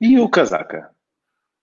[0.00, 0.90] E o casaca?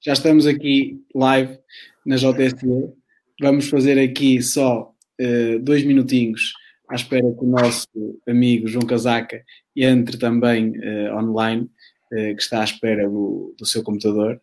[0.04, 1.58] Já estamos aqui live
[2.06, 2.94] na JSE.
[3.40, 6.52] Vamos fazer aqui só uh, dois minutinhos
[6.90, 7.88] à espera que o nosso
[8.28, 9.42] amigo João Casaca
[9.74, 11.64] entre também uh, online,
[12.12, 14.42] uh, que está à espera do, do seu computador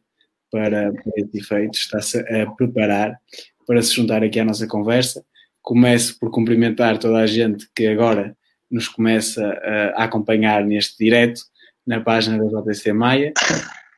[0.51, 3.21] para, para esse efeito, está-se a preparar
[3.67, 5.23] para se juntar aqui à nossa conversa.
[5.61, 8.35] Começo por cumprimentar toda a gente que agora
[8.71, 11.43] nos começa a, a acompanhar neste direto
[11.87, 13.35] na página da JTC Maia.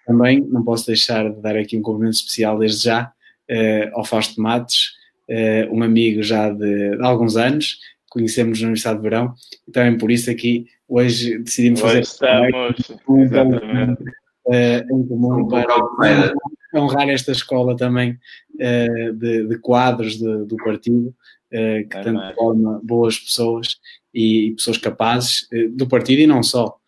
[0.07, 3.13] Também não posso deixar de dar aqui um cumprimento especial desde já
[3.51, 4.95] uh, ao Fausto Matos,
[5.29, 7.79] uh, um amigo já de, de, alguns anos,
[8.11, 9.35] conhecemos na Universidade de Verão,
[9.67, 14.03] e também por isso aqui hoje decidimos hoje fazer estamos, um, exatamente.
[14.47, 16.35] Uh, em comum para
[16.75, 18.19] honrar esta escola também
[18.59, 21.15] de, de, quadros de, do partido,
[21.51, 23.79] que é tanto forma boas pessoas
[24.13, 26.79] e, e pessoas capazes do partido e não só.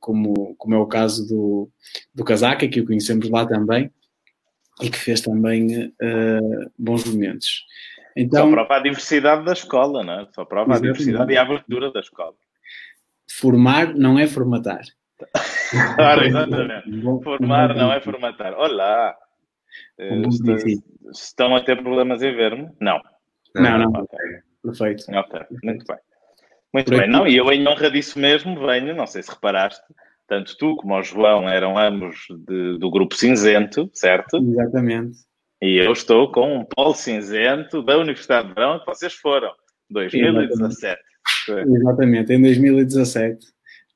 [0.00, 1.70] Como, como é o caso do,
[2.14, 3.90] do Casaca, que o conhecemos lá também,
[4.80, 7.64] e que fez também uh, bons momentos.
[8.16, 10.26] Então, Só prova a diversidade da escola, não é?
[10.32, 12.34] Só prova a diversidade e a abertura da escola.
[13.30, 14.82] Formar não é formatar.
[15.96, 17.02] claro, exatamente.
[17.22, 18.54] Formar não é formatar.
[18.54, 19.16] Olá!
[21.12, 22.70] Estão a ter problemas em ver-me?
[22.80, 23.00] Não.
[23.54, 24.02] Não, não.
[24.02, 24.40] Okay.
[24.62, 25.04] Perfeito.
[25.12, 25.98] Ok, muito bem.
[26.72, 27.08] Muito bem.
[27.08, 29.82] Não, e eu em honra disso mesmo venho, não sei se reparaste,
[30.26, 34.36] tanto tu como o João eram ambos de, do grupo cinzento, certo?
[34.36, 35.18] Exatamente.
[35.60, 39.50] E eu estou com um polo cinzento da Universidade de Verão que vocês foram,
[39.90, 41.00] 2017.
[41.48, 41.80] Exatamente.
[41.80, 43.46] Exatamente, em 2017.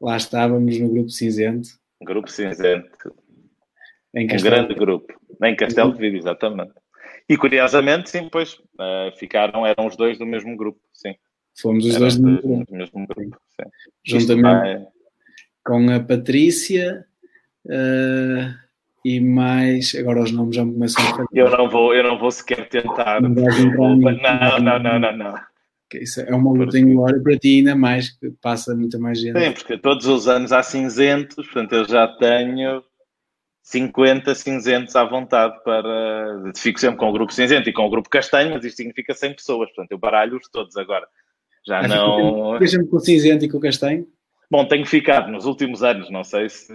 [0.00, 1.68] Lá estávamos no grupo cinzento.
[2.02, 3.14] Grupo cinzento.
[4.14, 5.12] Em um grande grupo.
[5.42, 6.72] Em Castelo de Vido, exatamente.
[7.28, 11.14] E curiosamente, sim, pois, uh, ficaram, eram os dois do mesmo grupo, sim.
[11.60, 13.38] Fomos os dois do, mesmo, mesmo grupo.
[13.50, 13.68] Sim.
[14.04, 14.92] Juntamente
[15.64, 17.04] com a Patrícia
[17.66, 18.54] uh,
[19.04, 19.94] e mais.
[19.94, 21.26] Agora os nomes já me começam a.
[21.32, 23.20] Eu não vou, eu não vou sequer tentar.
[23.20, 25.34] Não, não, não, não, não, não.
[25.94, 29.38] Isso é uma luta em glória para ti, ainda mais, que passa muita mais gente.
[29.38, 32.82] Sim, porque todos os anos há cinzentos, portanto eu já tenho
[33.62, 36.52] 50 cinzentos à vontade para.
[36.56, 39.34] Fico sempre com o grupo cinzento e com o grupo castanho, mas isto significa 100
[39.34, 41.06] pessoas, portanto eu baralho-os todos agora.
[41.66, 42.58] Já não.
[42.58, 44.06] Deixa-me com o cinzento e com o castanho.
[44.50, 46.72] Bom, tenho ficado nos últimos anos, não sei se.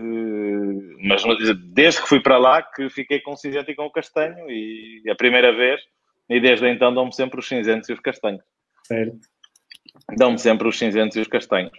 [1.04, 1.22] Mas
[1.74, 5.04] desde que fui para lá que fiquei com o cinzento e com o castanho, e
[5.10, 5.80] a primeira vez,
[6.30, 8.44] e desde então dão-me sempre os cinzentos e os castanhos.
[8.84, 9.18] Certo.
[10.18, 11.78] Dão-me sempre os cinzentos e os castanhos.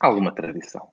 [0.00, 0.88] Alguma tradição.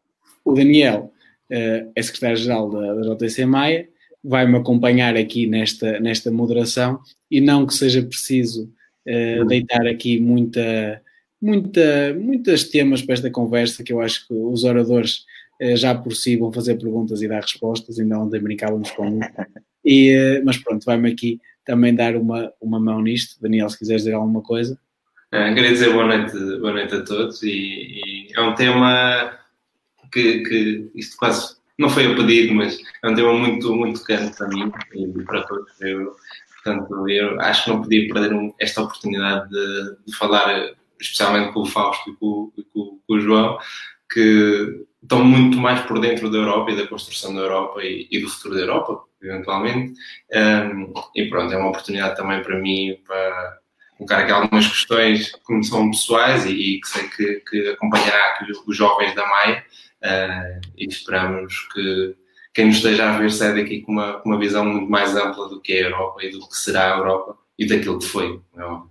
[0.45, 1.11] O Daniel
[1.51, 3.89] uh, é secretário-geral da, da JTC Maia,
[4.23, 7.01] vai-me acompanhar aqui nesta, nesta moderação,
[7.31, 8.71] e não que seja preciso
[9.07, 11.01] uh, deitar aqui muita
[11.41, 12.15] muita,
[12.71, 15.25] temas para esta conversa que eu acho que os oradores
[15.59, 19.19] eh, já por si vão fazer perguntas e dar respostas, ainda ontem brincávamos com.
[19.85, 23.41] E, eh, mas pronto, vai-me aqui também dar uma, uma mão nisto.
[23.41, 24.77] Daniel, se quiseres dizer alguma coisa.
[25.31, 29.37] É, queria dizer boa noite, boa noite a todos e, e é um tema
[30.11, 34.31] que, que isto quase não foi a pedido, mas é um tema muito, muito caro
[34.35, 35.69] para mim e para todos.
[35.81, 36.15] Eu,
[36.67, 41.65] portanto, eu acho que não podia perder esta oportunidade de, de falar especialmente com o
[41.65, 43.57] Fausto e com, com, com o João,
[44.11, 48.19] que estão muito mais por dentro da Europa e da construção da Europa e, e
[48.19, 49.93] do futuro da Europa, eventualmente.
[50.33, 53.57] Um, e pronto, é uma oportunidade também para mim para
[53.97, 58.51] colocar aqui algumas questões que são pessoais e, e que sei que, que acompanhará aqui
[58.51, 59.63] os, os jovens da Maia
[60.03, 62.15] uh, e esperamos que
[62.57, 65.47] quem nos esteja a ver saia daqui com uma, com uma visão muito mais ampla
[65.47, 68.41] do que é a Europa e do que será a Europa e daquilo que foi.
[68.57, 68.89] É óbvio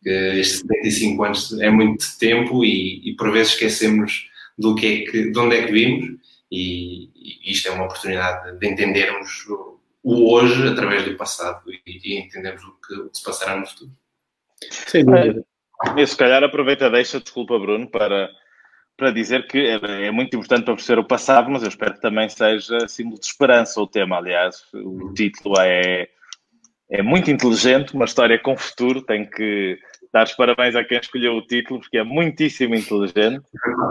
[0.00, 5.10] que estes 75 anos é muito tempo e, e por vezes esquecemos do que é
[5.10, 9.80] que, de onde é que vimos e, e isto é uma oportunidade de entendermos o,
[10.04, 13.66] o hoje através do passado e, e entendermos o que, o que, se passará no
[13.66, 13.90] futuro.
[14.70, 15.44] Sem dúvida.
[15.96, 18.30] E se calhar aproveita, deixa, desculpa Bruno, para,
[18.98, 22.00] para dizer que é, é, muito importante para perceber o passado, mas eu espero que
[22.00, 24.18] também seja símbolo de esperança o tema.
[24.18, 26.08] Aliás, o título é
[26.90, 29.02] é muito inteligente, uma história com futuro.
[29.02, 29.78] Tenho que
[30.12, 33.44] dar os parabéns a quem escolheu o título, porque é muitíssimo inteligente.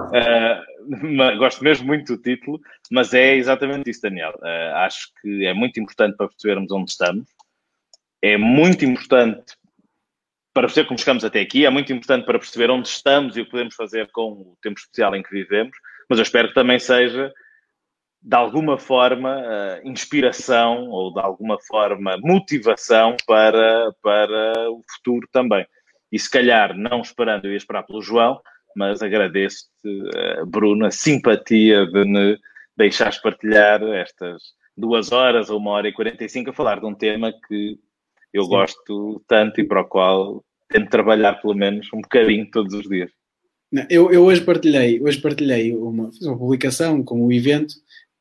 [0.10, 2.60] Uh, gosto mesmo muito do título,
[2.92, 4.34] mas é exatamente isso, Daniel.
[4.42, 7.30] Uh, acho que é muito importante para percebermos onde estamos.
[8.20, 9.56] É muito importante
[10.58, 11.68] para perceber como chegamos até aqui.
[11.68, 14.80] É muito importante para perceber onde estamos e o que podemos fazer com o tempo
[14.80, 15.78] especial em que vivemos.
[16.10, 17.32] Mas eu espero que também seja
[18.20, 25.64] de alguma forma, uh, inspiração ou de alguma forma motivação para, para o futuro também.
[26.12, 28.42] E se calhar, não esperando, eu ia esperar pelo João,
[28.76, 32.36] mas agradeço-te, uh, Bruno, a simpatia de me
[32.76, 34.42] deixares partilhar estas
[34.76, 37.78] duas horas ou uma hora e 45 a falar de um tema que
[38.34, 38.50] eu Sim.
[38.50, 43.12] gosto tanto e para o qual tento trabalhar pelo menos um bocadinho todos os dias.
[43.72, 47.74] Não, eu, eu, hoje partilhei, hoje partilhei uma, uma publicação com o evento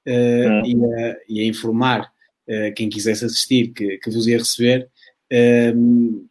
[0.07, 2.03] uh, e, a, e, a, informar
[2.49, 4.89] uh, quem quisesse assistir que, que vos ia receber.
[5.33, 6.27] Uh,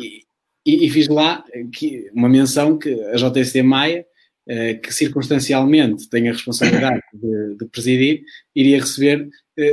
[0.00, 1.42] e, e, fiz lá
[1.72, 4.04] que, uma menção que a JST Maia,
[4.82, 8.22] que circunstancialmente tem a responsabilidade de, de presidir,
[8.54, 9.28] iria receber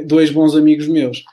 [0.06, 1.24] dois bons amigos meus.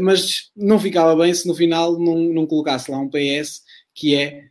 [0.00, 3.62] mas não ficava bem se no final não, não colocasse lá um PS
[3.94, 4.44] que é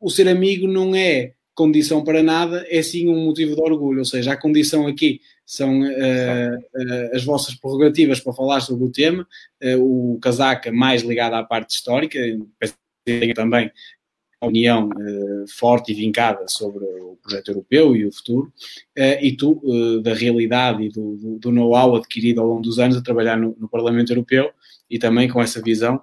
[0.00, 4.00] o ser amigo não é condição para nada, é sim um motivo de orgulho.
[4.00, 8.90] Ou seja, a condição aqui são uh, uh, as vossas prerrogativas para falar sobre o
[8.90, 9.26] tema,
[9.62, 12.18] uh, o casaca mais ligado à parte histórica,
[13.04, 13.70] tem também
[14.40, 14.90] a união
[15.56, 18.52] forte e vincada sobre o projeto europeu e o futuro,
[18.96, 19.62] e tu,
[20.02, 23.56] da realidade e do, do, do know-how adquirido ao longo dos anos a trabalhar no,
[23.56, 24.50] no Parlamento Europeu
[24.90, 26.00] e também com essa visão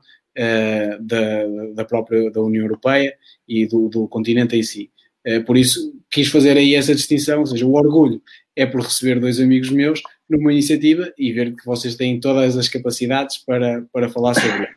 [1.01, 3.13] da, da própria da União Europeia
[3.47, 4.89] e do, do continente em si.
[5.25, 8.21] Eh, por isso quis fazer aí essa distinção, ou seja, o orgulho
[8.55, 12.67] é por receber dois amigos meus numa iniciativa e ver que vocês têm todas as
[12.67, 14.67] capacidades para, para falar sobre ele.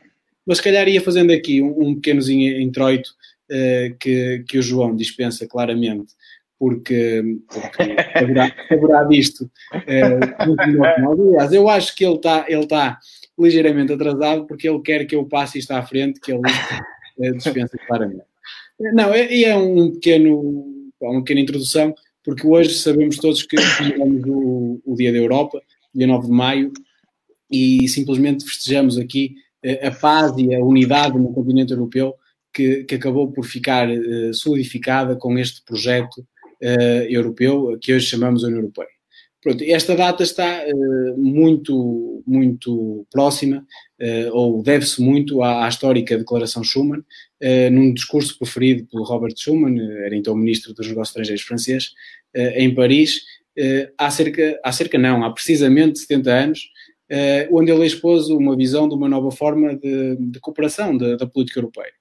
[0.46, 3.10] Mas se calhar ia fazendo aqui um, um pequenozinho introito
[3.50, 6.14] uh, que, que o João dispensa claramente,
[6.58, 12.99] porque, porque saberá, saberá disto uh, Aliás, eu acho que ele está ele tá
[13.42, 17.76] ligeiramente atrasado porque ele quer que eu passe isto à frente, que ele uh, dispensa
[17.86, 18.24] claramente.
[18.78, 21.94] Não, é, é um pequeno, uma pequena introdução,
[22.24, 25.60] porque hoje sabemos todos que tivemos o, o Dia da Europa,
[25.94, 26.72] dia 9 de maio,
[27.50, 32.14] e simplesmente festejamos aqui eh, a paz e a unidade no continente europeu
[32.52, 36.18] que, que acabou por ficar uh, solidificada com este projeto
[36.62, 38.91] uh, europeu que hoje chamamos União Europeia.
[39.42, 43.66] Pronto, esta data está uh, muito, muito próxima,
[44.00, 49.34] uh, ou deve-se muito à, à, histórica Declaração Schuman, uh, num discurso preferido pelo Robert
[49.36, 51.90] Schuman, era então Ministro dos Negócios Estrangeiros francês,
[52.34, 53.20] em Paris,
[53.98, 56.70] há cerca, há cerca não, há precisamente 70 anos,
[57.50, 61.60] onde ele expôs uma visão de uma nova forma de, de cooperação da, da, política
[61.60, 61.92] europeia.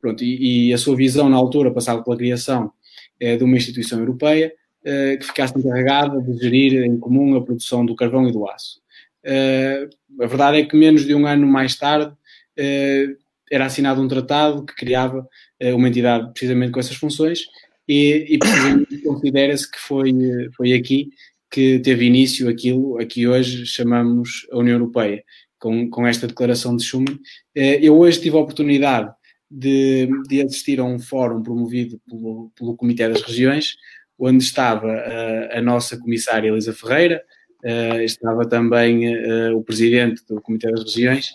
[0.00, 2.72] Pronto, e, e, a sua visão na altura passava pela criação
[3.20, 4.54] de uma instituição europeia,
[4.84, 8.82] que ficasse encarregada de gerir em comum a produção do carvão e do aço.
[9.24, 13.16] Uh, a verdade é que menos de um ano mais tarde uh,
[13.50, 15.26] era assinado um tratado que criava
[15.74, 17.46] uma entidade precisamente com essas funções
[17.88, 20.12] e, e precisamente considera-se que foi,
[20.56, 21.08] foi aqui
[21.50, 25.22] que teve início aquilo a que hoje chamamos a União Europeia,
[25.58, 27.18] com, com esta declaração de Schuman.
[27.54, 29.12] Eu hoje tive a oportunidade
[29.48, 33.76] de, de assistir a um fórum promovido pelo, pelo Comitê das Regiões,
[34.18, 37.22] onde estava uh, a nossa comissária Elisa Ferreira,
[37.64, 41.32] uh, estava também uh, o presidente do Comitê das Regiões,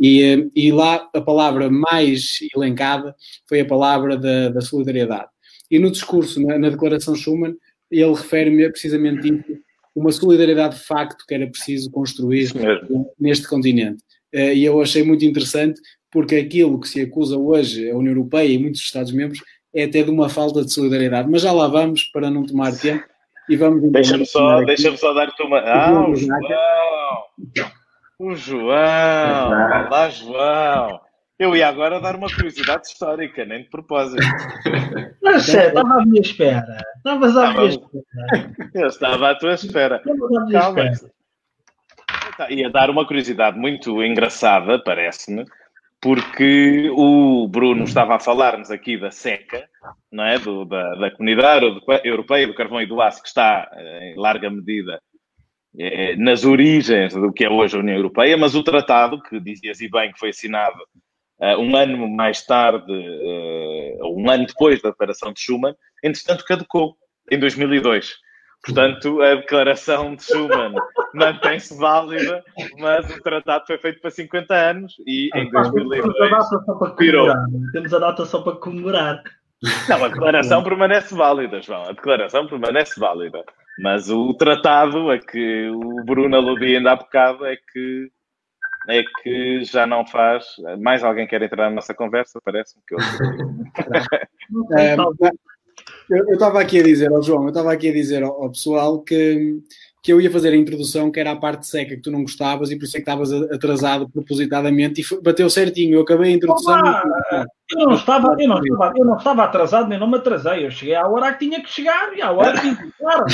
[0.00, 3.14] e, e, lá a palavra mais elencada
[3.48, 5.28] foi a palavra da, da solidariedade.
[5.70, 7.54] E no discurso, na, na declaração Schuman,
[7.90, 9.60] ele refere-me precisamente isso,
[9.94, 12.50] uma solidariedade de facto que era preciso construir
[13.20, 14.02] neste continente.
[14.32, 15.78] E eu achei muito interessante,
[16.10, 19.40] porque aquilo que se acusa hoje a União Europeia e muitos Estados-membros
[19.74, 21.28] é até de uma falta de solidariedade.
[21.30, 23.04] Mas já lá vamos para não tomar tempo
[23.48, 23.90] e vamos.
[23.90, 25.58] Deixa-me só, deixa só dar-te uma.
[25.60, 27.24] Ah, o João!
[28.18, 29.50] O João!
[29.50, 31.00] Olá, João!
[31.38, 34.22] Eu ia agora dar uma curiosidade histórica, nem de propósito.
[35.20, 36.78] Mas é, estava à minha espera.
[36.98, 38.52] Estavas à minha espera.
[38.74, 40.02] Eu estava à tua espera.
[40.52, 40.84] Calma.
[40.86, 41.12] Espera.
[42.48, 45.44] Ia dar uma curiosidade muito engraçada, parece-me,
[46.02, 49.68] porque o Bruno estava a falar-nos aqui da seca,
[50.10, 50.38] não é?
[50.38, 51.64] Do, da, da comunidade
[52.04, 53.70] europeia do carvão e do aço, que está
[54.02, 55.00] em larga medida
[55.78, 59.80] é, nas origens do que é hoje a União Europeia, mas o tratado, que dizias
[59.80, 60.76] e bem que foi assinado
[61.40, 66.96] uh, um ano mais tarde, uh, um ano depois da declaração de Schuman, entretanto caducou,
[67.30, 68.16] em 2002.
[68.64, 70.72] Portanto, a declaração de Schuman
[71.14, 72.44] mantém-se válida,
[72.78, 76.04] mas o tratado foi feito para 50 anos e em 2002
[76.98, 77.28] virou.
[77.72, 79.20] Temos a data só para comemorar.
[79.88, 81.82] Não, a declaração permanece válida, João.
[81.84, 83.44] A declaração permanece válida.
[83.78, 88.10] Mas o tratado a que o Bruno aludia ainda há bocado é que,
[88.88, 90.44] é que já não faz.
[90.80, 92.40] Mais alguém quer entrar na nossa conversa?
[92.44, 92.98] Parece-me que eu.
[94.78, 94.96] é,
[96.12, 99.00] eu estava aqui a dizer ao João, eu estava aqui a dizer ao, ao pessoal
[99.00, 99.60] que,
[100.02, 102.70] que eu ia fazer a introdução, que era a parte seca que tu não gostavas
[102.70, 105.94] e por isso é que estavas atrasado propositadamente e bateu certinho.
[105.94, 106.78] Eu acabei a introdução.
[106.78, 107.02] Olá,
[107.70, 110.66] eu, não estava, eu, não estava, eu não estava atrasado, nem não me atrasei.
[110.66, 113.24] Eu cheguei à hora que tinha que chegar e à hora que tinha que chegar.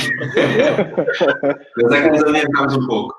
[1.81, 3.15] Mas é que nos adiantámos um pouco.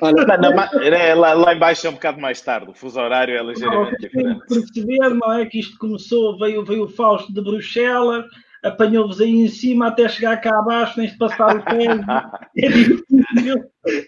[0.00, 3.36] Olha, não, não, é, lá, lá embaixo é um bocado mais tarde, o fuso horário
[3.36, 4.40] é ligeiramente não, diferente.
[4.48, 5.46] perceber, não é?
[5.46, 8.24] Que isto começou, veio, veio o Fausto de Bruxelas,
[8.66, 11.86] apanhou-vos aí em cima até chegar cá abaixo, tens de passar o pé.
[12.56, 13.64] é difícil,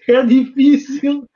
[0.08, 1.28] é difícil.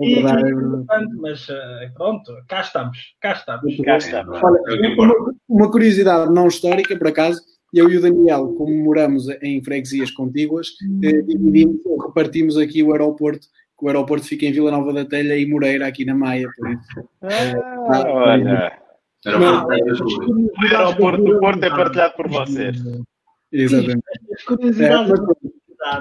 [0.00, 1.06] É verdade, e, é verdade.
[1.20, 3.76] Mas eh, pronto, cá estamos, cá estamos.
[3.84, 4.38] Cá estamos.
[4.42, 4.60] Olha,
[4.98, 7.40] uma, uma curiosidade não histórica, por acaso,
[7.72, 10.68] eu e o Daniel, como moramos em freguesias contíguas,
[11.02, 13.46] eh, dividimos, repartimos aqui o aeroporto
[13.78, 16.70] que o aeroporto fica em Vila Nova da Telha e Moreira, aqui na Maia, por
[16.70, 17.08] isso.
[17.22, 18.72] Ah,
[19.26, 19.94] é, olha.
[19.94, 22.76] O aeroporto do Porto é partilhado por vocês.
[23.52, 24.04] Exatamente.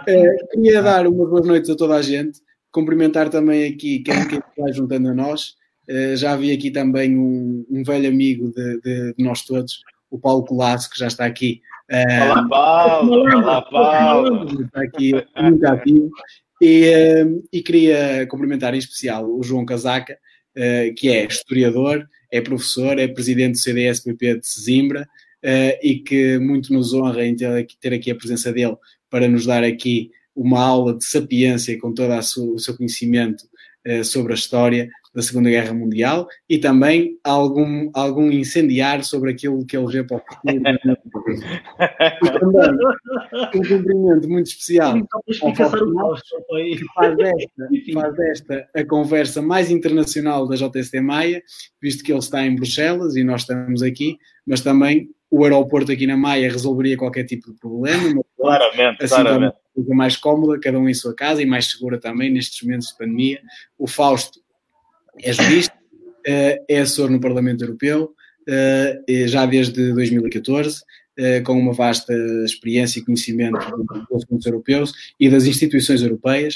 [0.07, 2.39] É, é, queria dar uma boa noite a toda a gente,
[2.71, 5.55] cumprimentar também aqui quem, quem está juntando a nós.
[5.89, 10.19] Uh, já vi aqui também um, um velho amigo de, de, de, nós todos, o
[10.19, 11.61] Paulo Colasso, que já está aqui.
[11.91, 13.21] Uh, olá, Paulo!
[13.21, 14.61] Olá, Paulo!
[14.63, 16.09] Está aqui muito ativo.
[16.61, 20.17] E, uh, e queria cumprimentar em especial o João Casaca,
[20.95, 25.07] que é historiador, é professor, é presidente do CDSPP de Sesimbra
[25.43, 28.75] uh, e que muito nos honra em ter, ter, aqui a presença dele
[29.09, 33.45] para nos dar aqui uma aula de sapiência com todo o seu conhecimento
[33.87, 39.65] uh, sobre a história da Segunda Guerra Mundial e também algum, algum incendiar sobre aquilo
[39.65, 40.55] que ele vê para o futuro.
[40.55, 42.75] e também
[43.55, 45.63] um cumprimento muito especial então, ao que
[46.93, 51.41] faz desta, faz desta a conversa mais internacional da JST Maia,
[51.81, 56.05] visto que ele está em Bruxelas e nós estamos aqui, mas também o aeroporto aqui
[56.05, 58.21] na Maia resolveria qualquer tipo de problema.
[58.37, 59.55] Claramente, assim claramente.
[59.89, 63.41] mais cómoda, cada um em sua casa e mais segura também nestes momentos de pandemia.
[63.77, 64.39] O Fausto
[65.21, 65.73] é jurista,
[66.25, 68.13] eh, é assessor no Parlamento Europeu,
[68.47, 70.81] eh, já desde 2014,
[71.17, 73.57] eh, com uma vasta experiência e conhecimento
[74.09, 76.55] dos assuntos europeus e das instituições europeias,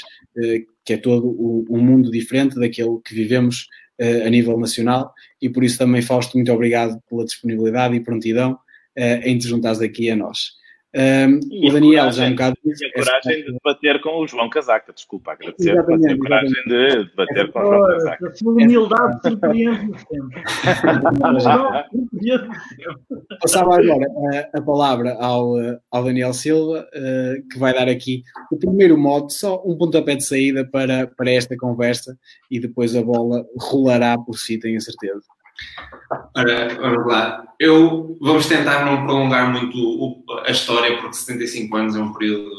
[0.84, 3.68] que é todo um mundo diferente daquele que vivemos
[4.24, 5.12] a nível nacional,
[5.42, 8.58] e por isso também, Fausto, muito obrigado pela disponibilidade e prontidão
[8.96, 10.52] em te juntares aqui a nós.
[10.92, 12.56] Um, o Daniel coragem, já um bocado.
[12.64, 17.52] E a coragem de debater com o João Casaca, desculpa, agradecer a coragem de debater
[17.52, 18.26] com o João Casaca.
[18.26, 20.42] A sua humildade surpreende-me sempre.
[23.40, 24.04] Passava agora
[24.52, 25.54] a, a, palavra ao,
[25.92, 30.24] ao Daniel Silva, uh, que vai dar aqui o primeiro modo, só um pontapé de
[30.24, 32.18] saída para, para esta conversa
[32.50, 35.22] e depois a bola rolará por si, tenho a certeza.
[36.34, 37.44] Ora, vamos lá.
[37.58, 42.50] Eu, vamos tentar não prolongar muito o, a história, porque 75 anos é um período.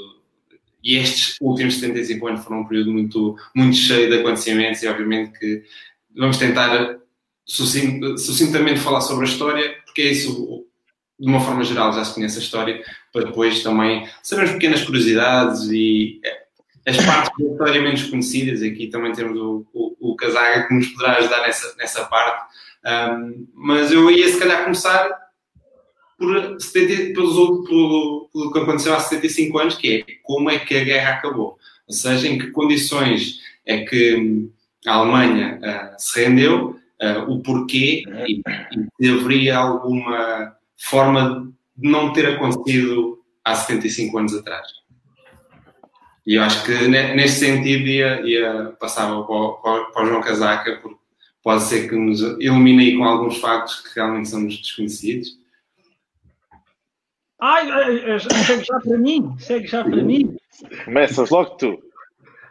[0.83, 5.37] E estes últimos 75 anos foram um período muito, muito cheio de acontecimentos, e obviamente
[5.37, 5.63] que
[6.15, 6.97] vamos tentar
[7.45, 10.65] sucintamente falar sobre a história, porque é isso,
[11.19, 15.69] de uma forma geral, já se conhece a história, para depois também sabermos pequenas curiosidades
[15.69, 16.19] e
[16.87, 18.61] as partes da história menos conhecidas.
[18.63, 22.51] Aqui também temos o, o, o Casaga que nos poderá ajudar nessa, nessa parte
[22.85, 25.09] um, mas eu ia se calhar começar
[26.17, 30.59] por 70, pelos outros, pelo, pelo que aconteceu há 75 anos, que é como é
[30.59, 31.57] que a guerra acabou.
[31.87, 34.49] Ou seja, em que condições é que
[34.85, 41.89] a Alemanha uh, se rendeu, uh, o porquê e, e se haveria alguma forma de
[41.89, 44.67] não ter acontecido há 75 anos atrás.
[46.25, 50.79] E eu acho que neste sentido ia, ia passar para, para, para o João Casaca,
[50.81, 51.00] porque
[51.43, 55.39] pode ser que nos ilumine com alguns factos que realmente são desconhecidos.
[57.39, 60.37] Ai, segue já para mim, segue já para mim.
[60.85, 61.79] Começas logo tu.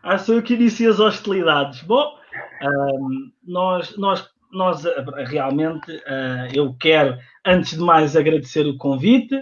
[0.03, 1.83] Ah, sou eu que inicio as hostilidades.
[1.83, 2.19] Bom,
[2.63, 4.83] um, nós, nós, nós
[5.29, 9.37] realmente, uh, eu quero, antes de mais, agradecer o convite.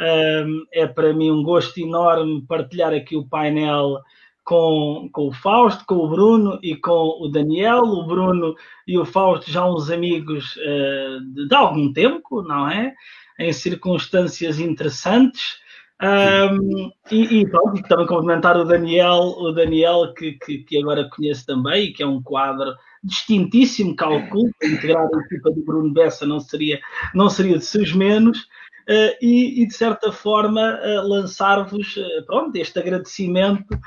[0.00, 4.00] Um, é para mim um gosto enorme partilhar aqui o painel
[4.48, 7.82] com, com o Fausto, com o Bruno e com o Daniel.
[7.82, 8.54] O Bruno
[8.86, 12.94] e o Fausto já uns amigos uh, de, de, algum tempo, não é?
[13.38, 15.58] Em circunstâncias interessantes.
[16.00, 21.10] Um, e, e, pronto, e também complementar o Daniel, o Daniel que, que, que, agora
[21.10, 22.74] conheço também, que é um quadro
[23.04, 26.80] distintíssimo, calculo, integrar a equipa do Bruno Bessa não seria,
[27.12, 28.48] não seria de seus menos.
[28.88, 33.78] Uh, e, e, de certa forma uh, lançar-vos uh, pronto, este agradecimento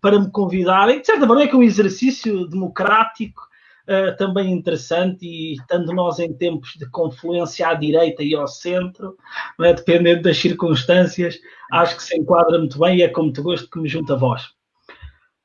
[0.00, 1.00] para me convidarem.
[1.00, 3.42] De certa forma, é que é um exercício democrático
[3.86, 9.16] uh, também interessante e estando nós em tempos de confluência à direita e ao centro,
[9.60, 9.72] é?
[9.72, 11.38] dependendo das circunstâncias,
[11.72, 14.16] acho que se enquadra muito bem e é com muito gosto que me junta a
[14.16, 14.48] vós.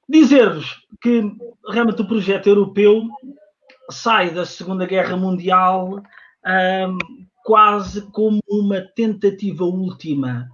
[0.08, 1.32] Dizer-vos que
[1.68, 3.04] realmente o projeto europeu
[3.90, 6.02] sai da Segunda Guerra Mundial
[6.46, 6.98] um,
[7.44, 10.48] quase como uma tentativa última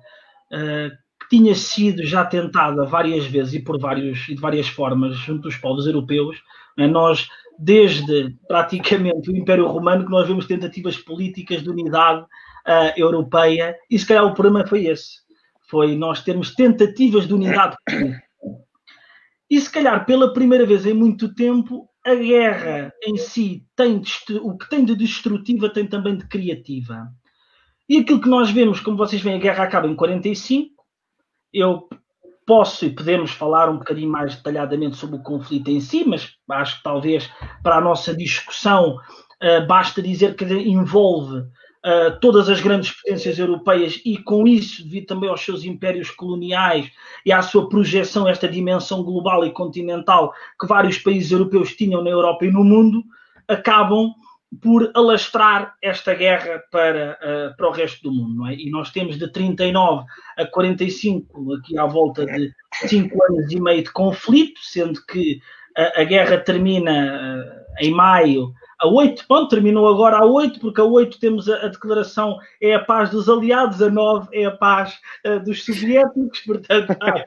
[0.52, 1.01] uh,
[1.32, 5.56] tinha sido já tentada várias vezes e por vários, e de várias formas junto dos
[5.56, 6.44] povos europeus.
[6.78, 6.86] É?
[6.86, 13.78] Nós, desde praticamente o Império Romano, que nós vemos tentativas políticas de unidade uh, europeia,
[13.90, 15.22] e se calhar o problema foi esse.
[15.70, 17.78] Foi nós termos tentativas de unidade.
[19.50, 24.02] E se calhar pela primeira vez em muito tempo a guerra em si tem
[24.42, 27.08] o que tem de destrutiva tem também de criativa.
[27.88, 30.81] E aquilo que nós vemos, como vocês veem, a guerra acaba em 45.
[31.54, 31.88] Eu
[32.46, 36.78] posso e podemos falar um bocadinho mais detalhadamente sobre o conflito em si, mas acho
[36.78, 37.30] que talvez
[37.64, 44.02] para a nossa discussão uh, basta dizer que envolve uh, todas as grandes potências europeias
[44.06, 46.92] e, com isso, devido também aos seus impérios coloniais
[47.26, 52.10] e à sua projeção, esta dimensão global e continental que vários países europeus tinham na
[52.10, 53.04] Europa e no mundo,
[53.48, 54.14] acabam
[54.60, 58.48] por alastrar esta guerra para, uh, para o resto do mundo.
[58.48, 58.56] É?
[58.56, 60.06] E nós temos de 39
[60.38, 62.54] a 45, aqui à volta de
[62.86, 65.40] 5 anos e meio de conflito, sendo que
[65.78, 70.82] a, a guerra termina uh, em maio a 8, pronto, terminou agora a 8, porque
[70.82, 74.52] a 8 temos a, a, declaração é a paz dos aliados, a 9 é a
[74.52, 77.24] paz uh, dos soviéticos, portanto há,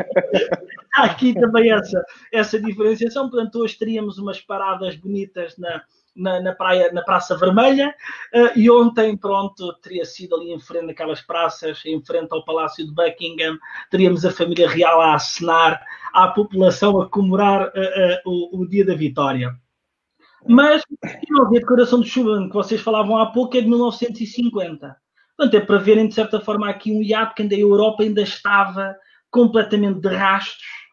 [0.96, 5.82] há, aqui também essa, essa diferenciação, portanto hoje teríamos umas paradas bonitas na,
[6.14, 7.94] na, na, praia, na Praça Vermelha,
[8.34, 12.86] uh, e ontem, pronto, teria sido ali em frente daquelas praças, em frente ao Palácio
[12.86, 13.58] de Buckingham,
[13.90, 15.80] teríamos a família real a acenar
[16.12, 19.54] à população a comemorar uh, o, o dia da vitória.
[20.46, 24.96] Mas a declaração de Schuman que vocês falavam há pouco é de 1950.
[25.36, 28.20] Portanto, é para verem, de certa forma, aqui um hiato que ainda a Europa ainda
[28.20, 28.94] estava
[29.30, 30.83] completamente de rastros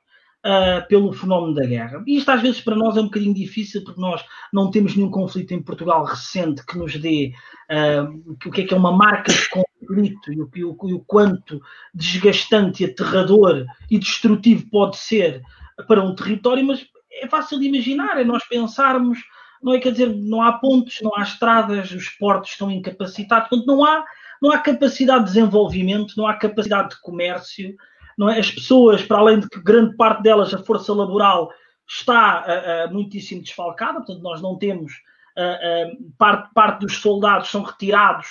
[0.45, 2.03] uh, pelo fenómeno da guerra.
[2.05, 5.11] E isto às vezes para nós é um bocadinho difícil porque nós não temos nenhum
[5.11, 7.33] conflito em Portugal recente que nos dê
[7.69, 10.93] uh, o que é que é uma marca de conflito e o, e, o, e
[10.93, 11.61] o quanto
[11.93, 15.41] desgastante, aterrador e destrutivo pode ser
[15.87, 19.19] para um território, mas é fácil de imaginar, é nós pensarmos
[19.61, 19.79] não é?
[19.79, 24.03] Quer dizer, não há pontos, não há estradas, os portos estão incapacitados, portanto, não há,
[24.41, 27.75] não há capacidade de desenvolvimento, não há capacidade de comércio,
[28.17, 28.39] não é?
[28.39, 31.51] As pessoas, para além de que grande parte delas, a força laboral,
[31.87, 34.93] está uh, uh, muitíssimo desfalcada, portanto, nós não temos.
[35.37, 38.27] Uh, parte, parte dos soldados são retirados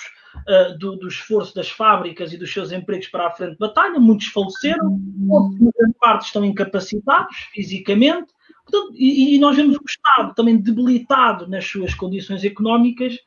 [0.79, 4.27] do, do, esforço das fábricas e dos seus empregos para a frente de batalha, muitos
[4.27, 4.97] faleceram,
[5.29, 8.31] outros, grande parte estão incapacitados fisicamente,
[8.71, 13.17] Portanto, e, e, nós vemos o Estado também debilitado nas suas condições económicas,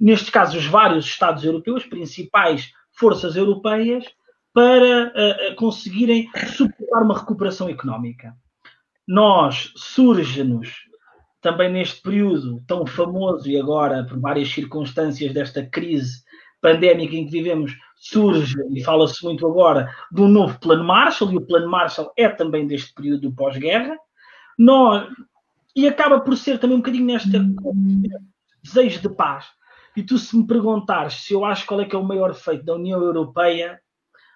[0.00, 4.04] neste caso os vários Estados europeus, principais forças europeias,
[4.54, 8.34] para uh, conseguirem suportar uma recuperação económica.
[9.06, 10.72] Nós, surge-nos,
[11.42, 16.22] também neste período tão famoso e agora por várias circunstâncias desta crise
[16.62, 21.36] pandémica em que vivemos, surge e fala-se muito agora de um novo plano Marshall, e
[21.36, 23.98] o plano Marshall é também deste período pós-guerra,
[24.58, 25.06] nós,
[25.76, 27.44] e acaba por ser também um bocadinho nesta
[28.62, 29.44] desejo de paz.
[29.94, 32.64] E tu, se me perguntares se eu acho qual é que é o maior feito
[32.64, 33.78] da União Europeia,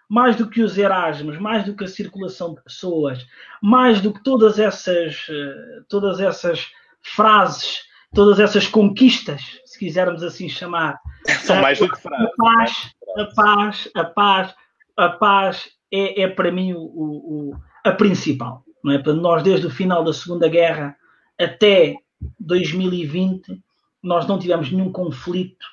[0.08, 3.26] mais do que os Erasmus, mais do que a circulação de pessoas,
[3.62, 6.66] mais do que todas essas, eh, todas essas
[7.02, 7.82] frases,
[8.14, 10.98] todas essas conquistas, se quisermos assim chamar.
[11.40, 12.26] São mais do que frases.
[12.26, 14.54] A paz, a paz, a paz,
[14.96, 18.64] a paz é, é para mim o, o, a principal.
[18.82, 19.02] Não é?
[19.12, 20.96] nós, desde o final da Segunda Guerra
[21.38, 21.96] até
[22.40, 23.60] 2020,
[24.02, 25.66] nós não tivemos nenhum conflito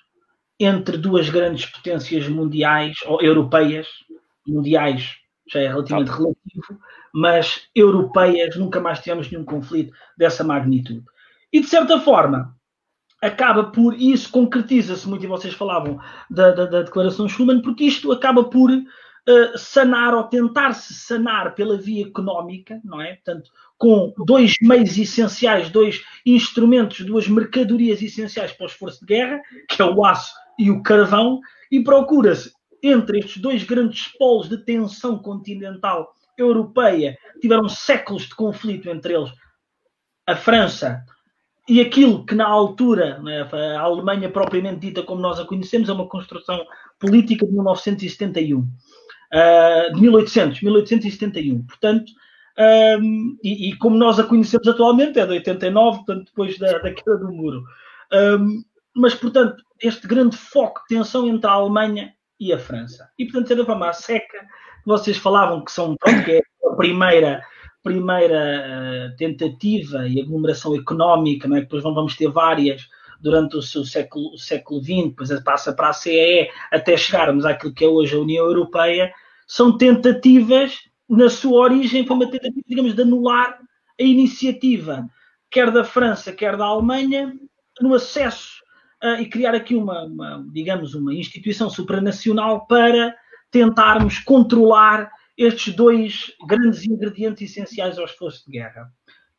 [0.60, 3.88] entre duas grandes potências mundiais, ou europeias,
[4.48, 5.18] mundiais
[5.52, 6.18] já é relativamente não.
[6.18, 6.80] relativo,
[7.14, 11.04] mas europeias nunca mais tivemos nenhum conflito dessa magnitude.
[11.54, 12.56] E de certa forma,
[13.22, 18.12] acaba por, isso concretiza-se muito, e vocês falavam da, da, da Declaração Schuman, porque isto
[18.12, 23.14] acaba por uh, sanar ou tentar-se sanar pela via económica, não é?
[23.16, 29.42] Portanto, com dois meios essenciais, dois instrumentos, duas mercadorias essenciais para o esforço de guerra,
[29.70, 31.40] que é o aço e o carvão,
[31.72, 38.90] e procura-se entre estes dois grandes polos de tensão continental europeia, tiveram séculos de conflito
[38.90, 39.32] entre eles,
[40.28, 41.04] a França
[41.68, 45.94] e aquilo que na altura né, a Alemanha propriamente dita como nós a conhecemos é
[45.94, 46.64] uma construção
[47.00, 51.66] política de 1971 uh, de 1800, 1871.
[51.66, 52.12] Portanto,
[52.58, 56.94] Um, e, e, como nós a conhecemos atualmente, é de 89, portanto, depois da, da
[56.94, 57.66] queda do muro.
[58.14, 58.64] Um,
[58.96, 63.10] mas, portanto, este grande foco de tensão entre a Alemanha e a França.
[63.18, 64.46] E, portanto, a seca,
[64.86, 67.42] vocês falavam que são, pronto, que é a primeira,
[67.84, 71.62] primeira uh, tentativa e aglomeração económica, não é?
[71.62, 72.88] depois vamos ter várias
[73.22, 77.74] durante o seu século, o século XX, depois passa para a CEE, até chegarmos àquilo
[77.74, 79.12] que é hoje a União Europeia,
[79.48, 83.58] são tentativas, na sua origem, foi uma tentativa, digamos, de anular
[84.00, 85.08] a iniciativa,
[85.50, 87.34] quer da França, quer da Alemanha,
[87.82, 88.55] no acesso
[89.04, 93.16] uh, e criar aqui uma, uma, digamos, uma instituição supranacional para
[93.52, 98.90] tentarmos controlar estes dois grandes ingredientes essenciais aos esforços de guerra.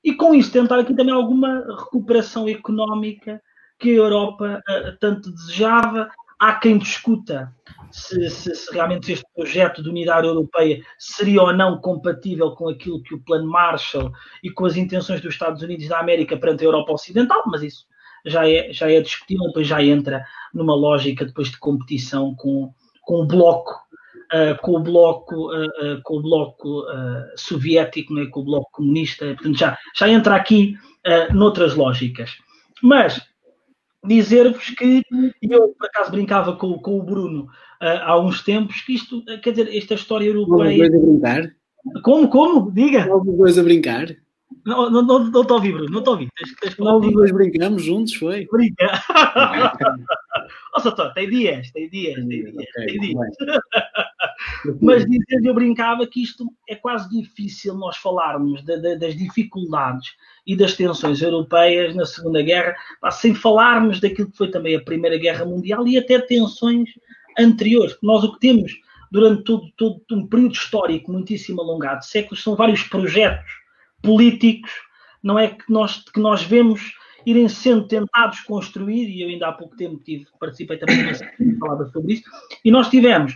[0.05, 3.43] E com isso tentar aqui também alguma recuperação económica
[3.79, 6.09] que a Europa uh, tanto desejava.
[6.39, 7.51] Há quem discuta
[7.91, 13.03] se, se, se, realmente este projeto de unidade europeia seria ou não compatível com aquilo
[13.03, 16.67] que o Plano Marshall e com as intenções dos Estados Unidos da América perante a
[16.67, 17.87] Europa Ocidental, mas isso
[18.27, 23.23] já é, já é discutível, depois já entra numa lógica depois de competição com, com
[23.23, 23.73] o bloco,
[24.33, 26.85] uh, com o bloco, uh, uh, com o bloco
[27.37, 30.77] soviético, né, com o bloco comunista, portanto já, já entra aqui
[31.33, 32.33] noutras lógicas.
[32.83, 33.21] Mas
[34.05, 35.03] dizer-vos que
[35.41, 37.49] eu por acaso brincava com, com o Bruno
[37.81, 40.91] há uns tempos que isto, quer dizer, esta história europeia.
[42.03, 42.73] Como, como?
[42.73, 43.05] Diga.
[43.05, 44.17] Alguma coisa a brincar?
[44.67, 46.29] Não, não, não, não te ouvi, Bruno, não te ouvi.
[46.37, 48.49] Tens, tens Nós dois brincamos juntos, foi?
[48.51, 48.91] Brinca.
[50.75, 53.17] Nossa, tô, tem dias, tem dias, tem dias, okay, tem dias.
[54.83, 60.17] Mas dizer, eu brincava que isto é quase difícil nós falarmos de, de, das dificuldades
[60.45, 62.75] e das tensões europeias na Segunda Guerra,
[63.13, 66.91] sem falarmos daquilo que foi também a Primeira Guerra Mundial e até tensões
[67.39, 67.97] anteriores.
[68.03, 68.73] Nós o que temos
[69.13, 73.56] durante todo, todo um período histórico muitíssimo alongado, séculos, são vários projetos
[74.07, 74.71] políticos,
[75.23, 76.95] não é que nós, que nós vemos
[77.27, 81.91] irem sendo tentados construir, e eu ainda há pouco tempo tive, participei também numa falada
[81.91, 82.23] sobre isso,
[82.65, 83.35] e nós tivemos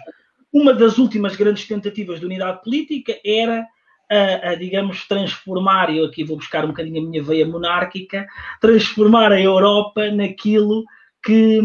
[0.52, 3.66] uma das últimas grandes tentativas de unidade política era
[4.08, 8.26] a, a, digamos, transformar, eu aqui vou buscar um bocadinho a minha veia monárquica,
[8.60, 10.84] transformar a Europa naquilo
[11.24, 11.60] que,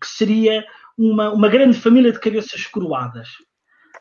[0.00, 0.64] que seria
[0.96, 3.28] uma, uma grande família de cabeças coroadas.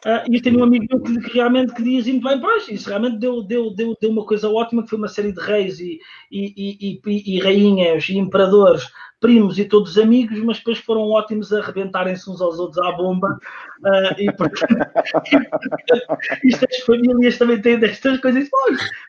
[0.05, 2.69] Uh, e eu tenho um amigo meu que, que realmente que diz muito bem, pois,
[2.69, 5.79] isso realmente deu, deu, deu, deu uma coisa ótima, que foi uma série de reis
[5.79, 5.99] e,
[6.31, 8.87] e, e, e rainhas e imperadores,
[9.19, 13.39] primos e todos amigos, mas depois foram ótimos a arrebentarem-se uns aos outros à bomba.
[13.83, 14.27] Uh, e
[16.47, 18.47] isto as famílias também têm destas coisas.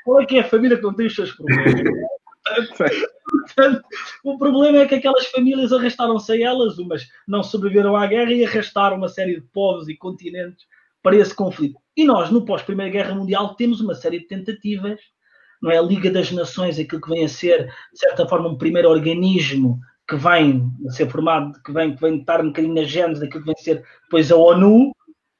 [0.04, 1.82] Qual é que é a família que não tem os seus problemas?
[3.28, 3.82] Portanto,
[4.24, 8.42] o problema é que aquelas famílias arrastaram-se a elas, umas não sobreviveram à guerra e
[8.44, 10.66] arrastaram uma série de povos e continentes
[11.02, 11.78] para esse conflito.
[11.96, 15.00] E nós, no pós-Primeira Guerra Mundial, temos uma série de tentativas,
[15.60, 15.78] não é?
[15.78, 19.80] A Liga das Nações, aquilo que vem a ser, de certa forma, um primeiro organismo
[20.08, 23.42] que vem a ser formado, que vem, que vem estar um bocadinho na genes daquilo
[23.42, 24.92] que vem a ser depois a ONU,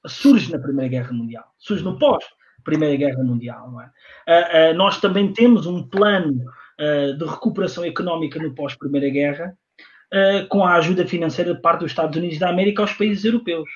[0.07, 3.71] surge na Primeira Guerra Mundial, surge no pós-Primeira Guerra Mundial.
[3.71, 4.75] Não é?
[4.75, 6.45] Nós também temos um plano
[7.19, 9.57] de recuperação económica no pós-Primeira Guerra,
[10.49, 13.69] com a ajuda financeira de parte dos Estados Unidos da América aos países europeus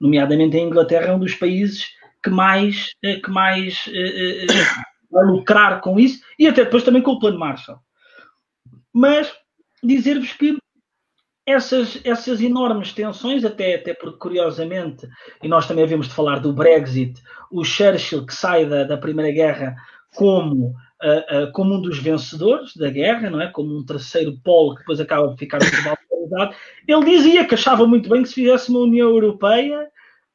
[0.00, 1.88] nomeadamente a Inglaterra é um dos países
[2.22, 7.02] que mais, eh, que mais uh, uh, vai lucrar com isso e até depois também
[7.02, 7.78] com o plano Marshall.
[8.92, 9.32] Mas
[9.82, 10.58] dizer-vos que
[11.46, 15.08] essas, essas enormes tensões, até, até porque curiosamente,
[15.42, 19.32] e nós também havemos de falar do Brexit, o Churchill que sai da, da Primeira
[19.32, 19.74] Guerra
[20.14, 23.48] como, uh, uh, como um dos vencedores da guerra, não é?
[23.50, 25.58] Como um terceiro polo que depois acaba de ficar
[26.88, 29.82] ele dizia que achava muito bem que se fizesse uma União Europeia,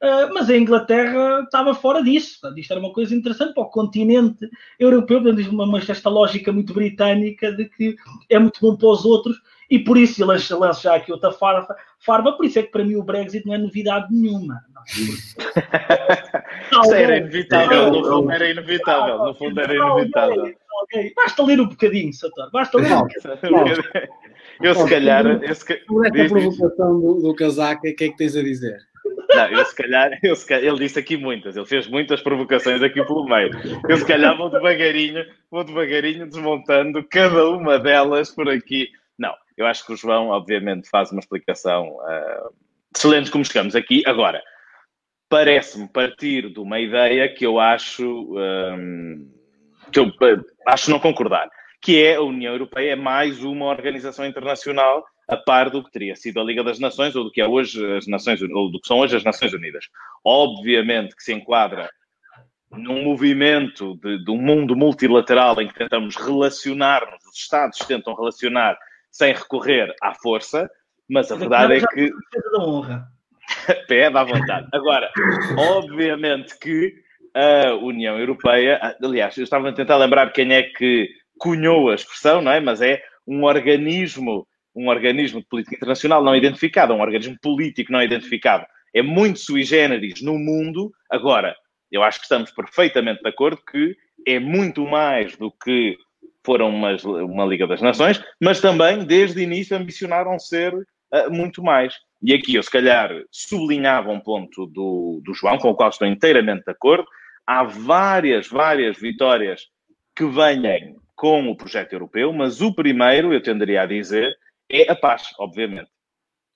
[0.02, 2.38] uh, mas a Inglaterra estava fora disso.
[2.56, 5.20] Isto era uma coisa interessante para o continente europeu,
[5.66, 7.96] mas esta lógica muito britânica de que
[8.30, 9.36] é muito bom para os outros
[9.70, 12.84] e por isso ele lança já aqui outra farpa, farpa, por isso é que para
[12.84, 14.62] mim o Brexit não é novidade nenhuma.
[16.84, 20.54] Isso era inevitável, no fundo era inevitável, no fundo era inevitável.
[21.16, 23.76] Basta ler um bocadinho, Sator, basta ler um bocadinho.
[24.62, 25.26] Eu se calhar.
[25.26, 25.74] Eu se...
[25.86, 28.78] Por essa provocação do, do casaca, o que é que tens a dizer?
[29.34, 32.82] Não, eu se, calhar, eu se calhar, ele disse aqui muitas, ele fez muitas provocações
[32.82, 33.50] aqui pelo meio.
[33.88, 38.88] Eu se calhar vou devagarinho, vou devagarinho desmontando cada uma delas por aqui.
[39.18, 42.54] Não, eu acho que o João, obviamente, faz uma explicação uh,
[42.94, 44.02] excelente como chegamos aqui.
[44.06, 44.40] Agora,
[45.28, 49.28] parece-me partir de uma ideia que eu acho um,
[49.90, 50.12] que eu
[50.66, 51.48] acho não concordar
[51.84, 56.16] que é a União Europeia é mais uma organização internacional a par do que teria
[56.16, 58.88] sido a Liga das Nações ou do que é hoje as Nações ou do que
[58.88, 59.84] são hoje as Nações Unidas.
[60.24, 61.90] Obviamente que se enquadra
[62.70, 68.78] num movimento de, de, um mundo multilateral em que tentamos relacionar-nos, os Estados tentam relacionar
[69.10, 70.70] sem recorrer à força,
[71.08, 72.10] mas a verdade é que.
[73.86, 74.68] Pede à vontade.
[74.72, 75.10] Agora,
[75.58, 76.94] obviamente que
[77.34, 82.40] a União Europeia, aliás, eu estava a tentar lembrar quem é que cunhou a expressão,
[82.40, 82.60] não é?
[82.60, 88.02] Mas é um organismo, um organismo de política internacional não identificado, um organismo político não
[88.02, 88.64] identificado.
[88.94, 90.92] É muito sui generis no mundo.
[91.10, 91.54] Agora,
[91.90, 95.96] eu acho que estamos perfeitamente de acordo que é muito mais do que
[96.44, 101.94] foram uma, Liga das Nações, mas também, desde o início, ambicionaram ser uh, muito mais.
[102.22, 106.06] E aqui eu, se calhar, sublinhava um ponto do, do João, com o qual estou
[106.06, 107.06] inteiramente de acordo.
[107.46, 109.62] Há várias, várias vitórias
[110.14, 114.36] que vêm com o projeto europeu, mas o primeiro, eu tenderia a dizer,
[114.70, 115.90] é a paz, obviamente.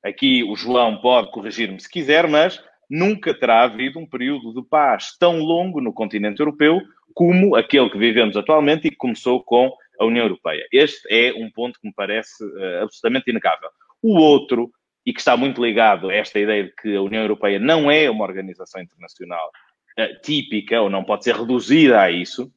[0.05, 5.17] Aqui o João pode corrigir-me se quiser, mas nunca terá havido um período de paz
[5.19, 6.81] tão longo no continente europeu
[7.15, 10.67] como aquele que vivemos atualmente e que começou com a União Europeia.
[10.73, 13.69] Este é um ponto que me parece uh, absolutamente inegável.
[14.01, 14.71] O outro,
[15.05, 18.09] e que está muito ligado a esta ideia de que a União Europeia não é
[18.09, 19.51] uma organização internacional
[19.99, 22.53] uh, típica, ou não pode ser reduzida a isso,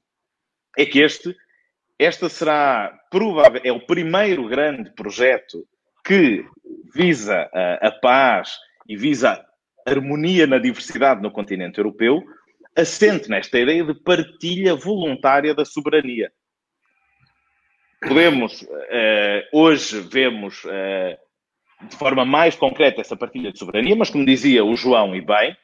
[0.78, 1.36] é que este,
[2.02, 5.64] esta será provável, é o primeiro grande projeto
[6.04, 6.44] que
[6.96, 9.46] visa uh, a paz e visa
[9.86, 12.24] harmonia na diversidade no continente europeu,
[12.76, 16.32] assente nesta ideia de partilha voluntária da soberania.
[18.02, 18.68] Podemos, uh,
[19.54, 24.76] hoje vemos uh, de forma mais concreta essa partilha de soberania, mas como dizia o
[24.76, 25.56] João e bem,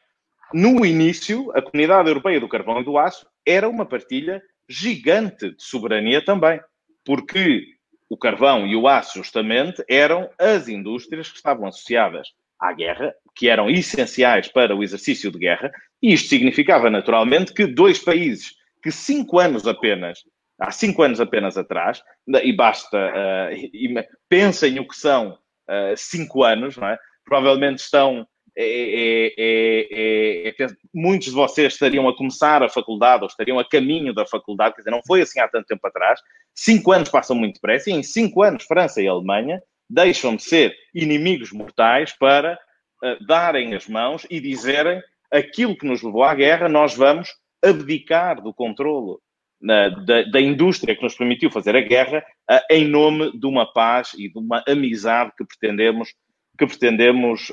[0.54, 5.64] no início, a Comunidade Europeia do Carvão e do Aço era uma partilha gigante de
[5.64, 6.60] soberania também,
[7.06, 7.66] porque
[8.10, 13.50] o carvão e o aço, justamente, eram as indústrias que estavam associadas à guerra, que
[13.50, 18.92] eram essenciais para o exercício de guerra, e isto significava naturalmente que dois países que
[18.92, 20.20] cinco anos apenas,
[20.60, 22.02] há cinco anos apenas atrás,
[22.44, 23.94] e basta, uh, e
[24.30, 26.98] pensem o que são uh, cinco anos, não é?
[27.28, 28.26] provavelmente estão.
[28.60, 34.16] É, é, é, muitos de vocês estariam a começar a faculdade ou estariam a caminho
[34.16, 36.20] da faculdade, quer dizer, não foi assim há tanto tempo atrás.
[36.56, 40.76] Cinco anos passam muito depressa e em cinco anos França e Alemanha deixam de ser
[40.94, 42.60] inimigos mortais para
[43.04, 47.30] uh, darem as mãos e dizerem aquilo que nos levou à guerra, nós vamos
[47.64, 49.22] abdicar do controlo
[49.64, 53.72] uh, da, da, indústria que nos permitiu fazer a guerra uh, em nome de uma
[53.72, 56.14] paz e de uma amizade que pretendemos,
[56.58, 57.52] que pretendemos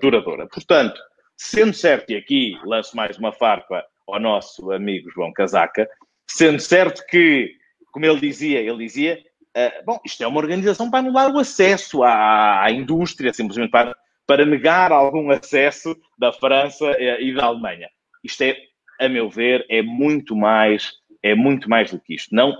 [0.00, 0.46] duradoura.
[0.46, 1.00] Portanto,
[1.36, 5.88] sendo certo, e aqui lanço mais uma farpa ao nosso amigo João Casaca,
[6.28, 7.52] sendo certo que,
[7.92, 9.18] como ele dizia, ele dizia
[9.56, 13.94] Uh, bom, isto é uma organização para anular o acesso à, à indústria, simplesmente para,
[14.26, 17.88] para negar algum acesso da França e, e da Alemanha.
[18.24, 18.56] Isto é,
[19.00, 22.34] a meu ver, é muito mais, é muito mais do que isto.
[22.34, 22.52] Não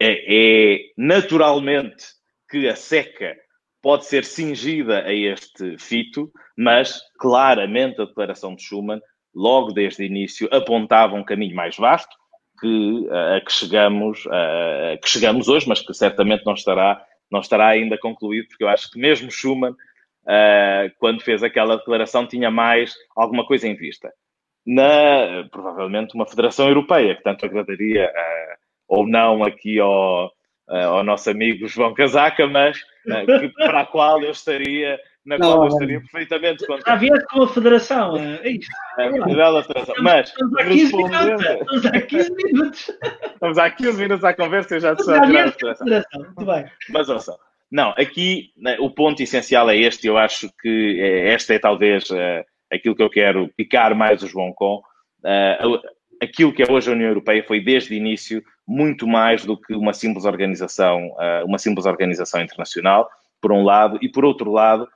[0.00, 2.06] é, é naturalmente
[2.48, 3.36] que a seca
[3.84, 8.98] pode ser cingida a este fito, mas claramente a declaração de Schuman,
[9.34, 12.16] logo desde o início, apontava um caminho mais vasto
[12.58, 17.68] que, a, que, chegamos, a, que chegamos hoje, mas que certamente não estará, não estará
[17.68, 19.74] ainda concluído, porque eu acho que mesmo Schuman,
[20.98, 24.10] quando fez aquela declaração, tinha mais alguma coisa em vista.
[24.66, 28.10] Na, provavelmente, uma federação europeia, que tanto agradaria
[28.88, 30.32] ou não aqui ao,
[30.68, 35.62] ao nosso amigo João Casaca, mas que, para a qual eu estaria na não, qual
[35.64, 36.86] eu estaria perfeitamente contente.
[36.86, 38.68] Já vieste com a federação, é isso.
[38.98, 39.94] É, bela federação.
[40.00, 41.46] Mas, estamos há 15 minutos.
[41.50, 42.90] Estamos há 15 minutos.
[43.32, 46.20] Estamos há 15 minutos à conversa e já te já a federação.
[46.20, 46.64] Muito bem.
[46.90, 47.38] Mas ouça,
[47.70, 52.08] não, aqui né, o ponto essencial é este, eu acho que é, esta é talvez
[52.10, 54.82] uh, aquilo que eu quero picar mais o João com.
[55.20, 55.80] Uh,
[56.22, 59.74] aquilo que é hoje a União Europeia foi desde o início muito mais do que
[59.74, 64.84] uma simples organização, uh, uma simples organização internacional, por um lado, e por outro lado,
[64.84, 64.88] uh,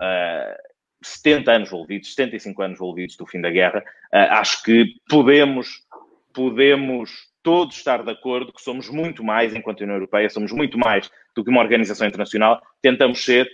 [0.00, 0.56] ah,
[1.02, 3.80] 70 anos envolvidos, 75 anos envolvidos do fim da guerra,
[4.12, 5.84] uh, acho que podemos,
[6.32, 7.10] podemos
[7.42, 11.42] todos estar de acordo que somos muito mais, enquanto União Europeia, somos muito mais do
[11.42, 13.50] que uma organização internacional, tentamos ser,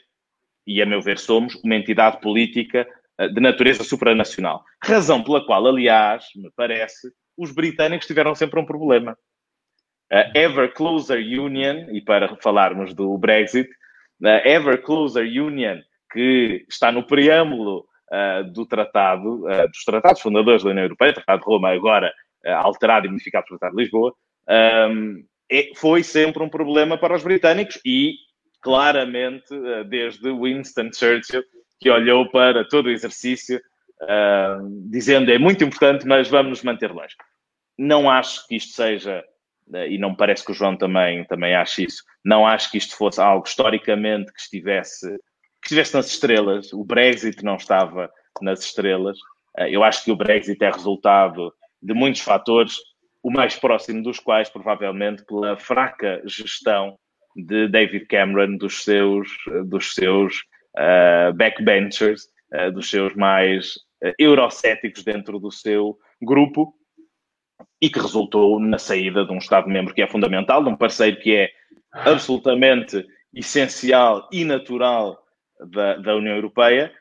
[0.66, 2.86] e a meu ver somos, uma entidade política
[3.32, 4.62] de natureza supranacional.
[4.82, 9.16] Razão pela qual, aliás, me parece, os britânicos tiveram sempre um problema.
[10.12, 13.68] Uh, ever Closer Union, e para falarmos do Brexit,
[14.22, 15.80] uh, Ever Closer Union
[16.16, 21.40] que está no preâmbulo uh, do tratado, uh, dos tratados fundadores da União Europeia, Tratado
[21.40, 22.12] de Roma, agora
[22.44, 24.14] uh, alterado e modificado pelo Tratado de Lisboa,
[24.90, 28.14] um, é, foi sempre um problema para os britânicos e,
[28.62, 29.54] claramente,
[29.88, 31.44] desde Winston Churchill,
[31.78, 33.60] que olhou para todo o exercício
[34.88, 37.14] dizendo é muito importante, mas vamos nos manter longe.
[37.78, 39.24] Não acho que isto seja,
[39.88, 43.20] e não parece que o João também, também ache isso, não acho que isto fosse
[43.20, 46.72] algo historicamente que estivesse, que estivesse nas estrelas.
[46.72, 49.18] O Brexit não estava nas estrelas.
[49.58, 51.52] Uh, eu acho que o Brexit é resultado
[51.82, 52.76] de muitos fatores,
[53.22, 56.96] o mais próximo dos quais, provavelmente, pela fraca gestão
[57.36, 59.28] de David Cameron dos seus,
[59.66, 60.36] dos seus
[60.76, 62.24] uh, backbenchers,
[62.54, 63.74] uh, dos seus mais
[64.04, 66.74] uh, eurocéticos dentro do seu grupo
[67.80, 71.34] e que resultou na saída de um Estado-membro que é fundamental, de um parceiro que
[71.34, 71.50] é
[71.92, 75.22] absolutamente essencial e natural
[75.70, 76.92] da, da União Europeia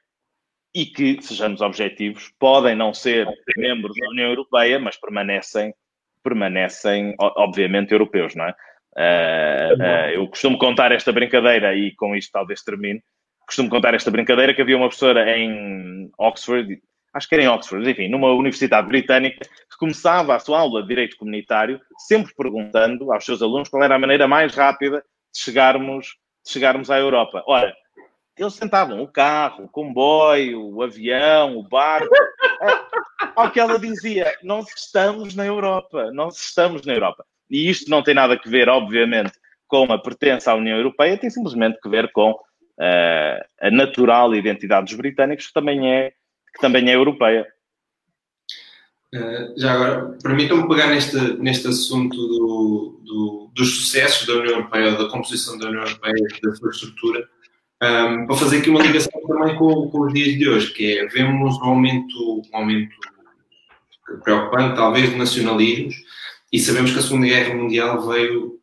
[0.73, 5.73] e que, sejamos objetivos, podem não ser membros da União Europeia, mas permanecem,
[6.21, 8.55] permanecem obviamente, europeus, não é?
[8.97, 13.01] Uh, uh, eu costumo contar esta brincadeira e com isto talvez termine.
[13.45, 16.81] Costumo contar esta brincadeira que havia uma professora em Oxford,
[17.15, 20.89] acho que era em Oxford, enfim, numa universidade britânica, que começava a sua aula de
[20.89, 26.07] direito comunitário sempre perguntando aos seus alunos qual era a maneira mais rápida de chegarmos,
[26.45, 27.41] de chegarmos à Europa.
[27.47, 27.73] Ora,
[28.37, 32.13] eles sentavam o carro, o comboio, o avião, o barco.
[32.13, 32.67] É,
[33.33, 37.25] ao que ela dizia, nós estamos na Europa, nós estamos na Europa.
[37.49, 39.33] E isto não tem nada a ver, obviamente,
[39.67, 44.87] com a pertença à União Europeia, tem simplesmente que ver com uh, a natural identidade
[44.87, 46.13] dos britânicos, que também é,
[46.55, 47.45] que também é europeia.
[49.13, 54.91] Uh, já agora, permitam-me pegar neste, neste assunto do, do, dos sucessos da União Europeia,
[54.91, 57.27] da composição da União Europeia, da sua estrutura,
[57.83, 61.05] um, para fazer aqui uma ligação também com, com, os dias de hoje, que é,
[61.07, 62.95] vemos um aumento, um aumento
[64.23, 65.95] preocupante, talvez, de nacionalismos,
[66.51, 68.59] e sabemos que a Segunda Guerra Mundial veio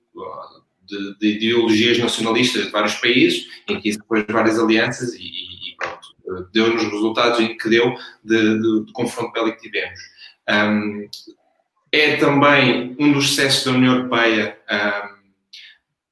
[0.86, 5.51] de, de ideologias nacionalistas de vários países, em que isso depois várias alianças e,
[6.52, 10.00] pronto, deu-nos resultados em que deu de, de, de confronto bélico que tivemos.
[10.48, 11.08] Um,
[11.90, 14.58] é também um dos sucessos da União Europeia,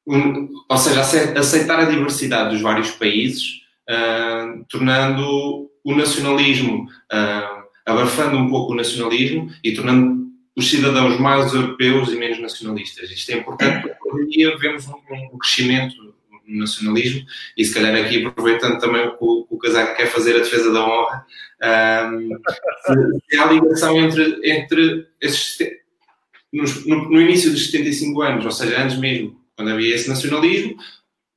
[0.06, 7.64] um, um, ou seja, aceitar a diversidade dos vários países, uh, tornando o nacionalismo, uh,
[7.86, 13.10] abafando um pouco o nacionalismo e tornando os cidadãos mais europeus e menos nacionalistas.
[13.10, 14.94] Isto é importante porque hoje em dia vemos um,
[15.32, 16.09] um crescimento
[16.58, 17.24] nacionalismo
[17.56, 20.84] e se calhar aqui aproveitando também o que o Casaco quer fazer a defesa da
[20.84, 21.26] honra,
[22.12, 22.30] um,
[23.28, 25.58] se há ligação entre, entre esses,
[26.52, 30.76] no, no, início dos 75 anos, ou seja, antes mesmo, quando havia esse nacionalismo,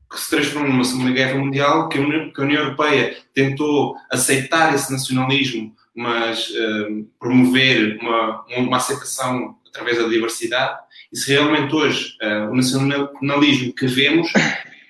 [0.10, 5.76] que se transformou numa Segunda Guerra Mundial, que a União Europeia tentou aceitar esse nacionalismo
[5.96, 10.80] mas uh, promover uma, uma aceitação através da diversidade.
[11.12, 14.32] E se realmente hoje uh, o nacionalismo que vemos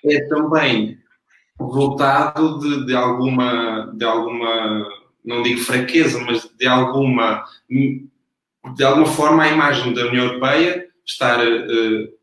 [0.05, 0.97] é também
[1.59, 4.87] resultado de, de, alguma, de alguma,
[5.23, 11.39] não digo fraqueza, mas de alguma, de alguma forma a imagem da União Europeia estar
[11.39, 12.13] uh,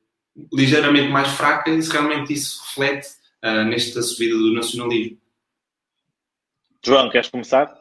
[0.53, 3.09] ligeiramente mais fraca e se realmente isso reflete
[3.45, 5.19] uh, nesta subida do nacionalismo.
[6.85, 7.79] João, queres começar?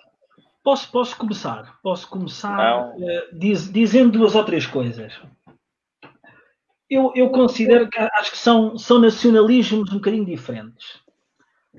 [0.61, 1.79] Posso, posso começar?
[1.81, 3.01] Posso começar uh,
[3.33, 5.13] diz, dizendo duas ou três coisas.
[6.89, 10.99] Eu, eu considero que acho que são, são nacionalismos um bocadinho diferentes.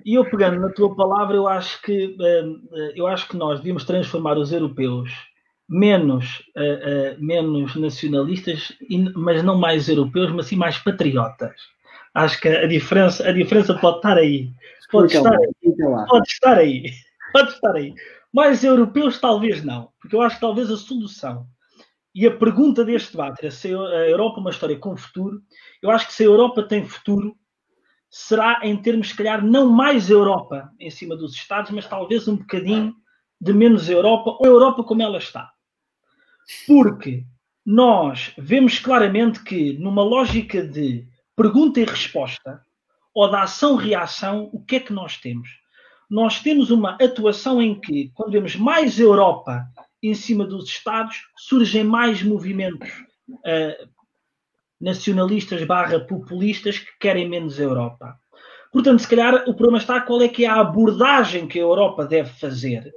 [0.04, 3.84] E eu pegando na tua palavra, eu acho que uh, eu acho que nós devíamos
[3.84, 5.10] transformar os europeus
[5.68, 8.72] menos, uh, menos nacionalistas,
[9.14, 11.54] mas não mais europeus, mas sim mais patriotas.
[12.14, 14.50] Acho que a diferença, a diferença pode estar aí.
[14.90, 15.48] Pode estar aí.
[16.08, 16.84] Pode estar aí.
[17.32, 17.94] Pode estar aí.
[18.32, 21.46] Mais europeus, talvez não, porque eu acho que talvez a solução
[22.14, 25.40] e a pergunta deste debate é se a Europa é uma história com futuro.
[25.82, 27.36] Eu acho que se a Europa tem futuro,
[28.10, 32.36] será em termos, se calhar, não mais Europa em cima dos Estados, mas talvez um
[32.36, 32.94] bocadinho
[33.40, 35.50] de menos Europa, ou Europa como ela está.
[36.66, 37.24] Porque
[37.64, 42.62] nós vemos claramente que, numa lógica de pergunta e resposta,
[43.14, 45.60] ou da ação-reação, o que é que nós temos?
[46.10, 49.64] nós temos uma atuação em que, quando vemos mais Europa
[50.02, 52.88] em cima dos Estados, surgem mais movimentos
[53.30, 53.88] uh,
[54.80, 58.18] nacionalistas barra populistas que querem menos Europa.
[58.72, 62.06] Portanto, se calhar o problema está qual é que é a abordagem que a Europa
[62.06, 62.90] deve fazer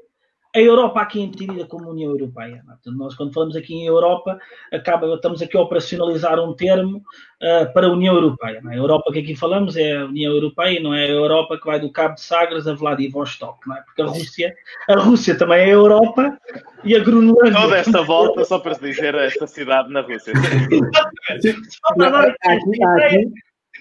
[0.55, 2.63] a Europa aqui entendida como União Europeia.
[2.69, 2.91] É?
[2.91, 4.37] Nós, quando falamos aqui em Europa,
[4.71, 8.61] acaba, estamos aqui a operacionalizar um termo uh, para a União Europeia.
[8.63, 8.69] É?
[8.69, 11.79] A Europa que aqui falamos é a União Europeia, não é a Europa que vai
[11.79, 13.81] do Cabo de Sagres a Vladivostok, não é?
[13.81, 14.53] Porque a Rússia,
[14.87, 16.37] a Rússia também é a Europa
[16.83, 17.59] e a Groenlândia.
[17.59, 20.33] Toda esta volta só para dizer esta cidade na Rússia.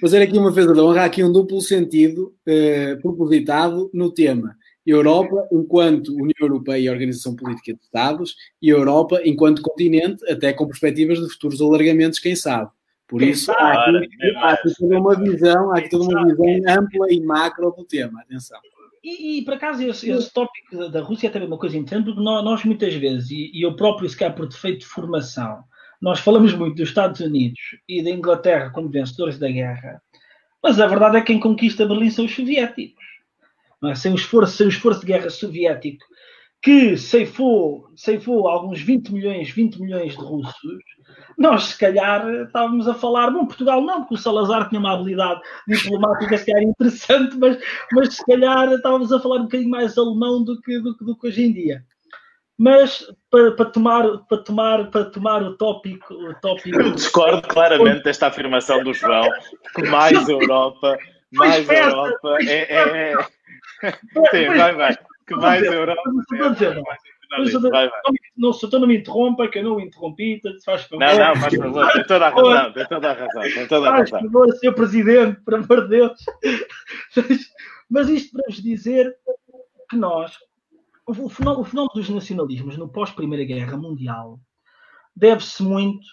[0.00, 4.56] fazer aqui uma defesa da honra, há aqui um duplo sentido uh, propositado no tema
[4.86, 10.66] Europa enquanto União Europeia e Organização Política de Estados e Europa enquanto continente, até com
[10.66, 12.70] perspectivas de futuros alargamentos, quem sabe.
[13.06, 17.12] Por isso, há aqui, há aqui toda uma visão, há aqui toda uma visão ampla
[17.12, 18.20] e macro do tema.
[18.22, 18.58] Atenção.
[19.04, 22.22] E, e por acaso, esse, esse tópico da Rússia é também uma coisa interessante, porque
[22.22, 25.64] nós, nós muitas vezes, e, e eu próprio, se calhar por defeito de formação,
[26.00, 30.00] nós falamos muito dos Estados Unidos e da Inglaterra como vencedores da guerra,
[30.62, 33.04] mas a verdade é que quem conquista Berlim são os soviéticos.
[33.84, 33.94] É?
[33.94, 36.04] Sem, o esforço, sem o esforço de guerra soviético,
[36.62, 40.82] que ceifou, ceifou alguns 20 milhões, 20 milhões de russos,
[41.36, 45.40] nós se calhar estávamos a falar, bom, Portugal não, porque o Salazar tinha uma habilidade
[45.66, 47.58] diplomática se calhar interessante, mas,
[47.92, 51.26] mas se calhar estávamos a falar um bocadinho mais alemão do que, do, do que
[51.26, 51.82] hoje em dia.
[52.56, 56.80] Mas para, para, tomar, para, tomar, para tomar o tópico, o tópico.
[56.80, 59.28] Eu discordo claramente desta afirmação do João,
[59.74, 60.96] que mais Europa,
[61.32, 63.16] mais Europa é, é, é...
[64.30, 64.96] Sim, vai, vai.
[65.26, 66.02] Que mais Europa.
[68.36, 70.98] Não, se tu não me interrompa, que eu não interrompi, se faz favor.
[71.04, 73.90] Não, não, faz favor, tem toda a razão, tem toda a razão, tem toda a
[73.90, 74.06] razão.
[74.08, 74.74] Faz favor, Sr.
[74.74, 76.18] Presidente, por amor de Deus.
[77.90, 79.16] Mas isto para vos dizer
[79.88, 80.36] que nós,
[81.06, 84.38] o fenómeno dos nacionalismos no pós-Primeira Guerra Mundial
[85.14, 86.06] deve-se muito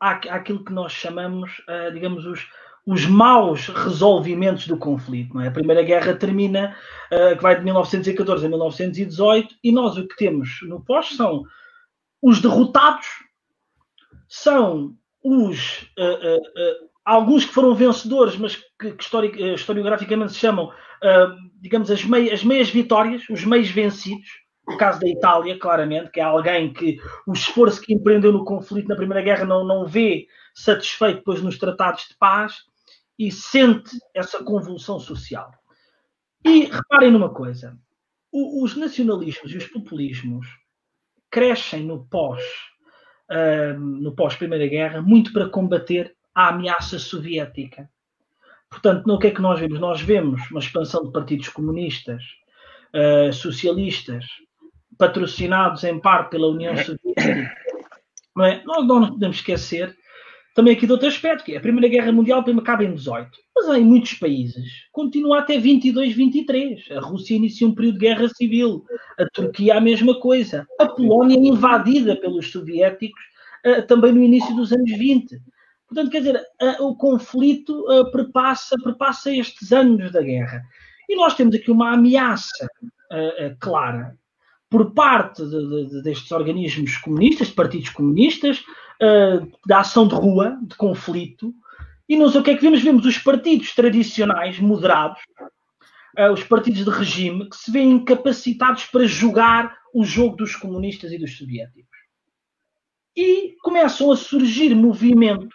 [0.00, 2.46] à, àquilo que nós chamamos, uh, digamos, os,
[2.86, 5.40] os maus resolvimentos do conflito.
[5.40, 5.48] É?
[5.48, 6.76] A Primeira Guerra termina,
[7.12, 11.42] uh, que vai de 1914 a 1918, e nós o que temos no pós são
[12.22, 13.06] os derrotados,
[14.28, 20.72] são os uh, uh, alguns que foram vencedores, mas que, que historiograficamente se chamam,
[21.60, 24.28] digamos, as, mei, as meias vitórias, os meios vencidos.
[24.66, 28.88] No caso da Itália, claramente, que é alguém que o esforço que empreendeu no conflito
[28.88, 32.64] na Primeira Guerra não, não vê satisfeito depois nos tratados de paz
[33.18, 35.50] e sente essa convulsão social.
[36.44, 37.78] E reparem numa coisa:
[38.32, 40.46] os nacionalismos e os populismos
[41.30, 42.42] crescem no pós
[43.30, 47.88] uh, no pós Primeira Guerra muito para combater a ameaça soviética.
[48.68, 49.78] Portanto, no que é que nós vemos?
[49.78, 52.22] Nós vemos uma expansão de partidos comunistas,
[52.94, 54.24] uh, socialistas,
[54.98, 57.54] patrocinados em parte pela União Soviética.
[58.34, 58.62] Não é?
[58.64, 59.96] Nós não podemos esquecer
[60.56, 63.76] também aqui de outro aspecto, que é a Primeira Guerra Mundial acaba em 18, mas
[63.76, 66.92] em muitos países continua até 22, 23.
[66.92, 68.82] A Rússia inicia um período de guerra civil,
[69.18, 73.20] a Turquia a mesma coisa, a Polónia invadida pelos soviéticos
[73.66, 75.38] uh, também no início dos anos 20.
[75.88, 80.62] Portanto, quer dizer, uh, o conflito uh, perpassa, perpassa estes anos da guerra.
[81.06, 82.66] E nós temos aqui uma ameaça
[83.60, 84.16] clara
[84.68, 88.64] por parte de, de, destes organismos comunistas, de partidos comunistas,
[89.02, 91.54] uh, da ação de rua, de conflito,
[92.08, 95.20] e não sei o que é que vemos, vemos os partidos tradicionais, moderados,
[96.18, 101.12] uh, os partidos de regime, que se veem incapacitados para jogar o jogo dos comunistas
[101.12, 101.96] e dos soviéticos.
[103.16, 105.54] E começam a surgir movimentos,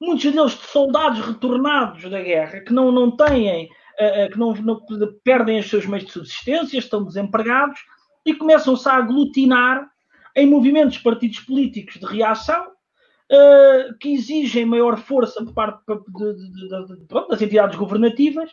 [0.00, 4.80] muitos deles de soldados retornados da guerra, que não, não têm, uh, que não, não
[5.22, 7.78] perdem os seus meios de subsistência, estão desempregados,
[8.24, 9.89] e começam-se a aglutinar
[10.36, 16.96] em movimentos partidos políticos de reação uh, que exigem maior força por parte de, de,
[16.96, 18.50] de, pronto, das entidades governativas.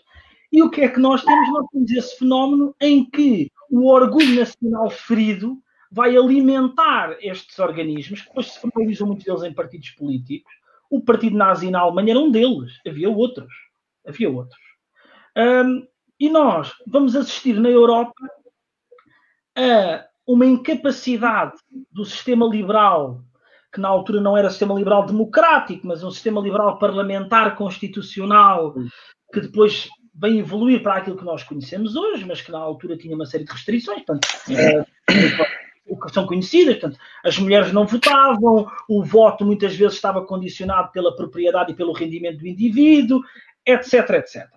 [0.52, 1.50] E o que é que nós temos?
[1.50, 5.58] Nós temos esse fenómeno em que o orgulho nacional ferido
[5.92, 10.54] vai alimentar estes organismos, que depois se formalizam muitos deles em partidos políticos.
[10.90, 13.52] O partido nazi na Alemanha era um deles, havia outros.
[14.06, 14.60] Havia outros.
[15.38, 15.86] Um,
[16.20, 18.14] e nós vamos assistir na Europa
[19.56, 21.54] a uma incapacidade
[21.90, 23.24] do sistema liberal,
[23.74, 28.76] que na altura não era sistema liberal democrático, mas um sistema liberal parlamentar constitucional,
[29.34, 33.16] que depois vem evoluir para aquilo que nós conhecemos hoje, mas que na altura tinha
[33.16, 39.04] uma série de restrições, portanto, é, que são conhecidas, portanto, as mulheres não votavam, o
[39.04, 43.22] voto muitas vezes estava condicionado pela propriedade e pelo rendimento do indivíduo,
[43.66, 44.57] etc, etc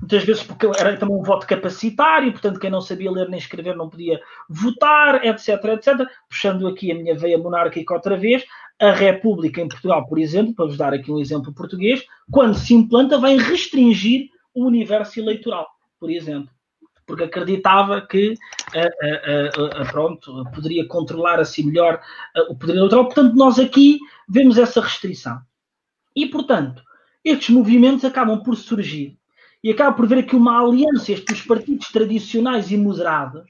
[0.00, 3.76] muitas vezes porque era também um voto capacitário, portanto quem não sabia ler nem escrever
[3.76, 6.06] não podia votar, etc, etc.
[6.28, 8.44] Puxando aqui a minha veia monárquica outra vez,
[8.80, 12.74] a República em Portugal, por exemplo, para vos dar aqui um exemplo português, quando se
[12.74, 15.68] implanta, vai restringir o universo eleitoral,
[15.98, 16.50] por exemplo.
[17.06, 18.30] Porque acreditava que
[18.74, 22.00] uh, uh, uh, pronto, poderia controlar assim melhor
[22.48, 23.06] o poder eleitoral.
[23.06, 25.40] Portanto, nós aqui vemos essa restrição.
[26.14, 26.82] E, portanto,
[27.24, 29.18] estes movimentos acabam por surgir
[29.62, 33.48] e acaba por ver aqui uma aliança entre os partidos tradicionais e moderados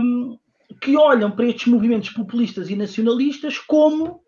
[0.00, 0.38] um,
[0.80, 4.20] que olham para estes movimentos populistas e nacionalistas como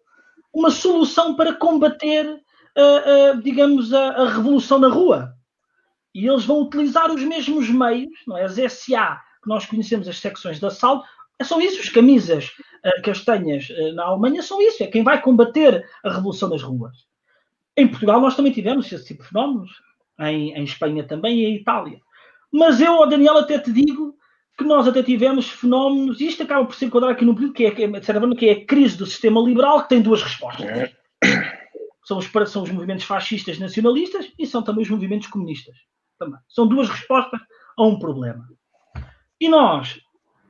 [0.52, 5.34] uma solução para combater, uh, uh, digamos, a, a, revolução na rua.
[6.14, 8.44] e eles vão utilizar os mesmos meios, não é?
[8.44, 11.04] as SA, que nós conhecemos, as secções de assalto,
[11.42, 12.52] são isso, as camisas
[12.84, 16.96] uh, castanhas na Alemanha são isso, é quem vai combater a revolução nas ruas.
[17.76, 19.70] Em Portugal nós também tivemos esse tipo de fenómenos,
[20.20, 22.00] em, em Espanha também e em Itália.
[22.52, 24.14] Mas eu, Daniel, até te digo
[24.56, 27.64] que nós até tivemos fenómenos, e isto acaba por se enquadrar aqui num período que
[27.64, 30.92] é, que é, que é a crise do sistema liberal, que tem duas respostas.
[32.04, 35.74] São os, são os movimentos fascistas nacionalistas e são também os movimentos comunistas.
[36.18, 36.38] Também.
[36.48, 37.40] São duas respostas
[37.76, 38.46] a um problema.
[39.40, 39.98] E nós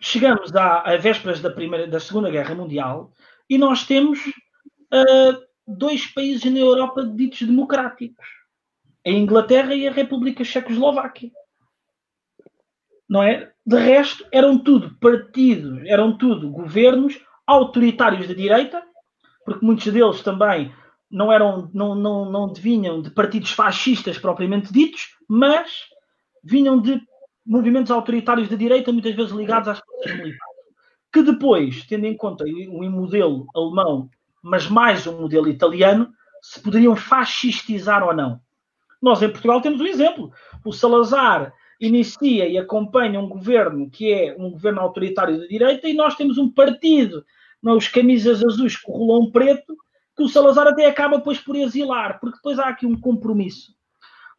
[0.01, 3.13] chegamos à, à vésperas da, primeira, da Segunda Guerra Mundial
[3.49, 8.27] e nós temos uh, dois países na Europa ditos democráticos.
[9.07, 11.31] A Inglaterra e a República Checoslováquia.
[13.09, 13.53] Não é?
[13.67, 18.83] De resto, eram tudo partidos, eram tudo governos autoritários da direita,
[19.45, 20.73] porque muitos deles também
[21.11, 25.85] não eram, não, não, não vinham de partidos fascistas propriamente ditos, mas
[26.43, 27.01] vinham de
[27.47, 30.57] movimentos autoritários da direita, muitas vezes ligados às forças militares,
[31.13, 34.09] que depois, tendo em conta um modelo alemão,
[34.43, 38.41] mas mais um modelo italiano, se poderiam fascistizar ou não.
[39.05, 40.33] Nós em Portugal temos um exemplo.
[40.65, 45.93] O Salazar inicia e acompanha um governo que é um governo autoritário da direita e
[45.93, 47.23] nós temos um partido,
[47.63, 49.77] não, os camisas azuis com o rolão preto,
[50.17, 53.75] que o Salazar até acaba depois por exilar, porque depois há aqui um compromisso.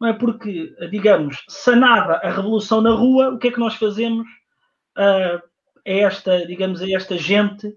[0.00, 4.26] Não é porque, digamos, sanada a revolução na rua, o que é que nós fazemos
[4.98, 5.38] uh,
[5.86, 7.72] a esta, digamos, a esta gente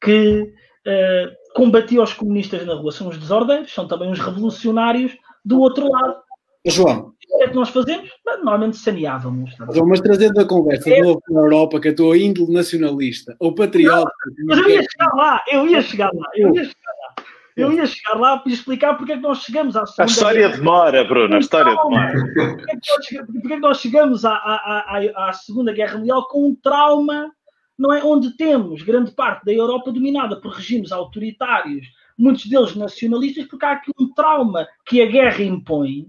[0.00, 2.92] que uh, combatia os comunistas na rua?
[2.92, 6.27] São os desordeiros, são também os revolucionários do outro lado.
[6.66, 7.08] João.
[7.08, 8.10] O que é que nós fazemos?
[8.26, 9.54] Normalmente saneávamos.
[9.72, 11.00] João, mas trazendo a conversa é.
[11.00, 14.10] do na Europa, que a tua índole nacionalista ou patriota.
[14.38, 17.24] Não, mas eu ia chegar lá, eu ia chegar lá, eu ia chegar lá.
[17.56, 20.04] Eu ia chegar lá para explicar porque é que nós chegamos à segunda.
[20.04, 20.56] A história guerra.
[20.56, 22.12] demora, Bruno, a história então, demora.
[22.12, 25.98] Porque é que nós, porque é que nós chegamos à, à, à, à Segunda Guerra
[25.98, 27.32] Mundial com um trauma,
[27.76, 28.02] não é?
[28.04, 31.84] Onde temos grande parte da Europa dominada por regimes autoritários,
[32.16, 36.06] muitos deles nacionalistas, porque há aqui um trauma que a guerra impõe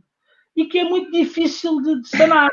[0.60, 2.51] e que é muito difícil de, de sanar.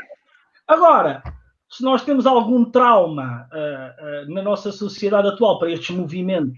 [0.65, 1.21] Agora,
[1.69, 6.57] se nós temos algum trauma uh, uh, na nossa sociedade atual para estes movimentos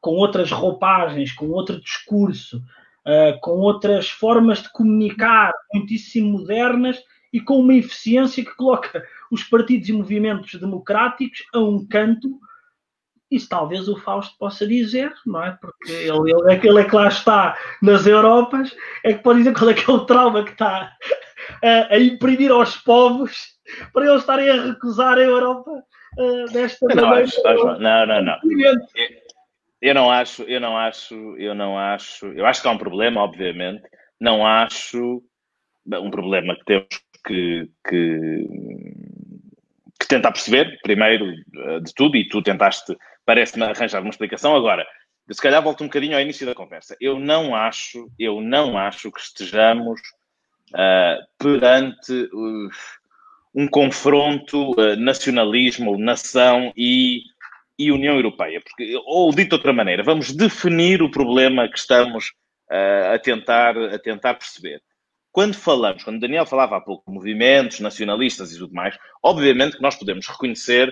[0.00, 7.00] com outras roupagens, com outro discurso, uh, com outras formas de comunicar muitíssimo modernas
[7.32, 12.40] e com uma eficiência que coloca os partidos e movimentos democráticos a um canto.
[13.30, 15.58] Isso talvez o Fausto possa dizer, não é?
[15.60, 18.74] Porque ele, ele, aquele é que lá está nas Europas,
[19.04, 20.92] é que pode dizer qual é que é o trauma que está
[21.62, 23.58] a, a imprimir aos povos
[23.92, 25.70] para eles estarem a recusar a Europa
[26.18, 27.24] uh, desta não, maneira.
[27.24, 28.38] Acho, acho, não, não, não.
[29.80, 32.26] Eu não acho, eu não acho, eu não acho.
[32.26, 33.82] Eu acho que há um problema, obviamente.
[34.20, 35.22] Não acho
[35.86, 36.88] um problema que temos
[37.24, 38.46] que, que,
[40.00, 42.96] que tentar perceber, primeiro eh, de tudo, e tu tentaste,
[43.28, 44.56] parece-me, arranjar uma explicação.
[44.56, 44.86] Agora,
[45.30, 46.96] se calhar volto um bocadinho ao início da conversa.
[46.98, 50.00] Eu não acho, eu não acho que estejamos
[50.72, 52.70] uh, perante uh,
[53.54, 57.20] um confronto uh, nacionalismo, nação e
[57.78, 58.60] e União Europeia.
[58.60, 62.30] Porque, ou dito de outra maneira, vamos definir o problema que estamos
[62.72, 64.82] uh, a, tentar, a tentar perceber.
[65.30, 69.94] Quando falamos, quando Daniel falava há pouco movimentos nacionalistas e tudo mais, obviamente que nós
[69.94, 70.90] podemos reconhecer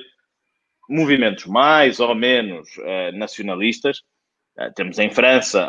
[0.88, 3.98] movimentos mais ou menos uh, nacionalistas.
[4.58, 5.68] Uh, temos em França,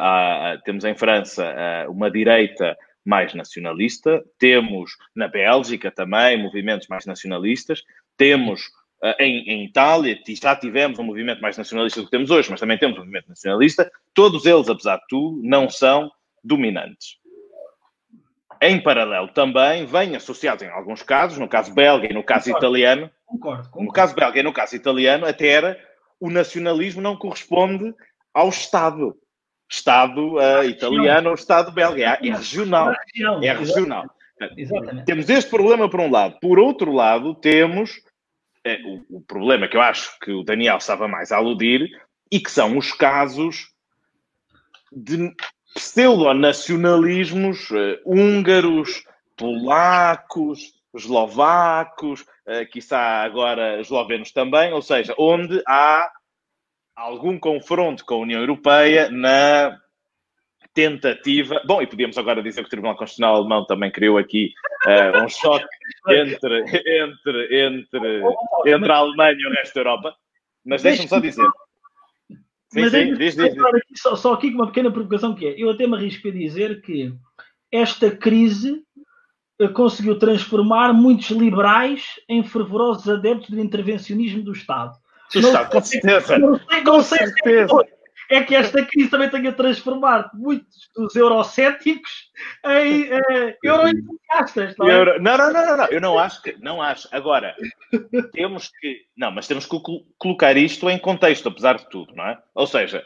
[0.63, 7.83] temos em França uma direita mais nacionalista, temos na Bélgica também movimentos mais nacionalistas,
[8.17, 8.61] temos
[8.99, 12.59] Uh, em, em, Itália, já tivemos um movimento mais nacionalista do que temos hoje, mas
[12.59, 13.91] também temos um movimento nacionalista.
[14.11, 16.11] Todos eles, apesar de tudo, não são
[16.43, 17.19] dominantes.
[18.61, 22.65] Em paralelo também, vêm associados em alguns casos, no caso belga e no caso concordo,
[22.65, 23.85] italiano, concordo, concordo.
[23.85, 25.79] no caso belga e no caso italiano, até era
[26.19, 27.93] o nacionalismo não corresponde
[28.33, 29.15] ao Estado.
[29.69, 32.01] Estado uh, italiano ou Estado belga.
[32.01, 32.93] É, é regional.
[33.41, 34.05] É regional.
[34.55, 35.05] Exatamente.
[35.05, 36.39] Temos este problema por um lado.
[36.39, 38.01] Por outro lado, temos
[38.63, 41.89] é, o, o, problema que eu acho que o Daniel estava mais a aludir
[42.31, 43.73] e que são os casos
[44.91, 45.33] de
[45.73, 49.03] pseudo-nacionalismos uh, húngaros,
[49.35, 56.09] polacos, eslovacos, uh, quiçá agora eslovenos também, ou seja, onde há
[56.95, 59.79] algum confronto com a União Europeia na
[60.73, 61.61] tentativa.
[61.65, 64.53] Bom, e podíamos agora dizer que o Tribunal Constitucional Alemão também criou aqui
[64.85, 65.65] uh, um choque
[66.07, 66.59] entre,
[67.01, 68.21] entre, entre,
[68.67, 70.15] entre a Alemanha e o resto da Europa.
[70.65, 71.47] Mas deixa-me só dizer.
[72.71, 73.57] Sim, Mas sim, diz, diz.
[73.57, 76.31] Aqui, só, só aqui com uma pequena provocação que é, eu até me arrisco a
[76.31, 77.13] dizer que
[77.71, 78.83] esta crise
[79.73, 84.95] conseguiu transformar muitos liberais em fervorosos adeptos do intervencionismo do Estado.
[85.35, 86.37] Não, com certeza.
[86.37, 87.73] Não sei, não sei certeza.
[88.29, 92.31] É que esta crise também tenha transformado muitos dos eurocéticos
[92.65, 94.75] em uh, euroentusiastas.
[94.77, 94.95] Não, é?
[94.95, 95.21] Euro...
[95.21, 96.57] não, não, não, não, não, eu não acho que.
[96.59, 97.07] Não acho.
[97.11, 97.55] Agora,
[98.33, 99.05] temos que.
[99.15, 99.77] Não, mas temos que
[100.17, 102.37] colocar isto em contexto, apesar de tudo, não é?
[102.53, 103.05] Ou seja,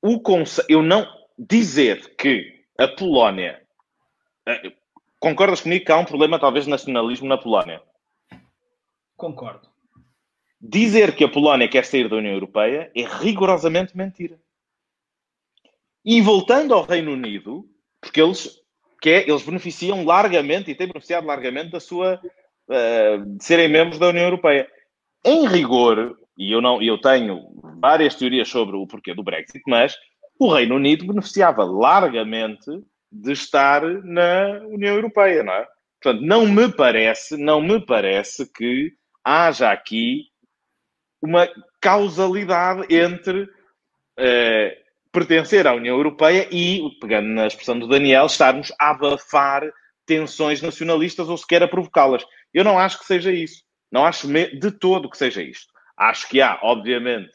[0.00, 0.64] o conce...
[0.68, 1.06] eu não.
[1.38, 3.62] Dizer que a Polónia.
[4.46, 4.72] Eh,
[5.18, 7.82] concordas comigo que há um problema, talvez, de nacionalismo na Polónia?
[9.16, 9.68] Concordo.
[10.68, 14.36] Dizer que a Polónia quer sair da União Europeia é rigorosamente mentira.
[16.04, 17.64] E voltando ao Reino Unido,
[18.00, 18.50] porque eles,
[19.00, 22.20] que é, eles beneficiam largamente e têm beneficiado largamente da sua
[22.68, 24.68] uh, de serem membros da União Europeia.
[25.24, 27.44] Em rigor, e eu não, eu tenho
[27.80, 29.96] várias teorias sobre o porquê do Brexit, mas
[30.36, 32.70] o Reino Unido beneficiava largamente
[33.10, 35.66] de estar na União Europeia, não é?
[36.02, 38.92] Portanto, não me parece, não me parece que
[39.24, 40.26] haja aqui
[41.22, 41.48] uma
[41.80, 43.48] causalidade entre
[44.18, 44.78] eh,
[45.12, 49.62] pertencer à União Europeia e, pegando na expressão do Daniel, estarmos a abafar
[50.04, 52.24] tensões nacionalistas ou sequer a provocá-las.
[52.52, 53.62] Eu não acho que seja isso.
[53.90, 55.72] Não acho de todo que seja isto.
[55.96, 57.32] Acho que há, obviamente,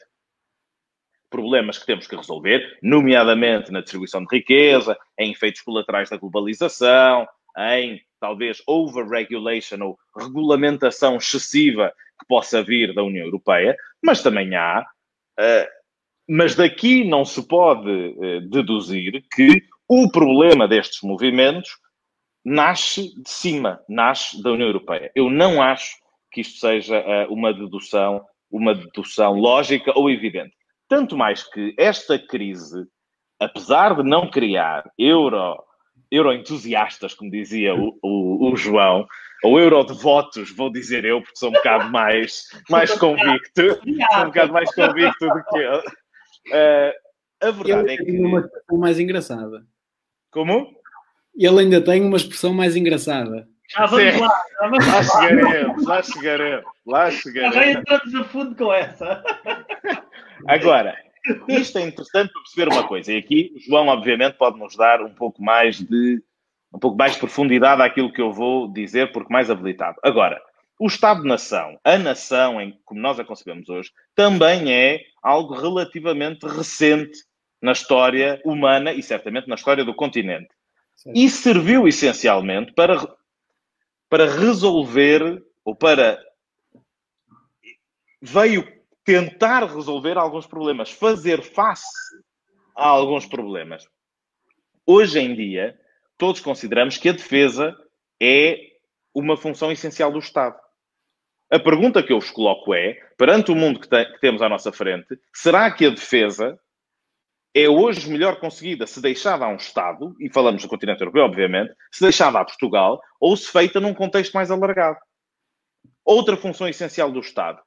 [1.28, 7.26] problemas que temos que resolver, nomeadamente na distribuição de riqueza, em efeitos colaterais da globalização,
[7.58, 11.92] em talvez over-regulation ou regulamentação excessiva
[12.22, 14.84] que possa vir da União Europeia, mas também há.
[15.38, 15.68] Uh,
[16.28, 21.70] mas daqui não se pode uh, deduzir que o problema destes movimentos
[22.44, 25.10] nasce de cima, nasce da União Europeia.
[25.14, 25.96] Eu não acho
[26.30, 30.54] que isto seja uh, uma dedução, uma dedução lógica ou evidente.
[30.88, 32.86] Tanto mais que esta crise,
[33.40, 35.56] apesar de não criar euro
[36.12, 39.06] euroentusiastas, como dizia o, o, o, João,
[39.42, 43.80] ou eurodevotos, vou dizer eu, porque sou um bocado mais, mais convicto,
[44.12, 45.82] sou um bocado mais convicto do que ele.
[46.48, 46.92] Uh,
[47.40, 48.04] a verdade ele é que.
[48.04, 49.66] Tem uma expressão mais engraçada.
[50.30, 50.76] Como?
[51.34, 53.48] Ele ainda tem uma expressão mais engraçada.
[53.70, 54.20] Já vamos Sim.
[54.20, 55.02] lá, já vamos lá.
[55.02, 57.54] chegaremos, lá chegaremos, lá chegaremos.
[57.54, 59.24] Já entramos a fundo com essa.
[60.46, 60.94] Agora,
[61.48, 65.02] isto é interessante para perceber uma coisa, e aqui o João, obviamente, pode nos dar
[65.02, 66.22] um pouco mais de
[66.74, 69.98] um pouco mais de profundidade àquilo que eu vou dizer, porque mais habilitado.
[70.02, 70.42] Agora,
[70.78, 77.18] o Estado-nação, a nação, em, como nós a concebemos hoje, também é algo relativamente recente
[77.60, 80.48] na história humana e certamente na história do continente.
[80.96, 81.12] Sim.
[81.14, 82.96] E serviu essencialmente para,
[84.08, 86.18] para resolver ou para.
[88.20, 88.66] veio
[89.04, 91.86] tentar resolver alguns problemas, fazer face
[92.76, 93.86] a alguns problemas.
[94.86, 95.78] Hoje em dia,
[96.16, 97.76] todos consideramos que a defesa
[98.20, 98.58] é
[99.14, 100.58] uma função essencial do Estado.
[101.50, 104.48] A pergunta que eu vos coloco é: perante o mundo que, te que temos à
[104.48, 106.58] nossa frente, será que a defesa
[107.54, 111.74] é hoje melhor conseguida se deixada a um Estado, e falamos do continente europeu, obviamente,
[111.90, 114.98] se deixada a Portugal, ou se feita num contexto mais alargado?
[116.04, 117.60] Outra função essencial do Estado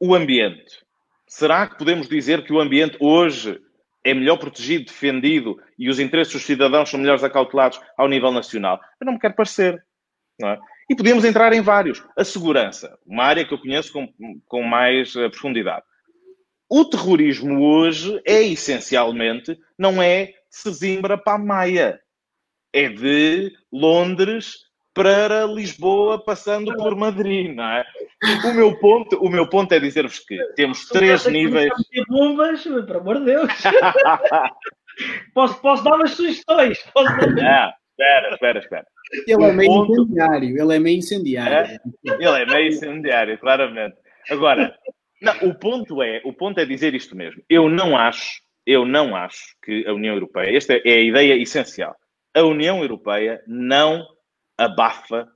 [0.00, 0.84] o ambiente.
[1.26, 3.60] Será que podemos dizer que o ambiente hoje
[4.04, 8.80] é melhor protegido, defendido e os interesses dos cidadãos são melhores acautelados ao nível nacional?
[9.00, 9.84] Eu não me quero parecer.
[10.42, 10.58] É?
[10.90, 12.04] E podemos entrar em vários.
[12.16, 14.08] A segurança, uma área que eu conheço com,
[14.46, 15.84] com mais uh, profundidade.
[16.68, 22.00] O terrorismo hoje é essencialmente, não é de Sesimbra para a Maia.
[22.72, 24.64] É de Londres
[24.94, 27.84] para Lisboa, passando por Madrid, não é?
[28.44, 31.72] O meu ponto, o meu ponto é dizer-vos que temos três níveis.
[32.08, 33.52] Bombas, pelo amor de Deus.
[35.34, 36.78] posso, posso dar umas sugestões.
[36.94, 37.28] Posso dar...
[37.28, 38.86] Não, espera, espera, espera.
[39.26, 39.92] Ele é meio ponto...
[39.92, 40.62] incendiário.
[40.62, 41.54] Ele é meio incendiário.
[41.56, 41.78] É?
[42.04, 43.96] Ele é meio incendiário, claramente.
[44.30, 44.74] Agora,
[45.20, 47.42] não, o ponto é, o ponto é dizer isto mesmo.
[47.48, 51.96] Eu não acho, eu não acho que a União Europeia, esta é a ideia essencial.
[52.32, 54.06] A União Europeia não
[54.58, 55.28] abafa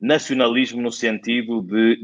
[0.00, 1.98] nacionalismo no sentido de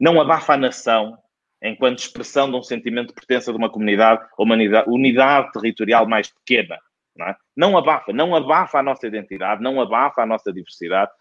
[0.00, 1.16] não abafa a nação
[1.62, 6.06] enquanto expressão de um sentimento de pertença de uma comunidade ou uma unidade, unidade territorial
[6.06, 6.78] mais pequena.
[7.16, 7.36] Não, é?
[7.56, 11.12] não abafa, não abafa a nossa identidade, não abafa a nossa diversidade.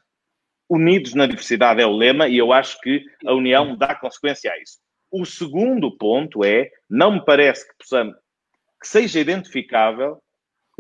[0.70, 4.58] Unidos na diversidade é o lema e eu acho que a união dá consequência a
[4.60, 4.80] isso.
[5.12, 8.16] O segundo ponto é, não me parece que possamos,
[8.82, 10.20] que seja identificável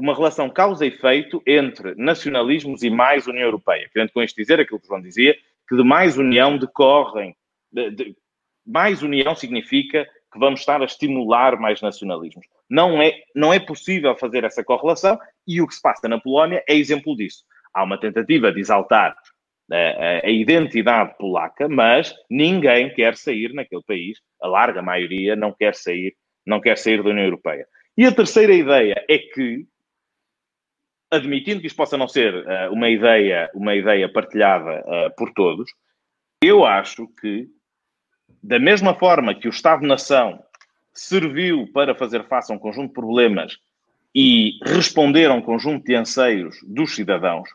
[0.04, 3.90] uma relação causa e efeito entre nacionalismos e mais União Europeia.
[3.90, 5.34] Querendo com isto dizer aquilo que o João dizia,
[5.66, 7.34] que de mais união decorrem,
[7.72, 8.16] de, de,
[8.68, 12.46] mais união significa que vamos estar a estimular mais nacionalismos.
[12.70, 16.62] Não é, não é possível fazer essa correlação e o que se passa na Polónia
[16.68, 17.46] é exemplo disso.
[17.74, 19.16] há uma tentativa de exaltar
[19.72, 25.74] a, a, identidade polaca, mas ninguém quer sair naquele país, a larga maioria não quer
[25.74, 26.14] sair,
[26.46, 27.66] não quer sair da União Europeia.
[27.98, 29.66] E a terceira ideia é que,
[31.14, 35.72] admitindo que isto possa não ser uh, uma ideia, uma ideia partilhada uh, por todos,
[36.44, 37.48] eu acho que,
[38.42, 40.44] da mesma forma que o Estado-nação
[40.94, 43.58] serviu para fazer face a um conjunto de problemas
[44.14, 47.50] e responder a um conjunto de anseios dos cidadãos,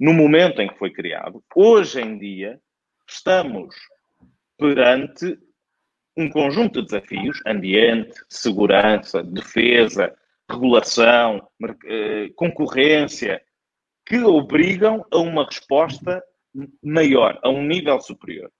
[0.00, 1.42] no momento em que foi criado.
[1.54, 2.58] Hoje em dia,
[3.08, 3.74] estamos
[4.58, 5.38] perante
[6.16, 10.14] um conjunto de desafios: ambiente, segurança, defesa,
[10.50, 11.48] regulação,
[11.86, 13.42] eh, concorrência,
[14.06, 16.22] que obrigam a uma resposta
[16.82, 18.50] maior, a um nível superior.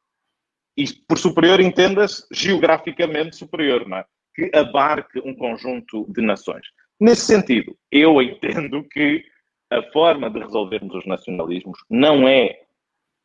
[0.76, 4.05] E por superior entenda-se geograficamente superior, não é?
[4.35, 6.66] que abarque um conjunto de nações.
[6.99, 9.24] Nesse sentido, eu entendo que
[9.70, 12.61] a forma de resolvermos os nacionalismos não é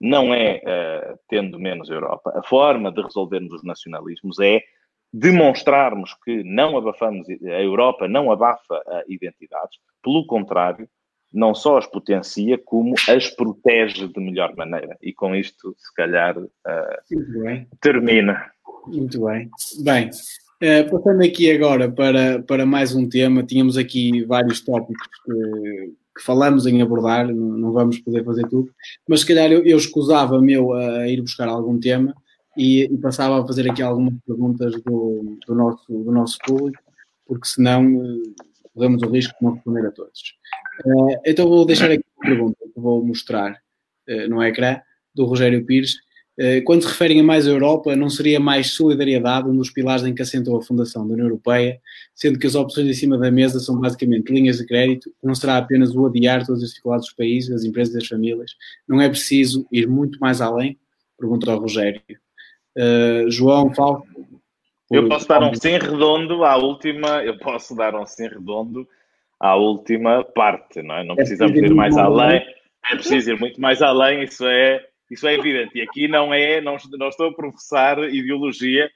[0.01, 2.31] não é uh, tendo menos Europa.
[2.33, 4.63] A forma de resolvermos os nacionalismos é
[5.11, 10.87] demonstrarmos que não abafamos a Europa, não abafa uh, identidades, pelo contrário,
[11.33, 14.97] não só as potencia, como as protege de melhor maneira.
[15.01, 18.51] E com isto, se calhar, uh, termina.
[18.87, 19.49] Muito bem.
[19.83, 25.93] Bem, uh, passando aqui agora para, para mais um tema, tínhamos aqui vários tópicos que
[26.19, 28.69] que falamos em abordar, não, não, vamos poder fazer tudo,
[29.07, 32.13] mas se calhar eu, eu escusava-me a ir buscar algum tema
[32.59, 36.83] e, e, passava a fazer aqui algumas perguntas do, do, nosso, do nosso público,
[37.25, 38.35] porque senão uh,
[38.73, 40.35] corremos o risco de não responder a todos.
[40.85, 43.53] Uh, então vou deixar aqui uma pergunta que vou mostrar
[44.09, 44.79] uh, no ecrã,
[45.15, 45.97] do Rogério Pires,
[46.41, 50.15] eh, quando se referem a mais Europa, não seria mais solidariedade um dos pilares em
[50.15, 51.81] que assentou a fundação da União Europeia,
[52.15, 55.57] sendo que as opções em cima da mesa são basicamente linhas de crédito, não será
[55.57, 58.55] apenas o adiar todas as dificuldades dos países, das empresas e das famílias.
[58.87, 60.79] Não é preciso ir muito mais além?
[61.19, 62.01] Pergunta ao Rogério.
[62.77, 64.07] Uh, João, Fausto.
[64.91, 68.87] Eu posso dar um sim redondo à última, eu posso dar um sim redondo
[69.39, 71.03] à última parte, não é?
[71.03, 72.43] Não é precisamos ir mais além,
[72.91, 75.77] é preciso ir muito mais além, isso é isso é evidente.
[75.77, 78.89] E aqui não é, não, não estou a professar ideologia,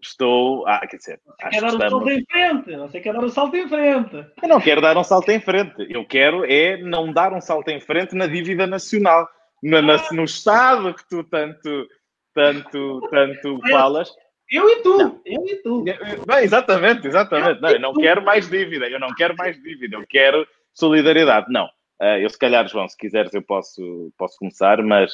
[0.00, 0.66] estou.
[0.66, 3.56] Ah, quer dizer, você quer dar um salto em frente, você quer dar um salto
[3.56, 4.26] em frente.
[4.42, 7.68] Eu não quero dar um salto em frente, eu quero é não dar um salto
[7.68, 9.28] em frente na dívida nacional,
[9.62, 11.86] na, na, no Estado que tu tanto,
[12.34, 14.10] tanto, tanto falas.
[14.50, 15.20] Eu e tu, não.
[15.24, 15.82] eu e tu.
[15.82, 17.60] Bem, exatamente, exatamente.
[17.60, 21.46] Não, eu não quero mais dívida, eu não quero mais dívida, eu quero solidariedade.
[21.50, 21.66] Não.
[22.00, 25.12] Uh, eu, se calhar, João, se quiseres, eu posso, posso começar, mas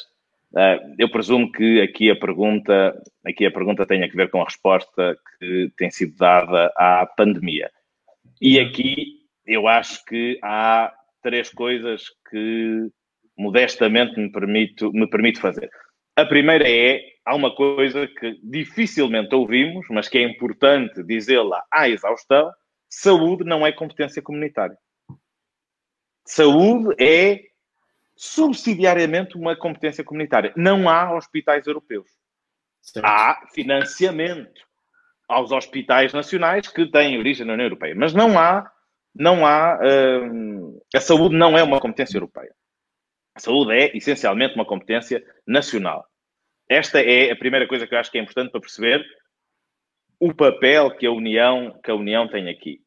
[0.52, 4.44] Uh, eu presumo que aqui a pergunta, aqui a pergunta tenha a ver com a
[4.44, 7.70] resposta que tem sido dada à pandemia.
[8.40, 10.92] E aqui eu acho que há
[11.22, 12.88] três coisas que
[13.38, 15.70] modestamente me permito, me permito fazer.
[16.16, 21.88] A primeira é, há uma coisa que dificilmente ouvimos, mas que é importante dizê-la à
[21.88, 22.50] exaustão,
[22.88, 24.76] saúde não é competência comunitária.
[26.26, 27.40] Saúde é
[28.16, 30.52] subsidiariamente uma competência comunitária.
[30.56, 32.06] Não há hospitais europeus.
[32.82, 33.06] Certo.
[33.06, 34.60] Há financiamento
[35.28, 38.70] aos hospitais nacionais que têm origem na União Europeia, mas não há,
[39.14, 39.78] não há,
[40.22, 42.52] hum, a saúde não é uma competência europeia.
[43.34, 46.04] A saúde é essencialmente uma competência nacional.
[46.68, 49.04] Esta é a primeira coisa que eu acho que é importante para perceber
[50.18, 52.80] o papel que a União, que a União tem aqui.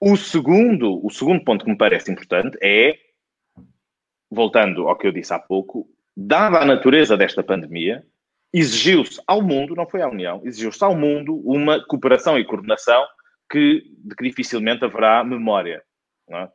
[0.00, 2.98] O segundo, o segundo ponto que me parece importante é
[4.30, 8.04] voltando ao que eu disse há pouco, dada a natureza desta pandemia,
[8.52, 13.06] exigiu-se ao mundo, não foi à União, exigiu-se ao mundo uma cooperação e coordenação
[13.50, 15.82] que, de que dificilmente haverá memória.
[16.28, 16.48] É?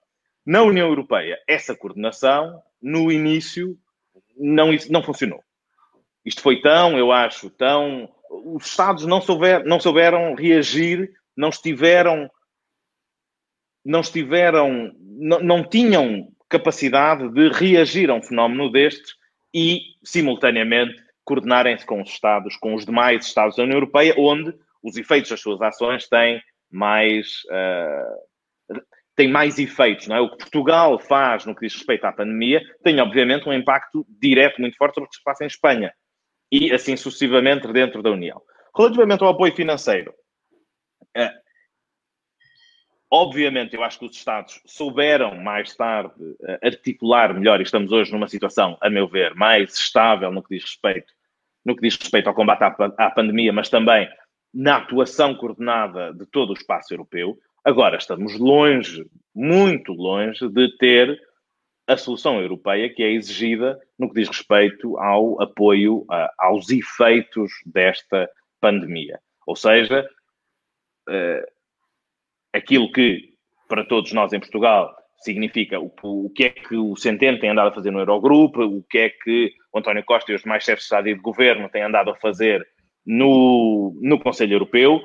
[0.45, 3.77] Na União Europeia, essa coordenação, no início,
[4.37, 5.43] não, não funcionou.
[6.25, 8.09] Isto foi tão, eu acho, tão.
[8.29, 12.29] Os Estados não, souber, não souberam reagir, não estiveram.
[13.83, 14.91] Não estiveram.
[14.99, 19.15] Não, não tinham capacidade de reagir a um fenómeno destes
[19.53, 24.53] e, simultaneamente, coordenarem-se com os Estados, com os demais Estados da União Europeia, onde
[24.83, 28.17] os efeitos das suas ações têm mais, uh,
[29.15, 30.07] têm mais efeitos.
[30.07, 30.21] Não é?
[30.21, 34.59] O que Portugal faz no que diz respeito à pandemia tem, obviamente, um impacto direto
[34.59, 35.93] muito forte sobre o que se passa em Espanha
[36.51, 38.41] e, assim sucessivamente, dentro da União.
[38.75, 40.13] Relativamente ao apoio financeiro,
[41.17, 41.41] uh,
[43.13, 46.13] Obviamente, eu acho que os Estados souberam mais tarde
[46.47, 50.55] eh, articular melhor e estamos hoje numa situação, a meu ver, mais estável no que
[50.55, 51.11] diz respeito,
[51.65, 54.09] no que diz respeito ao combate à, à pandemia, mas também
[54.53, 57.37] na atuação coordenada de todo o espaço europeu.
[57.63, 59.05] Agora, estamos longe,
[59.35, 61.19] muito longe, de ter
[61.87, 67.51] a solução europeia que é exigida no que diz respeito ao apoio uh, aos efeitos
[67.65, 69.19] desta pandemia.
[69.45, 70.07] Ou seja,
[71.09, 71.51] uh,
[72.53, 73.31] aquilo que
[73.67, 77.69] para todos nós em Portugal significa o, o, que é que o Centeno tem andado
[77.69, 80.81] a fazer no Eurogrupo, o que é que o António Costa e os demais chefes
[80.81, 82.67] de Estado e de Governo têm andado a fazer
[83.05, 85.01] no, no Conselho Europeu.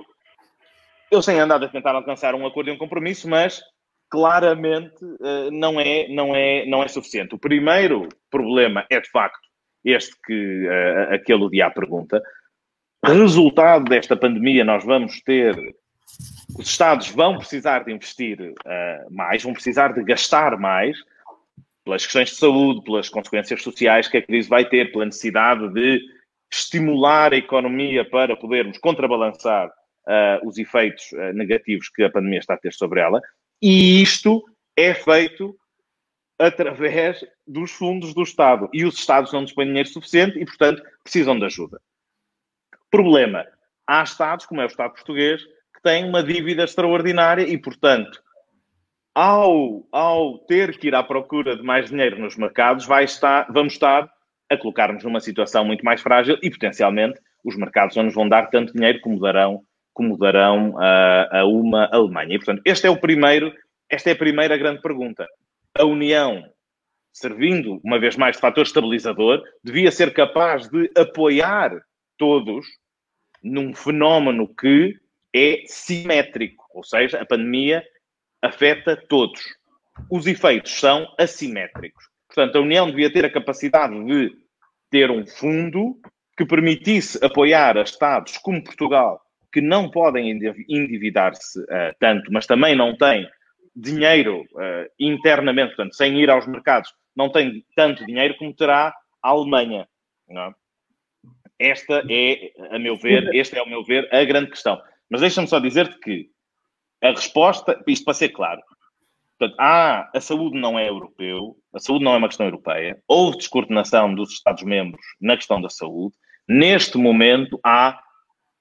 [1.11, 3.63] Eles têm andado a tentar alcançar um acordo e um compromisso, mas
[4.11, 7.35] claramente uh, não, é, não, é, não é suficiente.
[7.35, 9.47] O primeiro problema é, de facto,
[9.85, 12.23] este que uh, aquele dia pergunta.
[13.05, 15.57] Resultado desta pandemia, nós vamos ter
[16.59, 20.97] os Estados vão precisar de investir uh, mais, vão precisar de gastar mais,
[21.85, 26.01] pelas questões de saúde, pelas consequências sociais que a crise vai ter, pela necessidade de
[26.51, 29.71] estimular a economia para podermos contrabalançar
[30.07, 33.21] uh, os efeitos uh, negativos que a pandemia está a ter sobre ela.
[33.61, 34.45] E isto
[34.77, 35.57] é feito
[36.39, 38.69] através dos fundos do Estado.
[38.73, 41.81] E os Estados não dispõem de dinheiro suficiente e, portanto, precisam de ajuda.
[42.91, 43.47] Problema:
[43.87, 45.43] há Estados, como é o Estado português,
[45.83, 48.23] tem uma dívida extraordinária e, portanto,
[49.15, 53.75] ao, ao ter que ir à procura de mais dinheiro nos mercados, vai estar, vamos
[53.75, 54.11] estar
[54.51, 58.51] a colocar-nos numa situação muito mais frágil e, potencialmente, os mercados não nos vão dar
[58.51, 59.63] tanto dinheiro como darão,
[59.97, 62.35] como darão a, a uma Alemanha.
[62.35, 63.51] E, portanto, este é o primeiro,
[63.89, 65.27] esta é a primeira grande pergunta.
[65.75, 66.45] A União,
[67.15, 71.71] servindo, uma vez mais, de fator estabilizador, devia ser capaz de apoiar
[72.19, 72.67] todos
[73.43, 74.95] num fenómeno que
[75.35, 77.83] é simétrico, ou seja, a pandemia
[78.43, 79.41] afeta todos.
[80.11, 82.05] Os efeitos são assimétricos.
[82.29, 84.31] Portanto, a União devia ter a capacidade de
[84.91, 85.99] ter um fundo
[86.37, 89.23] que permitisse apoiar a Estados como Portugal,
[89.57, 90.39] que não podem
[90.69, 93.27] endividar-se uh, tanto, mas também não têm
[93.75, 99.29] dinheiro uh, internamente, portanto, sem ir aos mercados, não tem tanto dinheiro como terá a
[99.31, 99.89] Alemanha.
[100.29, 100.51] É?
[101.71, 104.79] Esta é, a meu ver, este é, ao meu ver, a grande questão.
[105.09, 106.29] Mas deixa-me só dizer-te que
[107.03, 108.61] a resposta, isto para ser claro,
[109.39, 113.39] portanto, ah, a saúde não é europeu, a saúde não é uma questão europeia, houve
[113.39, 116.15] descoordenação dos Estados-membros na questão da saúde,
[116.47, 117.99] neste momento há,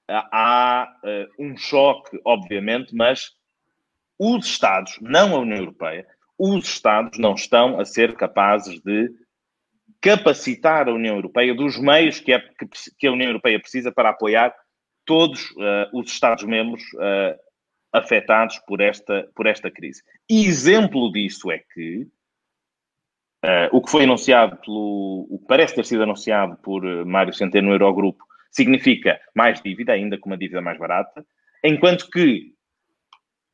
[0.08, 3.32] há uh, um choque, obviamente, mas
[4.18, 6.06] os Estados, não a União Europeia,
[6.38, 9.10] os Estados não estão a ser capazes de
[10.00, 14.10] capacitar a União Europeia dos meios que, é, que, que a União Europeia precisa para
[14.10, 14.54] apoiar
[15.04, 17.36] todos uh, os Estados-membros uh,
[17.92, 20.02] afetados por esta, por esta crise.
[20.28, 22.06] E exemplo disso é que
[23.70, 25.24] o que foi anunciado pelo.
[25.30, 28.24] o que parece ter sido anunciado por Mário Centeno no Eurogrupo
[28.56, 31.24] significa mais dívida, ainda com uma dívida mais barata,
[31.62, 32.54] enquanto que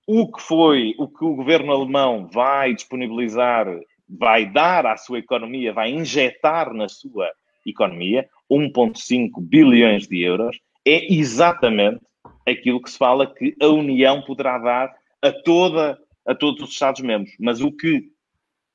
[0.06, 3.66] o que foi, o que o governo alemão vai disponibilizar,
[4.08, 7.30] vai dar à sua economia, vai injetar na sua
[7.66, 12.00] economia 1,5 bilhões de euros, é exatamente
[12.46, 17.34] aquilo que se fala que a União poderá dar a, toda, a todos os Estados-membros.
[17.40, 18.08] Mas o que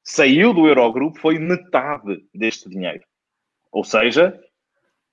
[0.03, 3.03] saiu do Eurogrupo foi metade deste dinheiro.
[3.71, 4.41] Ou seja,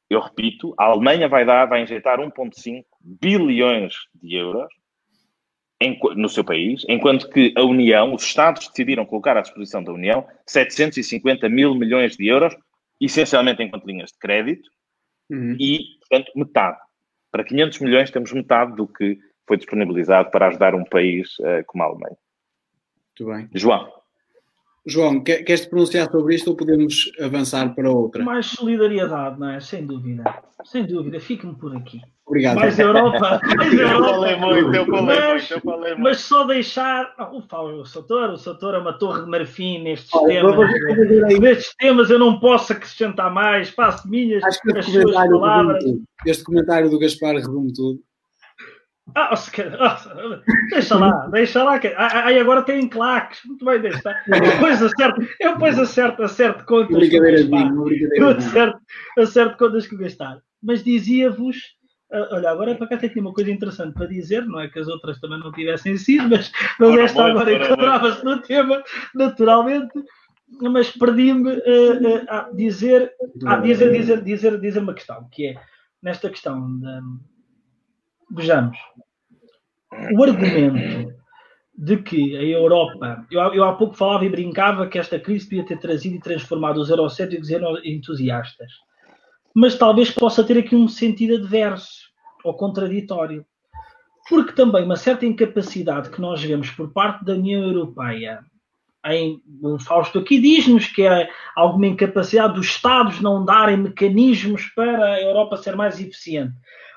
[0.09, 4.69] eu repito, a Alemanha vai dar, vai injetar 1,5 bilhões de euros
[5.81, 9.93] em, no seu país, enquanto que a União, os Estados decidiram colocar à disposição da
[9.93, 12.55] União 750 mil milhões de euros,
[13.01, 14.69] essencialmente enquanto linhas de crédito,
[15.31, 15.57] uhum.
[15.59, 16.79] e, portanto, metade.
[17.31, 21.83] Para 500 milhões temos metade do que foi disponibilizado para ajudar um país uh, como
[21.83, 22.17] a Alemanha.
[23.21, 23.49] Muito bem.
[23.55, 23.93] João.
[24.87, 28.23] João, queres te pronunciar sobre isto ou podemos avançar para outra?
[28.23, 29.61] Mais solidariedade, não é?
[29.61, 30.25] Sem dúvida.
[30.63, 31.19] Sem dúvida.
[31.19, 32.01] Fique-me por aqui.
[32.27, 32.57] Obrigado.
[32.57, 33.41] Mais Europa.
[33.57, 34.15] Mais eu Europa.
[34.15, 36.03] falei muito, eu falei mas, muito, eu falei muito.
[36.03, 37.15] Mas só deixar.
[37.19, 37.39] Oh,
[37.81, 40.71] o Soutor, o Soutor é uma torre de marfim nestes oh, temas.
[41.41, 43.71] Nestes temas eu não posso acrescentar mais.
[43.71, 45.85] Passo minhas Acho que as suas palavras.
[46.27, 48.01] Este comentário do Gaspar resume tudo.
[49.15, 51.79] Ah, oh, deixa lá, deixa lá.
[51.79, 53.41] Que, aí agora tem claques.
[53.45, 54.01] Muito bem, deixa.
[54.27, 56.97] Eu depois acerto, eu depois acerto, acerto contas.
[56.97, 58.79] Brincadeira brincadeira Eu acerto,
[59.19, 60.39] acerto contas que gastar.
[60.63, 61.57] Mas dizia-vos,
[62.13, 64.79] uh, olha, agora para cá tem aqui uma coisa interessante para dizer, não é que
[64.79, 66.51] as outras também não tivessem sido, mas,
[66.81, 68.83] mas esta agora encontrava-se no tema,
[69.15, 69.93] naturalmente.
[70.61, 73.13] Mas perdi-me uh, uh, a dizer,
[73.47, 75.55] a dizer, dizer, dizer, dizer uma questão, que é
[76.03, 77.01] nesta questão da
[78.35, 78.77] vejamos,
[80.13, 81.15] o argumento
[81.77, 85.67] de que a Europa, eu, eu, há pouco falava e brincava que esta crise podia
[85.67, 88.71] ter trazido e transformado os eurocéticos em entusiastas,
[89.55, 92.13] mas talvez possa ter aqui um sentido adverso
[92.45, 93.45] ou contraditório,
[94.29, 98.41] porque também uma certa incapacidade que nós vemos por parte da União Europeia
[99.07, 105.05] em um Fausto aqui diz-nos que há alguma incapacidade dos Estados não darem mecanismos para
[105.05, 106.55] a Europa ser mais eficiente.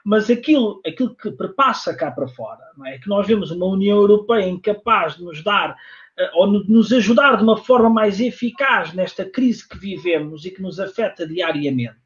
[0.07, 2.95] Mas aquilo, aquilo que perpassa cá para fora é?
[2.95, 5.75] é que nós vemos uma União Europeia incapaz de nos dar
[6.17, 10.61] eh, ou nos ajudar de uma forma mais eficaz nesta crise que vivemos e que
[10.61, 11.97] nos afeta diariamente.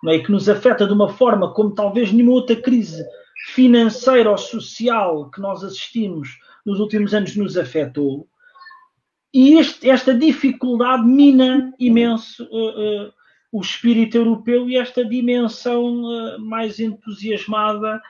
[0.00, 0.14] Não é?
[0.14, 3.04] E que nos afeta de uma forma como talvez nenhuma outra crise
[3.46, 8.28] financeira ou social que nós assistimos nos últimos anos nos afetou.
[9.34, 13.12] E este, esta dificuldade mina imenso uh, uh,
[13.54, 18.02] o espírito europeu e esta dimensão uh, mais entusiasmada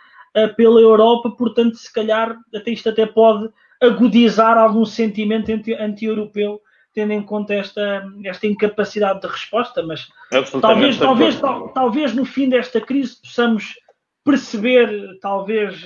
[0.56, 3.48] pela Europa, portanto, se calhar até isto até pode
[3.80, 6.60] agudizar algum sentimento anti-europeu,
[6.92, 10.08] tendo em conta esta, esta incapacidade de resposta, mas
[10.60, 13.74] talvez, talvez, tal, talvez no fim desta crise possamos
[14.24, 15.84] perceber, talvez,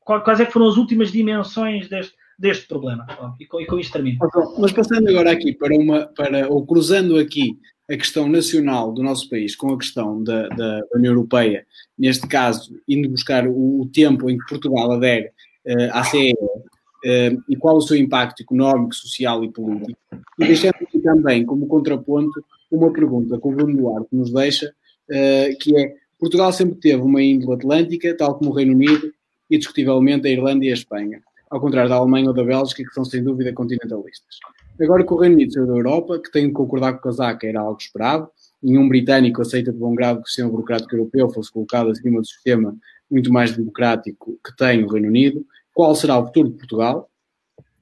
[0.00, 3.06] quais é que foram as últimas dimensões deste, deste problema.
[3.38, 4.18] E com, e com isto termino.
[4.58, 7.58] Mas passando agora aqui para uma, para, ou cruzando aqui
[7.92, 11.66] a questão nacional do nosso país com a questão da, da União Europeia,
[11.98, 15.30] neste caso, indo buscar o, o tempo em que Portugal adere
[15.66, 19.98] uh, à CE uh, e qual o seu impacto económico, social e político,
[20.38, 24.72] e deixando aqui também como contraponto uma pergunta que o Bruno Duarte nos deixa,
[25.10, 29.12] uh, que é Portugal sempre teve uma índole atlântica, tal como o Reino Unido
[29.50, 31.20] e, discutivelmente, a Irlanda e a Espanha
[31.52, 34.38] ao contrário da Alemanha ou da Bélgica, que são sem dúvida continentalistas.
[34.80, 37.46] Agora que o Reino Unido saiu da Europa, que tem de concordar com o casaca
[37.46, 38.28] era algo esperado,
[38.62, 42.26] nenhum britânico aceita de bom grado que o sistema burocrático europeu fosse colocado acima do
[42.26, 42.76] sistema
[43.10, 45.44] muito mais democrático que tem o Reino Unido.
[45.74, 47.10] Qual será o futuro de Portugal?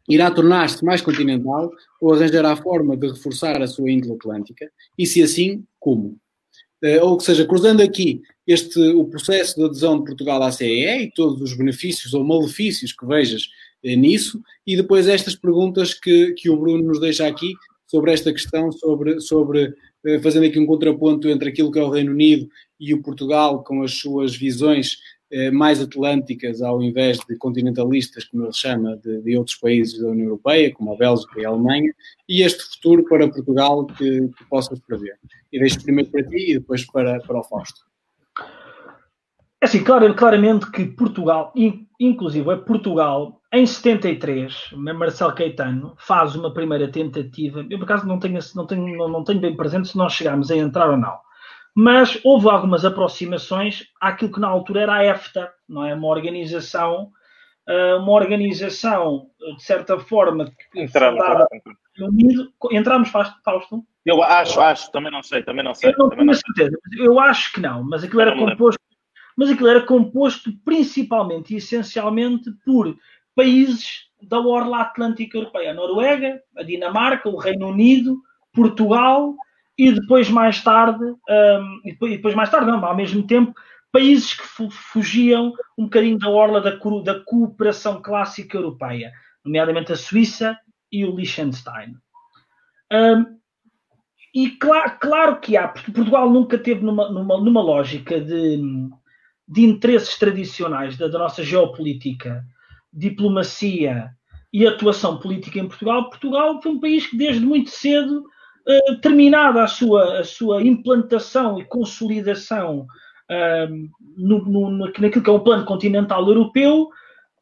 [0.09, 1.71] Irá tornar-se mais continental
[2.01, 4.71] ou arranjará forma de reforçar a sua índole atlântica?
[4.99, 6.19] E se assim, como?
[6.83, 11.13] Uh, ou seja, cruzando aqui este, o processo de adesão de Portugal à CEE e
[11.13, 13.47] todos os benefícios ou malefícios que vejas eh,
[13.83, 17.55] nisso, e depois estas perguntas que, que o Bruno nos deixa aqui
[17.87, 19.75] sobre esta questão, sobre, sobre
[20.05, 23.65] eh, fazendo aqui um contraponto entre aquilo que é o Reino Unido e o Portugal,
[23.65, 24.99] com as suas visões
[25.31, 30.09] eh, mais atlânticas ao invés de continentalistas, como ele chama, de, de, outros países da
[30.09, 31.93] União Europeia, como a Bélgica e a Alemanha,
[32.29, 35.19] e este futuro para Portugal que, que possas prever.
[35.53, 37.81] E deixo primeiro para ti e depois para, para o Fausto.
[39.61, 41.53] É assim, claro, claramente que Portugal,
[41.99, 47.67] inclusive é Portugal, em 73, Marcelo Caetano faz uma primeira tentativa.
[47.69, 50.51] Eu, por acaso, não tenho, não tenho, não, não tenho bem presente se nós chegámos
[50.51, 51.19] a entrar ou não.
[51.75, 55.95] Mas houve algumas aproximações àquilo que na altura era a EFTA, não é?
[55.95, 57.11] Uma organização,
[57.69, 59.27] eh, uma organização,
[59.57, 61.21] de certa forma, que entramos,
[61.99, 62.53] unido.
[62.71, 63.85] Entramos, Fausto?
[64.05, 65.91] Eu acho, acho, também não sei, também não sei.
[65.91, 68.81] Eu não tenho certeza, eu acho que não, mas aquilo era composto
[69.37, 72.95] mas aquilo era composto principalmente e essencialmente por
[73.35, 78.21] países da orla atlântica europeia, a Noruega, a Dinamarca, o Reino Unido,
[78.53, 79.35] Portugal
[79.79, 83.55] e depois mais tarde, um, e depois mais tarde, não, ao mesmo tempo,
[83.91, 86.71] países que fugiam um bocadinho da orla da,
[87.03, 89.11] da cooperação clássica europeia,
[89.45, 90.59] nomeadamente a Suíça
[90.93, 91.95] e o Liechtenstein.
[92.93, 93.41] Um,
[94.35, 98.91] e claro, claro que há, Portugal nunca teve numa, numa, numa lógica de
[99.51, 102.45] de interesses tradicionais da, da nossa geopolítica,
[102.93, 104.11] diplomacia
[104.53, 109.63] e atuação política em Portugal, Portugal foi um país que desde muito cedo, uh, terminada
[109.63, 112.81] a sua, a sua implantação e consolidação
[113.31, 116.89] uh, no, no, naquilo que é o plano continental europeu,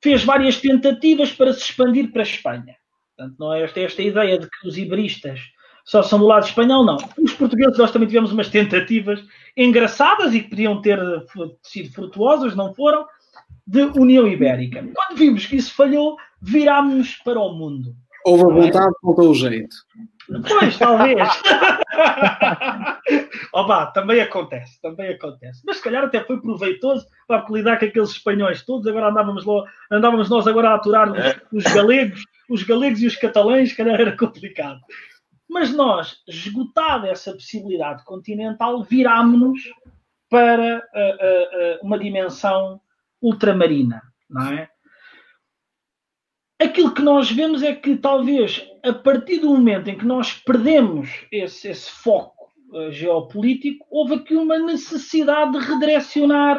[0.03, 2.77] fez várias tentativas para se expandir para a Espanha.
[3.17, 5.41] Portanto, não é esta, esta ideia de que os iberistas
[5.85, 6.99] só são do lado espanhol, não.
[7.19, 9.25] Os portugueses, nós também tivemos umas tentativas
[9.57, 11.01] engraçadas e que podiam ter
[11.63, 13.07] sido frutuosas, não foram,
[13.69, 14.89] de União Ibérica.
[14.95, 17.95] Quando vimos que isso falhou, virámos-nos para o mundo.
[18.25, 19.77] Houve a vontade, faltou o jeito.
[20.49, 21.19] Pois, talvez.
[23.53, 25.61] Opa, também acontece, também acontece.
[25.67, 28.87] Mas se calhar até foi proveitoso para lidar com aqueles espanhóis todos.
[28.87, 31.19] Agora andávamos, lá, andávamos nós agora a aturar os,
[31.53, 34.81] os galegos, os galegos e os catalães, se calhar era complicado.
[35.49, 39.61] Mas nós, esgotada essa possibilidade continental, virámos-nos
[40.31, 42.81] para uh, uh, uma dimensão
[43.21, 44.69] ultramarina, não é?
[46.61, 51.09] Aquilo que nós vemos é que talvez a partir do momento em que nós perdemos
[51.31, 56.59] esse, esse foco uh, geopolítico, houve aqui uma necessidade de redirecionar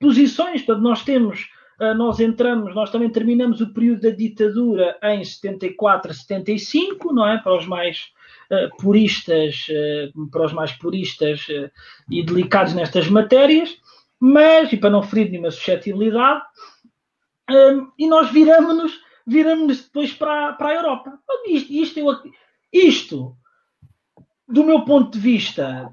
[0.00, 0.62] posições.
[0.62, 1.48] Portanto, nós temos,
[1.96, 7.36] nós entramos, nós também terminamos o período da ditadura em 74, 75, não é?
[7.38, 8.10] Para os mais
[8.48, 11.68] eh, puristas, uh, para os mais puristas uh,
[12.08, 13.76] e delicados nestas matérias,
[14.20, 16.42] mas, e para não ferir nenhuma suscetibilidade,
[17.98, 21.18] e nós viramos-nos viramos depois para, para a Europa.
[21.46, 22.06] Isto, isto, eu,
[22.72, 23.36] isto,
[24.48, 25.90] do meu ponto de vista,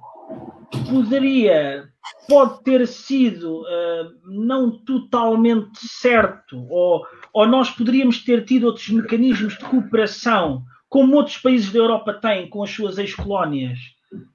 [0.88, 1.90] poderia,
[2.28, 9.58] pode ter sido uh, não totalmente certo, ou, ou nós poderíamos ter tido outros mecanismos
[9.58, 13.80] de cooperação, como outros países da Europa têm com as suas ex-colónias,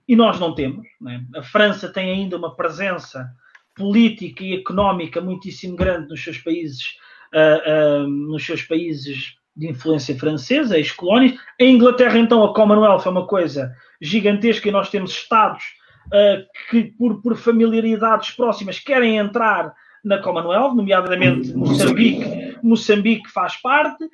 [0.08, 0.88] e nós não temos.
[1.00, 1.24] Né?
[1.36, 3.30] A França tem ainda uma presença
[3.78, 6.96] política e económica muitíssimo grande nos seus países,
[7.32, 11.38] uh, uh, nos seus países de influência francesa, ex-colónias.
[11.60, 15.64] A Inglaterra, então, a Commonwealth é uma coisa gigantesca e nós temos Estados
[16.08, 19.72] uh, que, por, por familiaridades próximas, querem entrar
[20.04, 24.04] na Commonwealth, nomeadamente Moçambique, Moçambique faz parte.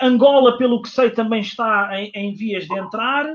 [0.00, 3.26] Angola, pelo que sei, também está em, em vias de entrar.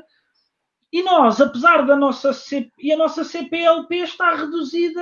[0.91, 2.71] E nós, apesar da nossa C...
[2.79, 5.01] e a nossa CPLP está reduzida,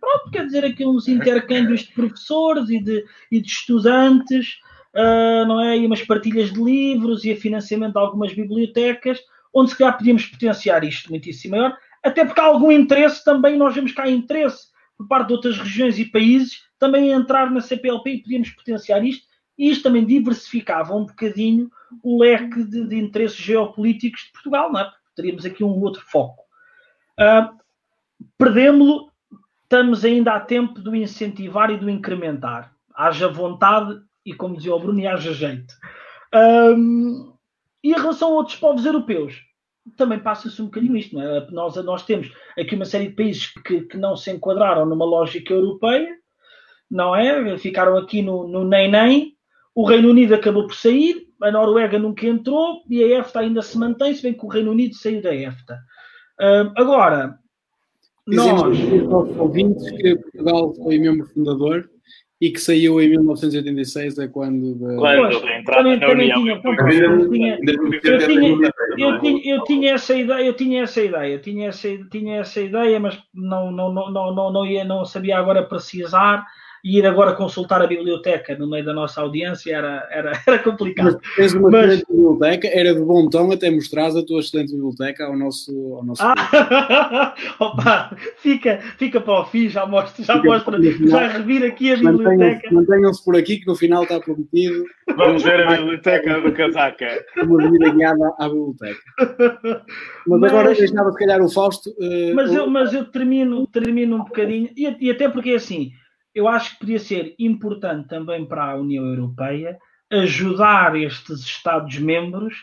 [0.00, 4.58] pronto, quer dizer, aqui uns intercâmbios de professores e de, e de estudantes,
[4.94, 5.76] uh, não é?
[5.76, 9.20] E umas partilhas de livros e a financiamento de algumas bibliotecas,
[9.52, 13.74] onde se calhar podíamos potenciar isto muitíssimo maior, até porque há algum interesse também, nós
[13.74, 18.10] vemos que há interesse por parte de outras regiões e países também entrar na CPLP
[18.10, 19.26] e podíamos potenciar isto,
[19.58, 21.70] e isto também diversificava um bocadinho
[22.02, 24.90] o leque de, de interesses geopolíticos de Portugal, não é?
[25.16, 26.44] Teríamos aqui um outro foco.
[27.18, 27.56] Uh,
[28.38, 29.10] Perdemos-lo,
[29.62, 32.72] estamos ainda a tempo do incentivar e do incrementar.
[32.94, 35.74] Haja vontade e, como dizia o Bruno, haja jeito.
[36.34, 37.32] Um,
[37.82, 39.42] e em relação a outros povos europeus,
[39.96, 41.20] também passa-se um bocadinho isto.
[41.20, 41.50] É?
[41.50, 45.52] nós, nós temos aqui uma série de países que, que não se enquadraram numa lógica
[45.52, 46.16] europeia,
[46.90, 47.56] não é?
[47.58, 49.36] Ficaram aqui no, no nem-nem.
[49.74, 53.78] O Reino Unido acabou por sair, a Noruega nunca entrou e a EFTA ainda se
[53.78, 55.78] mantém, se bem que o Reino Unido saiu da EFTA.
[56.40, 57.38] Uh, agora,
[58.26, 59.36] Dizemos nós...
[59.38, 61.88] ouvintes que Portugal foi membro fundador
[62.40, 64.74] e que saiu em 1986, é quando...
[64.74, 64.96] De...
[64.96, 65.30] Quando
[65.64, 66.60] também, também tinha,
[68.98, 73.00] eu, tinha, eu tinha essa ideia, eu tinha essa ideia, tinha essa, tinha essa ideia,
[73.00, 76.44] mas não, não, não, não, não, ia, não sabia agora precisar
[76.86, 81.18] e ir agora consultar a biblioteca no meio da nossa audiência era, era, era complicado.
[81.20, 82.04] Mas tens uma Mas...
[82.04, 85.72] biblioteca, era de bom tom até mostrares a tua excelente biblioteca ao nosso.
[85.96, 91.64] Ao nosso ah, opa, fica, fica para o fim, já mostro, já mostro, já revir
[91.64, 92.72] aqui a biblioteca.
[92.72, 94.84] Mantenham-se por aqui que no final está prometido.
[95.16, 97.08] Vamos ver a biblioteca do casaca.
[97.42, 99.00] Uma vida guiada à biblioteca.
[100.24, 101.90] Mas, mas agora deixava se calhar o Fausto.
[101.98, 105.90] Uh, mas, eu, mas eu termino, termino um bocadinho, e, e até porque é assim
[106.36, 109.78] eu acho que podia ser importante também para a União Europeia
[110.12, 112.54] ajudar estes Estados-membros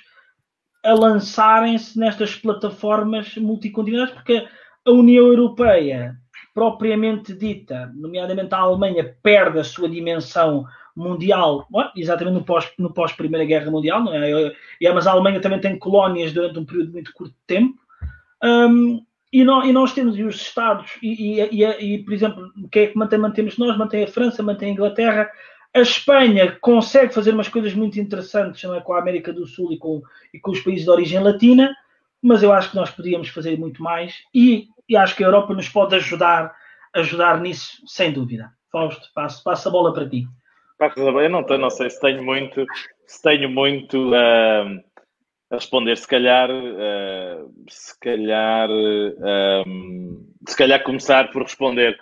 [0.86, 4.48] a lançarem-se nestas plataformas multicontinentais, porque
[4.86, 6.16] a União Europeia,
[6.54, 10.66] propriamente dita, nomeadamente a Alemanha, perde a sua dimensão
[10.96, 14.54] mundial, exatamente no pós, no pós Primeira Guerra Mundial, não é?
[14.94, 17.76] Mas a Alemanha também tem colónias durante um período muito curto de tempo.
[18.44, 19.04] Um,
[19.34, 22.88] e nós, e nós temos os Estados, e, e, e, e, por exemplo, quem é
[22.88, 23.76] que mantém, mantemos nós?
[23.76, 25.32] Mantém a França, mantém a Inglaterra.
[25.74, 28.80] A Espanha consegue fazer umas coisas muito interessantes é?
[28.82, 31.76] com a América do Sul e com, e com os países de origem latina,
[32.22, 35.52] mas eu acho que nós podíamos fazer muito mais e, e acho que a Europa
[35.56, 36.56] nos pode ajudar,
[36.94, 38.52] ajudar nisso, sem dúvida.
[38.72, 40.28] Fausto, passo, passo a bola para ti.
[40.96, 42.64] Eu não, não sei se tenho muito,
[43.08, 44.12] se tenho muito.
[44.12, 44.93] Uh
[45.54, 51.98] a responder, se calhar, uh, se calhar, uh, se calhar começar por responder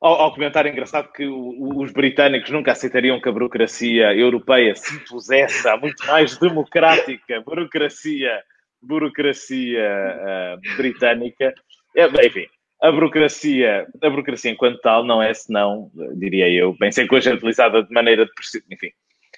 [0.00, 4.96] ao, ao comentário engraçado que o, os britânicos nunca aceitariam que a burocracia europeia se
[4.96, 8.42] impusesse à muito mais democrática burocracia,
[8.82, 11.54] burocracia uh, britânica.
[11.96, 12.46] É, enfim,
[12.82, 17.30] a burocracia, a burocracia enquanto tal não é senão, diria eu, bem sei que hoje
[17.30, 18.28] é utilizada de maneira,
[18.70, 18.90] enfim,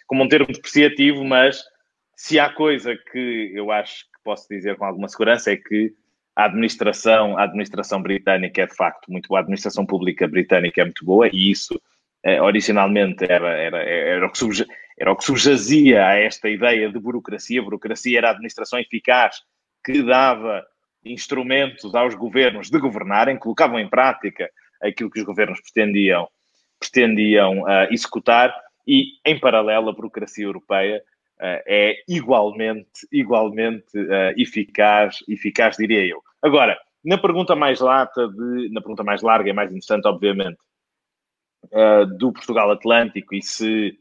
[0.06, 1.62] como um termo depreciativo, mas
[2.20, 5.90] se há coisa que eu acho que posso dizer com alguma segurança é que
[6.36, 10.84] a administração, a administração britânica é de facto muito boa, a administração pública britânica é
[10.84, 11.80] muito boa e isso
[12.22, 14.66] eh, originalmente era, era, era, o que subja,
[14.98, 17.58] era o que subjazia a esta ideia de burocracia.
[17.58, 19.36] A burocracia era a administração eficaz
[19.82, 20.62] que dava
[21.02, 24.50] instrumentos aos governos de governarem, colocavam em prática
[24.82, 26.28] aquilo que os governos pretendiam,
[26.78, 28.54] pretendiam uh, executar
[28.86, 31.02] e, em paralelo, a burocracia europeia
[31.42, 36.22] é igualmente, igualmente uh, eficaz, eficaz, diria eu.
[36.42, 40.58] Agora, na pergunta mais lata, de, na pergunta mais larga e mais interessante, obviamente,
[41.66, 43.98] uh, do Portugal Atlântico e se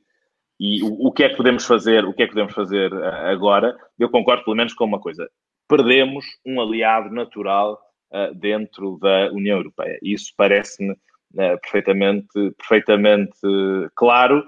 [0.60, 3.78] e o, o, que é que podemos fazer, o que é que podemos fazer agora,
[3.98, 5.30] eu concordo pelo menos com uma coisa.
[5.70, 7.80] Perdemos um aliado natural
[8.36, 9.98] dentro da União Europeia.
[10.02, 10.98] Isso parece-me
[11.62, 13.40] perfeitamente, perfeitamente
[13.96, 14.44] claro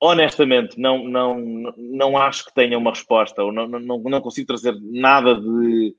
[0.00, 1.38] honestamente, não, não,
[1.76, 5.96] não acho que tenha uma resposta, ou não, não, não consigo trazer nada de,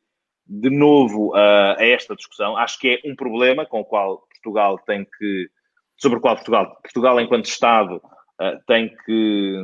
[0.48, 2.56] de novo a, a esta discussão.
[2.58, 5.50] Acho que é um problema com o qual Portugal tem que,
[5.98, 9.64] sobre o qual Portugal, Portugal enquanto Estado, uh, tem, que,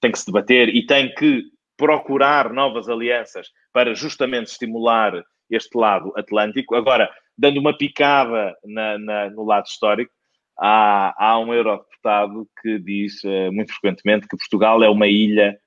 [0.00, 1.42] tem que se debater e tem que
[1.76, 6.76] procurar novas alianças para justamente estimular este lado atlântico.
[6.76, 10.12] Agora, dando uma picada na, na, no lado histórico,
[10.58, 15.58] há, há um eurodeputado que diz uh, muito frequentemente que Portugal é uma ilha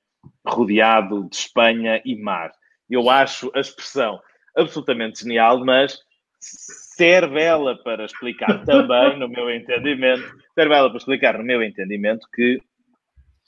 [0.46, 2.52] rodeado de Espanha e mar.
[2.88, 4.20] Eu acho a expressão
[4.56, 5.98] absolutamente genial, mas
[6.38, 10.24] serve ela para explicar também, no meu entendimento,
[10.54, 12.60] serve ela para explicar, no meu entendimento, que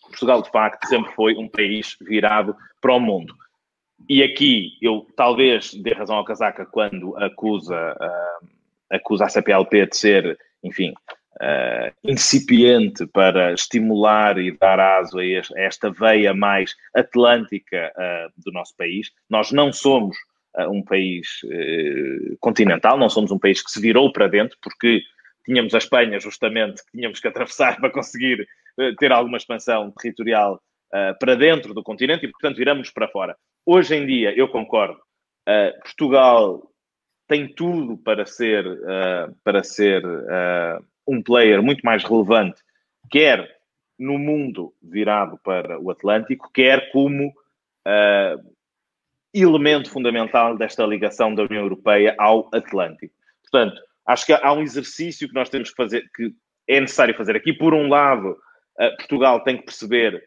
[0.02, 3.34] Portugal, de facto, sempre foi um país virado para o mundo.
[4.08, 8.48] E aqui eu talvez dê razão ao Casaca quando acusa, uh,
[8.90, 10.92] acusa a CPLP de ser, enfim,
[11.36, 15.24] uh, incipiente para estimular e dar aso a,
[15.56, 19.10] esta veia mais atlântica uh, do nosso país.
[19.28, 20.16] Nós não somos
[20.56, 21.40] uh, um país
[22.40, 25.02] continental, não somos um país que se virou para dentro, porque
[25.44, 28.46] tínhamos a Espanha justamente que tínhamos que atravessar para conseguir
[28.98, 30.60] ter alguma expansão territorial
[31.18, 33.36] para dentro do continente e, portanto, viramos para fora.
[33.64, 34.98] Hoje em dia, eu concordo,
[35.82, 36.70] Portugal
[37.26, 38.64] tem tudo para ser,
[39.42, 40.02] para ser
[41.06, 42.62] um player muito mais relevante,
[43.10, 43.56] quer
[43.98, 48.54] no mundo virado para o Atlântico, quer como uh,
[49.32, 53.14] elemento fundamental desta ligação da União Europeia ao Atlântico.
[53.42, 56.34] Portanto, acho que há um exercício que nós temos que fazer, que
[56.68, 57.52] é necessário fazer aqui.
[57.52, 60.22] Por um lado, uh, Portugal tem que perceber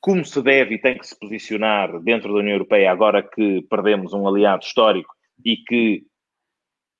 [0.00, 4.12] como se deve e tem que se posicionar dentro da União Europeia agora que perdemos
[4.12, 5.12] um aliado histórico
[5.44, 6.04] e que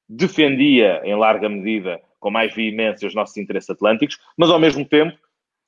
[0.08, 5.16] defendia, em larga medida, com mais veemência os nossos interesses atlânticos, mas ao mesmo tempo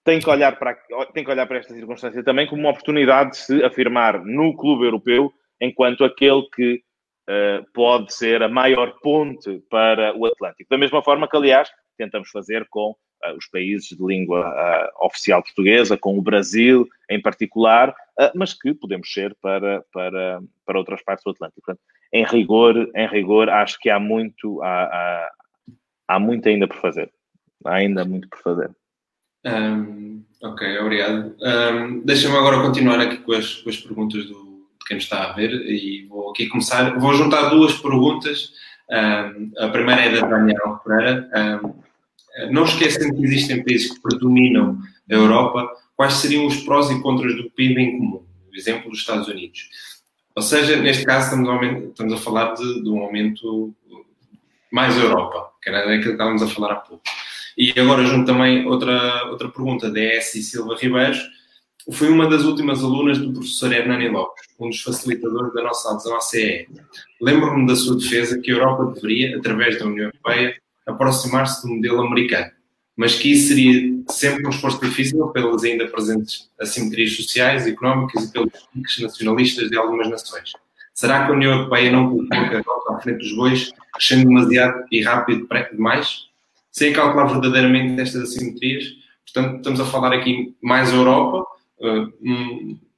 [0.04, 0.74] tem que olhar para,
[1.12, 4.84] tem que olhar para esta circunstância também como uma oportunidade de se afirmar no clube
[4.84, 6.82] europeu enquanto aquele que
[7.28, 10.70] uh, pode ser a maior ponte para o Atlântico.
[10.70, 15.42] Da mesma forma que, aliás, tentamos fazer com uh, os países de língua uh, oficial
[15.42, 17.94] portuguesa, com o Brasil em particular,
[18.34, 21.62] mas que podemos ser para, para, para outras partes do Atlântico.
[21.64, 21.80] Portanto,
[22.12, 25.30] em rigor, em rigor, acho que há muito, há, há,
[26.10, 27.10] há muito ainda por fazer.
[27.64, 28.70] Há ainda muito por fazer.
[29.46, 31.36] Um, ok, obrigado.
[31.40, 35.30] Um, Deixa-me agora continuar aqui com as, com as perguntas do, de quem nos está
[35.30, 36.98] a ver e vou aqui começar.
[36.98, 38.52] Vou juntar duas perguntas.
[38.90, 41.30] Um, a primeira é da Daniel Pereira.
[42.50, 44.78] não esquecem que existem países que predominam
[45.08, 45.70] a Europa.
[45.94, 48.24] Quais seriam os prós e contras do PIB em comum?
[48.50, 49.68] O exemplo dos Estados Unidos.
[50.34, 53.74] Ou seja, neste caso estamos a, estamos a falar de, de um aumento
[54.72, 57.02] mais Europa, que era aquilo que estávamos a falar há pouco.
[57.56, 60.42] E agora junto também outra, outra pergunta da S.
[60.42, 61.20] Silva Ribeiros.
[61.92, 66.16] Fui uma das últimas alunas do professor Hernani Lopes, um dos facilitadores da nossa adesão
[66.16, 66.68] à CE.
[67.20, 70.56] Lembro-me da sua defesa que a Europa deveria, através da União Europeia,
[70.86, 72.50] aproximar-se do modelo americano,
[72.96, 78.32] mas que isso seria sempre um esforço difícil pelas ainda presentes assimetrias sociais, económicas e
[78.32, 78.52] pelos
[79.00, 80.52] nacionalistas de algumas nações.
[80.94, 84.84] Será que a União Europeia não colocou a carota à frente dos bois, crescendo demasiado
[84.90, 86.28] e rápido demais?
[86.70, 88.84] Sem calcular verdadeiramente estas assimetrias.
[89.24, 91.46] Portanto, estamos a falar aqui mais Europa,
[91.80, 92.06] eh,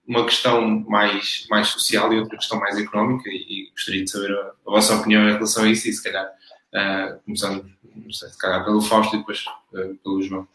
[0.07, 4.51] uma questão mais, mais social e outra questão mais económica, e gostaria de saber a,
[4.67, 7.65] a vossa opinião em relação a isso, e se calhar, uh, começando,
[7.95, 10.49] não sei, se calhar pelo Fausto e depois uh, pelo João.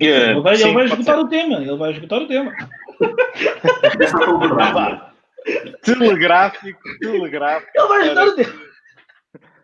[0.00, 2.52] ele vai, ele vai esgotar o tema, ele vai esgotar o tema.
[5.82, 7.70] telegráfico, telegráfico.
[7.74, 8.72] Ele vai ajudar o.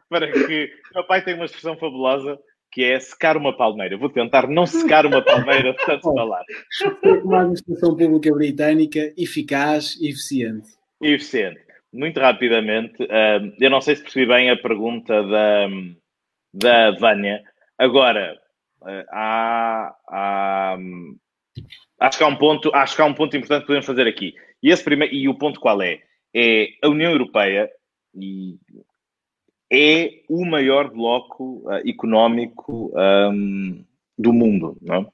[0.09, 2.39] Para que meu pai tem uma expressão fabulosa
[2.71, 3.97] que é secar uma palmeira.
[3.97, 6.45] Vou tentar não secar uma palmeira de tanto falar.
[7.25, 10.71] Uma administração pública britânica eficaz e eficiente.
[11.03, 11.61] Eficiente.
[11.93, 12.97] Muito rapidamente,
[13.59, 15.69] eu não sei se percebi bem a pergunta da,
[16.53, 17.43] da Vânia.
[17.79, 18.39] Agora,
[18.83, 20.79] ah, há, há,
[22.01, 24.35] acho, que há um ponto, acho que há um ponto importante que podemos fazer aqui.
[24.63, 26.03] E, esse primeiro, e o ponto qual é?
[26.35, 27.71] É a União Europeia
[29.71, 33.85] é o maior bloco uh, económico um,
[34.17, 34.77] do mundo.
[34.81, 35.11] Não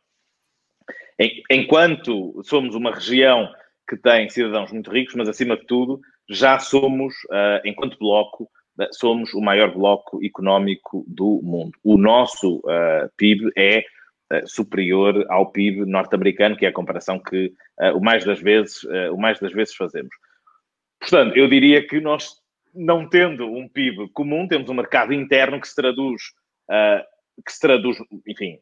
[1.18, 1.30] é?
[1.50, 3.48] Enquanto somos uma região
[3.88, 8.86] que tem cidadãos muito ricos, mas acima de tudo, já somos, uh, enquanto bloco, uh,
[8.92, 11.72] somos o maior bloco económico do mundo.
[11.82, 12.62] O nosso
[13.16, 13.84] PIB é
[14.46, 19.12] superior ao PIB norte-americano, que é a comparação que uh, o, mais das vezes, uh,
[19.12, 20.14] o mais das vezes fazemos.
[21.00, 22.34] Portanto, eu diria que nós,
[22.74, 26.22] não tendo um PIB comum, temos um mercado interno que se traduz,
[27.44, 28.58] que se traduz, enfim,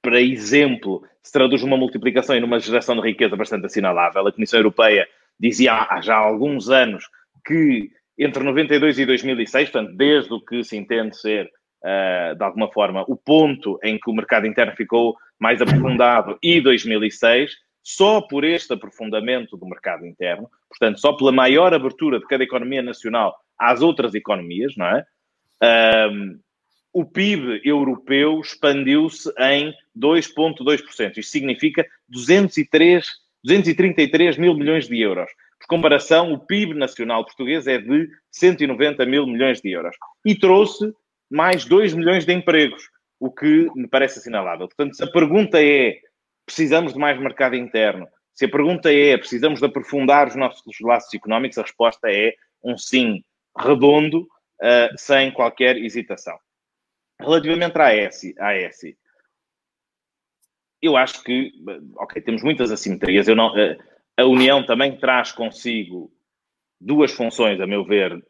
[0.00, 4.26] para exemplo, se traduz numa multiplicação e numa geração de riqueza bastante assinalável.
[4.26, 5.06] A Comissão Europeia
[5.38, 7.06] dizia há já alguns anos
[7.46, 11.50] que entre 92 e 2006, portanto, desde o que se entende ser,
[11.84, 16.60] uh, de alguma forma, o ponto em que o mercado interno ficou mais aprofundado, e
[16.60, 17.52] 2006,
[17.82, 22.82] só por este aprofundamento do mercado interno, portanto, só pela maior abertura de cada economia
[22.82, 25.04] nacional às outras economias, não é?
[26.10, 26.40] Um,
[26.92, 31.18] o PIB europeu expandiu-se em 2,2%.
[31.18, 33.06] Isto significa 203,
[33.42, 35.30] 233 mil milhões de euros.
[35.58, 39.96] Por comparação, o PIB nacional português é de 190 mil milhões de euros.
[40.24, 40.92] E trouxe
[41.30, 42.88] mais 2 milhões de empregos,
[43.18, 44.68] o que me parece assinalável.
[44.68, 45.98] Portanto, se a pergunta é
[46.46, 51.12] precisamos de mais mercado interno, se a pergunta é precisamos de aprofundar os nossos laços
[51.14, 53.24] económicos, a resposta é um sim
[53.56, 56.36] redondo, uh, sem qualquer hesitação.
[57.20, 58.96] Relativamente à ESI, à ESI,
[60.82, 61.52] eu acho que,
[61.96, 63.26] ok, temos muitas assimetrias.
[63.26, 63.50] Eu não,
[64.18, 66.12] a União também traz consigo
[66.84, 68.22] duas funções, a meu ver,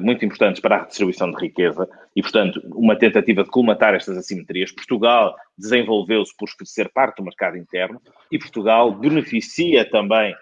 [0.00, 4.70] muito importantes para a redistribuição de riqueza e, portanto, uma tentativa de colmatar estas assimetrias.
[4.70, 8.00] Portugal desenvolveu-se por ser parte do mercado interno
[8.30, 10.34] e Portugal beneficia também,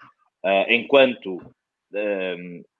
[0.67, 1.41] enquanto,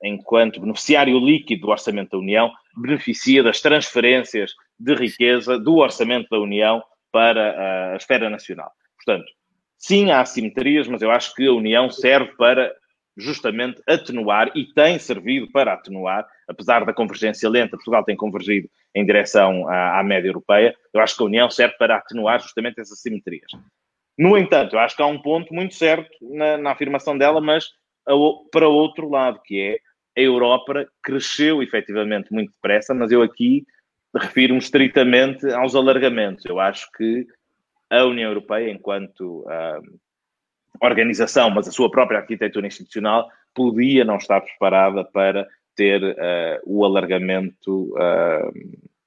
[0.04, 6.40] enquanto beneficiário líquido do Orçamento da União, beneficia das transferências de riqueza do orçamento da
[6.40, 8.70] União para a esfera nacional.
[9.04, 9.26] Portanto,
[9.78, 12.72] sim, há assimetrias, mas eu acho que a União serve para
[13.18, 19.06] justamente atenuar e tem servido para atenuar, apesar da convergência lenta, Portugal tem convergido em
[19.06, 23.00] direção à, à média europeia, eu acho que a União serve para atenuar justamente essas
[23.00, 23.52] assimetrias.
[24.18, 27.70] No entanto, eu acho que há um ponto muito certo na, na afirmação dela, mas
[28.08, 28.14] a,
[28.52, 29.78] para outro lado, que é
[30.18, 33.66] a Europa cresceu efetivamente muito depressa, mas eu aqui
[34.16, 36.46] refiro-me estritamente aos alargamentos.
[36.46, 37.28] Eu acho que
[37.90, 40.00] a União Europeia, enquanto uh,
[40.82, 46.86] organização, mas a sua própria arquitetura institucional, podia não estar preparada para ter uh, o
[46.86, 48.52] alargamento uh,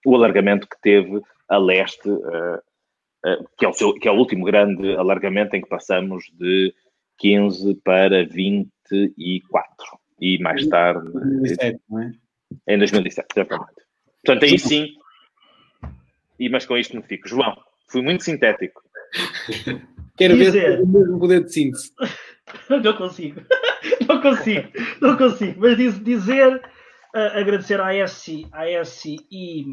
[0.05, 2.09] o alargamento que teve a leste,
[3.59, 6.73] que, é o seu, que é o último grande alargamento em que passamos de
[7.19, 9.75] 15 para 24
[10.21, 12.13] e mais tarde 2017, não é?
[12.69, 13.73] em 2017, exatamente.
[14.25, 14.95] Portanto, aí sim,
[16.39, 17.29] e, mas com isto me fico.
[17.29, 17.57] João,
[17.89, 18.83] fui muito sintético.
[20.19, 21.93] Quero dizer, ver o mesmo poder de síntese.
[22.69, 23.43] Não consigo,
[24.09, 24.69] não consigo,
[25.03, 25.61] não consigo.
[25.61, 26.57] Mas dizer,
[27.15, 29.67] uh, agradecer à Essi, à Essi e,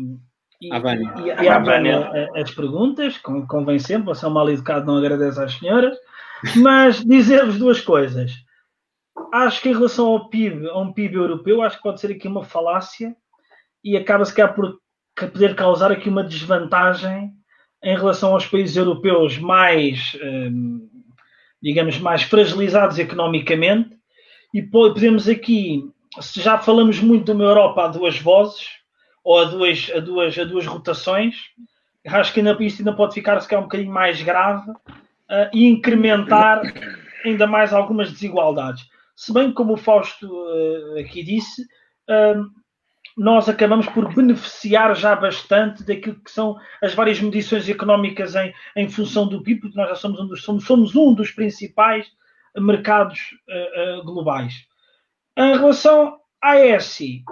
[0.62, 1.14] e, a Vânia.
[1.18, 3.18] e, e à Vânia as perguntas,
[3.48, 5.98] convencendo, você é um mal educado, não agradece às senhoras,
[6.58, 8.34] mas dizer-vos duas coisas.
[9.32, 12.28] Acho que em relação ao PIB, a um PIB europeu, acho que pode ser aqui
[12.28, 13.16] uma falácia
[13.82, 14.80] e acaba-se cá por
[15.16, 17.32] poder causar aqui uma desvantagem
[17.86, 20.90] em relação aos países europeus mais, hum,
[21.62, 23.92] digamos, mais fragilizados economicamente.
[24.52, 25.84] E podemos aqui,
[26.20, 28.66] se já falamos muito de uma Europa a duas vozes,
[29.24, 31.36] ou a duas, a duas, a duas rotações,
[32.08, 35.66] acho que ainda, isto ainda pode ficar se calhar um bocadinho mais grave uh, e
[35.66, 36.62] incrementar
[37.24, 38.84] ainda mais algumas desigualdades.
[39.16, 41.62] Se bem como o Fausto uh, aqui disse,
[42.10, 42.46] uh,
[43.16, 48.90] nós acabamos por beneficiar já bastante daquilo que são as várias medições económicas em, em
[48.90, 52.08] função do PIB, porque nós já somos um dos, somos, somos um dos principais
[52.58, 53.20] mercados
[53.50, 54.54] uh, uh, globais.
[55.38, 57.24] Em relação à ESI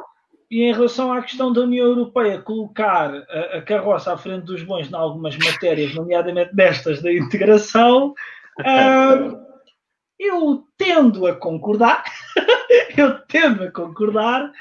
[0.49, 4.63] e em relação à questão da União Europeia colocar a, a carroça à frente dos
[4.63, 8.13] bons em algumas matérias, nomeadamente destas da integração,
[8.59, 9.43] uh,
[10.17, 12.03] eu tendo a concordar,
[12.95, 14.51] eu tendo a concordar,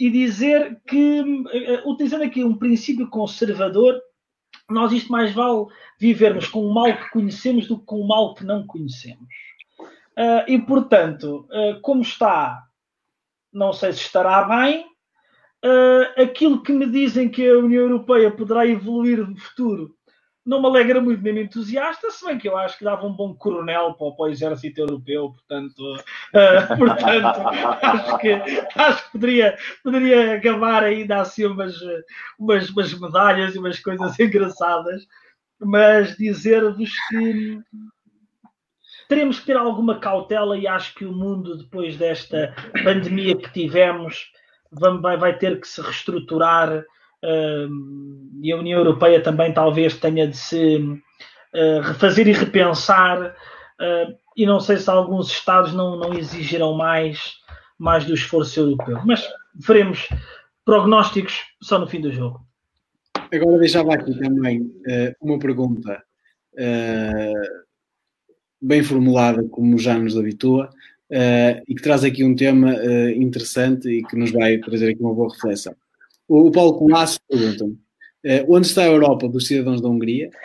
[0.00, 1.20] e dizer que,
[1.52, 4.00] eh, utilizando aqui um princípio conservador,
[4.70, 5.66] nós isto mais vale
[5.98, 9.28] vivermos com o mal que conhecemos do que com o mal que não conhecemos.
[10.16, 12.62] Uh, e, portanto, uh, como está,
[13.52, 14.86] não sei se estará bem,
[15.64, 19.94] uh, aquilo que me dizem que a União Europeia poderá evoluir no futuro
[20.50, 23.12] não me alegra muito nem me entusiasta, se bem que eu acho que dava um
[23.12, 27.40] bom coronel para, para o exército europeu, portanto, uh, portanto
[27.80, 28.32] acho, que,
[28.74, 31.76] acho que poderia, poderia acabar ainda assim umas,
[32.36, 35.06] umas, umas medalhas e umas coisas engraçadas,
[35.60, 37.60] mas dizer-vos que
[39.08, 42.52] teremos que ter alguma cautela e acho que o mundo, depois desta
[42.82, 44.32] pandemia que tivemos,
[44.72, 46.84] vai, vai ter que se reestruturar
[47.22, 53.34] e a União Europeia também talvez tenha de se uh, refazer e repensar,
[54.36, 57.34] e não sei se alguns Estados não, não exigirão mais,
[57.78, 59.00] mais do esforço europeu.
[59.04, 59.26] Mas
[59.62, 60.08] faremos
[60.64, 62.40] prognósticos só no fim do jogo.
[63.32, 66.02] Agora deixava aqui também uh, uma pergunta
[66.54, 67.64] uh,
[68.60, 70.66] bem formulada, como já nos habitua,
[71.10, 72.74] uh, e que traz aqui um tema
[73.14, 75.74] interessante e que nos vai trazer aqui uma boa reflexão.
[76.30, 77.76] O, Paulo Colasso pergunta-me
[78.48, 80.30] onde está a Europa dos cidadãos da Hungria?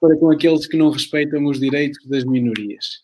[0.00, 3.00] para com aqueles que não respeitam os direitos das minorias.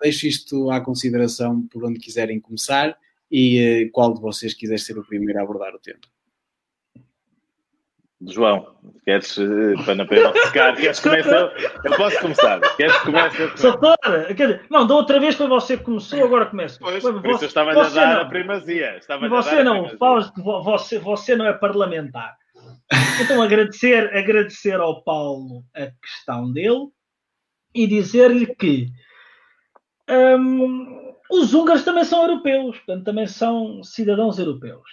[0.00, 2.96] deixo isto à consideração por onde quiserem começar
[3.32, 5.98] e qual de vocês quiser ser o primeiro a abordar o tema.
[8.26, 8.74] João,
[9.04, 11.52] queres, eh, para não ficar, queres começar?
[11.84, 12.60] Eu posso começar.
[12.76, 13.56] Queres que comece?
[13.56, 13.96] Soutor,
[14.68, 16.78] não, da outra vez foi você que começou, agora começa.
[16.80, 18.22] Pois, por isso eu estava a dar não.
[18.22, 18.96] a primazia.
[18.96, 22.36] Estava e você não, que você, você não é parlamentar.
[23.22, 26.88] Então agradecer, agradecer ao Paulo a questão dele
[27.72, 28.88] e dizer-lhe que
[30.10, 34.88] hum, os húngaros também são europeus, portanto também são cidadãos europeus.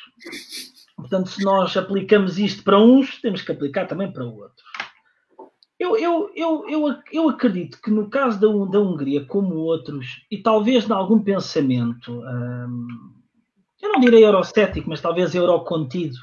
[0.96, 4.66] Portanto, se nós aplicamos isto para uns, temos que aplicar também para outros.
[5.78, 10.38] Eu, eu, eu, eu, eu acredito que no caso da, da Hungria, como outros, e
[10.38, 12.88] talvez de algum pensamento, hum,
[13.82, 16.16] eu não direi eurocético, mas talvez eurocontido,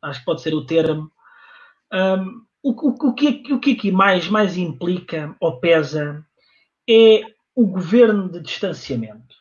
[0.00, 1.10] acho que pode ser o termo,
[1.92, 6.24] hum, o, o, o, que, o que aqui mais, mais implica ou pesa
[6.88, 7.22] é
[7.56, 9.36] o governo de distanciamento.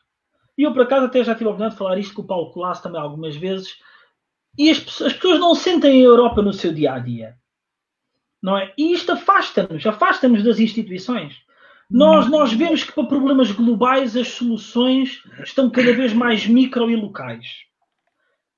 [0.57, 2.51] E eu, por acaso, até já tive a oportunidade de falar isto com o Paulo
[2.51, 3.77] Colasso também algumas vezes,
[4.57, 7.35] e as, as pessoas não sentem a Europa no seu dia a dia.
[8.41, 8.73] Não é?
[8.77, 11.35] E isto afasta-nos, afasta-nos das instituições.
[11.89, 16.95] Nós, nós vemos que para problemas globais as soluções estão cada vez mais micro e
[16.95, 17.45] locais.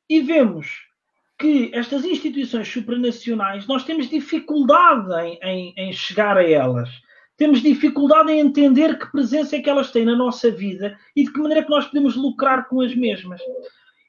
[0.09, 0.89] E vemos
[1.37, 6.89] que estas instituições supranacionais, nós temos dificuldade em, em, em, chegar a elas.
[7.37, 11.31] Temos dificuldade em entender que presença é que elas têm na nossa vida e de
[11.31, 13.39] que maneira é que nós podemos lucrar com as mesmas.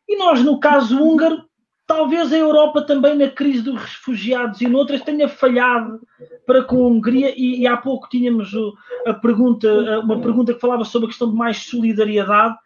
[0.08, 1.44] E nós, no caso húngaro,
[1.90, 6.00] talvez a Europa também na crise dos refugiados e noutras tenha falhado
[6.46, 8.52] para com a Hungria e, e há pouco tínhamos
[9.04, 12.56] a pergunta, uma pergunta que falava sobre a questão de mais solidariedade.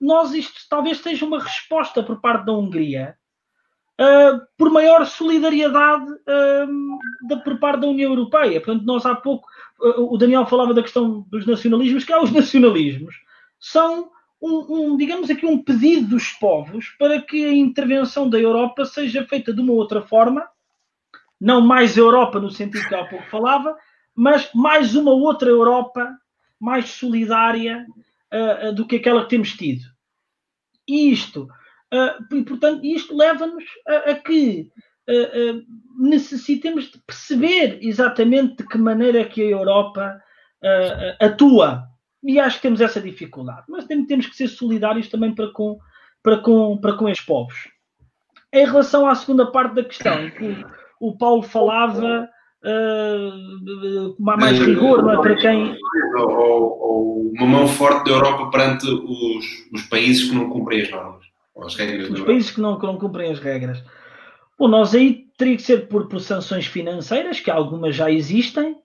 [0.00, 3.16] Nós isto talvez seja uma resposta por parte da Hungria
[4.00, 8.62] uh, por maior solidariedade uh, da, por parte da União Europeia.
[8.62, 9.46] Portanto, nós há pouco
[9.82, 13.14] uh, o Daniel falava da questão dos nacionalismos, que há os nacionalismos
[13.58, 18.84] são um, um, digamos aqui, um pedido dos povos para que a intervenção da Europa
[18.86, 20.48] seja feita de uma outra forma,
[21.40, 23.76] não mais Europa no sentido que há pouco falava,
[24.14, 26.10] mas mais uma outra Europa
[26.58, 27.86] mais solidária
[28.32, 29.84] uh, uh, do que aquela que temos tido.
[30.86, 31.48] E isto,
[31.92, 34.70] uh, e, portanto, isto leva-nos a, a, que
[35.98, 40.22] necessitemos de perceber exatamente de que maneira é que a Europa
[41.18, 41.89] atua
[42.22, 43.64] e acho que temos essa dificuldade.
[43.68, 45.78] Mas temos que ser solidários também para com,
[46.22, 47.68] para com, para com estes povos.
[48.52, 50.64] Em relação à segunda parte da questão, que
[51.00, 52.28] o, Paulo falava
[52.64, 55.22] uh, mais rigor, não é?
[55.22, 55.76] Para quem.
[56.16, 60.90] Ou, ou, uma mão forte da Europa perante os, os países que não cumprem as
[60.90, 61.24] normas.
[61.64, 63.82] As regras os países que não, que não cumprem as regras.
[64.58, 68.76] Bom, nós aí teria que ser por, por sanções financeiras, que algumas já existem,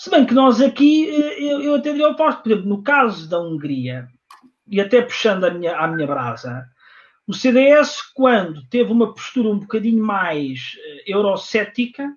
[0.00, 3.28] se bem que nós aqui, eh, eu, eu até diria oposto, por exemplo, no caso
[3.28, 4.08] da Hungria,
[4.66, 6.64] e até puxando a minha, a minha brasa,
[7.28, 12.16] o CDS, quando teve uma postura um bocadinho mais uh, eurocética,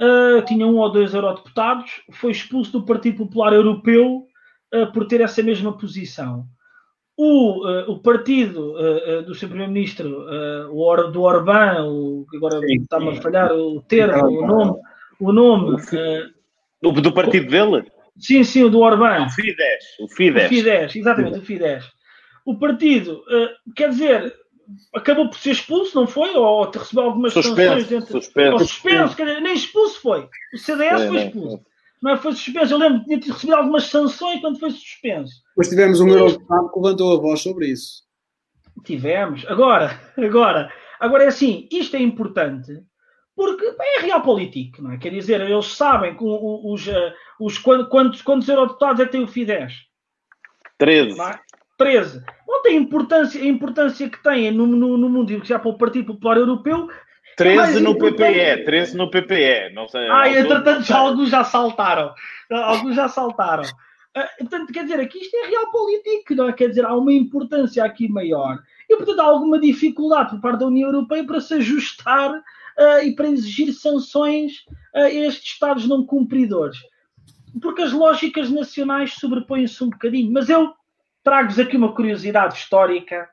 [0.00, 4.28] uh, tinha um ou dois eurodeputados, foi expulso do Partido Popular Europeu
[4.72, 6.46] uh, por ter essa mesma posição.
[7.16, 8.74] O, o partido
[9.26, 10.24] do seu Primeiro-Ministro,
[10.70, 14.80] o do Orbán, o, agora está-me a falhar o termo, o nome,
[15.20, 15.76] o nome
[16.82, 17.84] do, do partido dele?
[18.18, 19.26] Sim, sim, o do Orbán.
[19.26, 19.84] O Fidesz.
[20.00, 21.84] O Fidesz, o Fidesz exatamente, o Fidesz.
[22.44, 24.34] O partido, uh, quer dizer,
[24.94, 26.34] acabou por ser expulso, não foi?
[26.34, 28.12] Ou recebeu algumas suspenso, sanções dentro.
[28.12, 28.52] Suspenso.
[28.52, 30.28] Ou suspenso, quer dizer, nem expulso foi.
[30.52, 31.60] O CDS é, foi expulso.
[32.02, 32.16] Não é?
[32.16, 32.74] Foi suspenso.
[32.74, 35.32] Eu lembro que tinha recebido algumas sanções quando foi suspenso.
[35.56, 38.02] Mas tivemos um eurodeputado que levantou a voz sobre isso.
[38.84, 39.46] Tivemos.
[39.46, 42.82] Agora, agora, agora é assim, isto é importante
[43.34, 44.98] porque é realpolitik, não é?
[44.98, 49.28] Quer dizer, eles sabem que os, eh, os, quantos, quantos eurodeputados é que tem o
[49.28, 49.74] Fidesz?
[50.78, 51.16] 13.
[51.16, 51.40] Não é?
[51.78, 52.22] 13.
[52.46, 55.78] Não tem importância, a importância que tem no, no, no mundo e já para o
[55.78, 56.88] Partido Popular Europeu.
[57.36, 59.72] 13 é no PPE, 13 no PPE.
[59.74, 62.14] Não sei, ah, entretanto, já, alguns já saltaram.
[62.50, 63.64] Alguns já saltaram.
[63.64, 66.52] Uh, portanto, quer dizer, aqui isto é realpolitik, não é?
[66.52, 68.58] Quer dizer, há uma importância aqui maior.
[68.88, 72.42] E, portanto, há alguma dificuldade por parte da União Europeia para se ajustar
[72.78, 76.78] uh, e para exigir sanções a estes Estados não cumpridores.
[77.60, 80.32] Porque as lógicas nacionais sobrepõem-se um bocadinho.
[80.32, 80.72] Mas eu
[81.22, 83.28] trago-vos aqui uma curiosidade histórica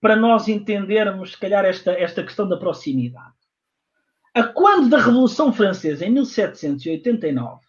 [0.00, 3.34] para nós entendermos, se calhar, esta, esta questão da proximidade.
[4.34, 7.60] a quando da Revolução Francesa, em 1789,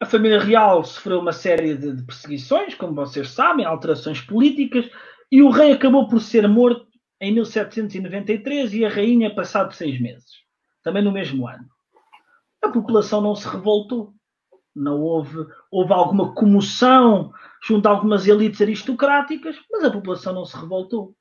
[0.00, 4.88] a família real sofreu uma série de perseguições, como vocês sabem, alterações políticas,
[5.30, 6.89] e o rei acabou por ser morto
[7.20, 10.30] em 1793 e a rainha passado seis meses,
[10.82, 11.68] também no mesmo ano.
[12.62, 14.14] A população não se revoltou.
[14.74, 17.32] Não houve, houve alguma comoção
[17.62, 21.02] junto a algumas elites aristocráticas, mas a população não se revoltou.
[21.02, 21.14] Ou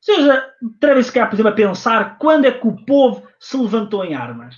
[0.00, 4.14] seja, atrevem-se cá, por exemplo, a pensar quando é que o povo se levantou em
[4.14, 4.54] armas.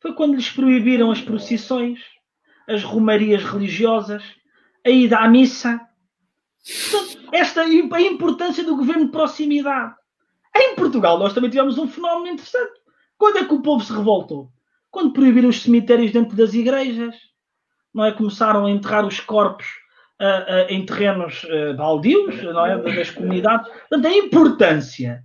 [0.00, 2.00] Foi quando lhes proibiram as procissões,
[2.68, 4.22] as romarias religiosas,
[4.84, 5.80] a ida à missa.
[7.32, 9.94] Esta a importância do governo de proximidade.
[10.56, 12.80] Em Portugal nós também tivemos um fenómeno interessante.
[13.16, 14.50] Quando é que o povo se revoltou?
[14.90, 17.14] Quando proibiram os cemitérios dentro das igrejas,
[17.92, 18.12] não é?
[18.12, 19.66] Começaram a enterrar os corpos
[20.20, 22.78] uh, uh, em terrenos uh, baldios, não é?
[22.78, 23.68] Das comunidades.
[23.68, 25.24] Portanto, a importância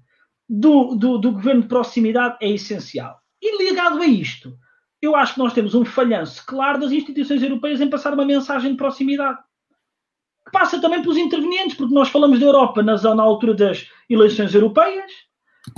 [0.50, 3.20] do, do, do governo de proximidade é essencial.
[3.42, 4.58] E ligado a isto,
[5.02, 8.72] eu acho que nós temos um falhanço claro das instituições europeias em passar uma mensagem
[8.72, 9.40] de proximidade.
[10.54, 15.12] Passa também pelos intervenientes, porque nós falamos da Europa na, na altura das eleições europeias.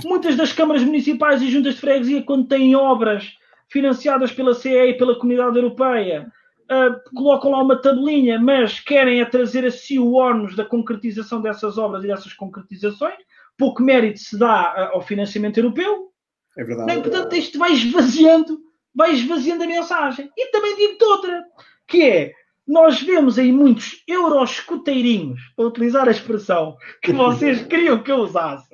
[0.04, 3.32] Muitas das câmaras municipais e juntas de freguesia, quando têm obras
[3.70, 6.30] financiadas pela CE e pela Comunidade Europeia,
[6.70, 11.40] uh, colocam lá uma tabelinha, mas querem é trazer a si o ónus da concretização
[11.40, 13.16] dessas obras e dessas concretizações.
[13.56, 16.10] Pouco mérito se dá uh, ao financiamento europeu.
[16.58, 17.00] É verdade.
[17.00, 18.58] Portanto, isto vai esvaziando,
[18.94, 20.30] vai esvaziando a mensagem.
[20.36, 21.44] E também digo-te outra,
[21.86, 22.32] que é,
[22.66, 28.68] nós vemos aí muitos euroscuteirinhos, para utilizar a expressão que vocês queriam que eu usasse.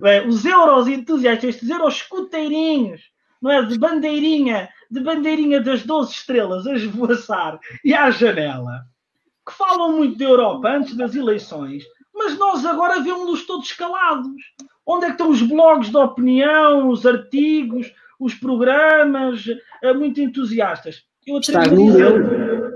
[0.00, 3.02] Bem, os euros entusiastas, estes euroscuteirinhos,
[3.40, 3.62] não é?
[3.62, 8.86] De bandeirinha, de bandeirinha das 12 estrelas a esvoaçar e à janela,
[9.46, 11.84] que falam muito da Europa antes das eleições,
[12.14, 14.32] mas nós agora vemos-los todos calados.
[14.84, 19.44] Onde é que estão os blogs de opinião, os artigos, os programas,
[19.82, 21.04] eh, muito entusiastas?
[21.26, 22.67] Eu Está num deles.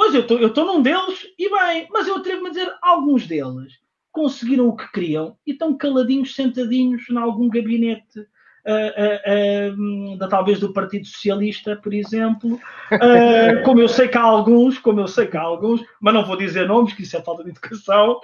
[0.00, 3.74] Pois, eu estou num deles e bem, mas eu atrevo-me a dizer alguns deles
[4.10, 10.58] conseguiram o que queriam e estão caladinhos, sentadinhos em algum gabinete uh, uh, da talvez
[10.58, 12.58] do Partido Socialista, por exemplo,
[13.62, 16.38] como eu sei que há alguns, como eu sei que há alguns, mas não vou
[16.38, 18.18] dizer nomes, que isso é falta de educação,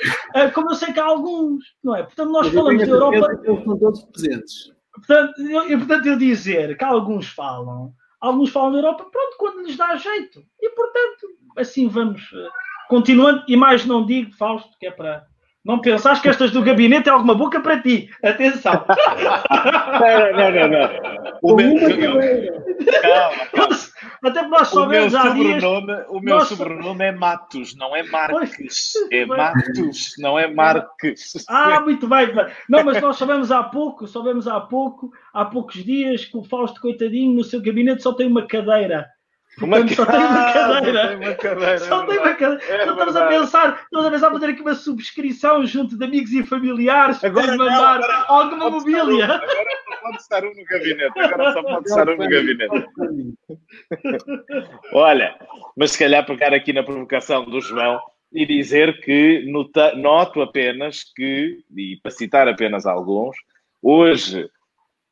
[0.54, 2.04] como eu sei que há alguns, não é?
[2.04, 3.38] Portanto, nós falamos da Europa.
[3.44, 4.72] Eles são todos presentes.
[4.94, 7.92] Portanto eu, portanto, eu dizer que alguns falam,
[8.26, 10.44] alguns falam da Europa, pronto, quando lhes dá jeito.
[10.60, 12.30] E, portanto, assim vamos
[12.88, 13.44] continuando.
[13.48, 15.26] E mais não digo, Fausto, que é para
[15.66, 18.09] não pensaste que estas do gabinete é alguma boca para ti.
[18.22, 18.84] Atenção.
[20.01, 21.38] não, não, não, não.
[21.43, 21.74] O meu,
[23.02, 23.76] Calma.
[24.22, 25.62] Até porque nós soubemos há dias...
[25.64, 26.48] O meu nós...
[26.48, 28.93] sobrenome é Matos, não é Marques.
[29.10, 31.44] É Matos, não é Marques.
[31.48, 32.28] Ah, muito bem.
[32.68, 36.80] Não, mas nós sabemos há pouco, soubemos há pouco, há poucos dias, que o Fausto,
[36.80, 39.06] coitadinho, no seu gabinete só tem uma cadeira.
[39.62, 41.08] Uma Portanto, só tem uma cadeira.
[41.08, 41.78] Só tem uma cadeira.
[41.78, 42.62] Só tem uma cadeira.
[42.68, 46.32] É então, estamos a pensar, estamos a pensar fazer aqui uma subscrição junto de amigos
[46.32, 49.02] e familiares agora para mandar agora, alguma mobília.
[49.02, 51.18] Um, agora só pode estar um no gabinete.
[51.18, 52.88] Agora só pode estar um no gabinete.
[54.92, 55.34] Olha,
[55.74, 57.98] mas se calhar pegar aqui na provocação do João
[58.30, 59.46] e dizer que
[59.96, 63.34] noto apenas que, e para citar apenas alguns,
[63.82, 64.50] hoje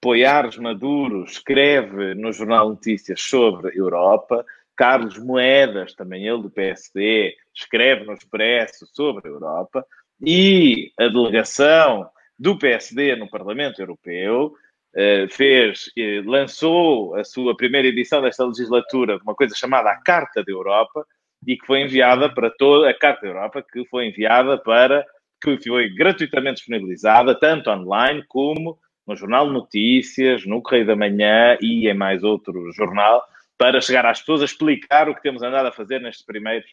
[0.04, 4.44] Poiares Maduro escreve no Jornal Notícias sobre Europa.
[4.76, 9.82] Carlos Moedas, também ele do PSD, escreve no Expresso sobre a Europa.
[10.20, 12.06] E a delegação
[12.38, 14.52] do PSD no Parlamento Europeu
[14.94, 20.44] eh, fez, eh, lançou a sua primeira edição desta legislatura uma coisa chamada a Carta
[20.44, 21.06] da Europa
[21.46, 25.02] e que foi enviada para toda a Carta da Europa, que foi enviada para
[25.42, 31.56] que foi gratuitamente disponibilizada, tanto online como no Jornal de Notícias, no Correio da Manhã
[31.60, 33.22] e em mais outro jornal,
[33.58, 36.68] para chegar às pessoas a explicar o que temos andado a fazer nestes primeiros,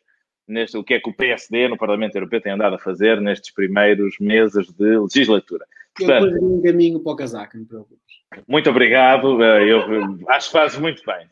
[0.48, 3.54] neste, o que é que o PSD no Parlamento Europeu tem andado a fazer nestes
[3.54, 5.66] primeiros meses de legislatura.
[5.96, 8.00] Portanto, eu um caminho para o casaco, não preocupes.
[8.48, 9.82] Muito obrigado, eh, eu
[10.30, 11.28] acho que faz muito bem.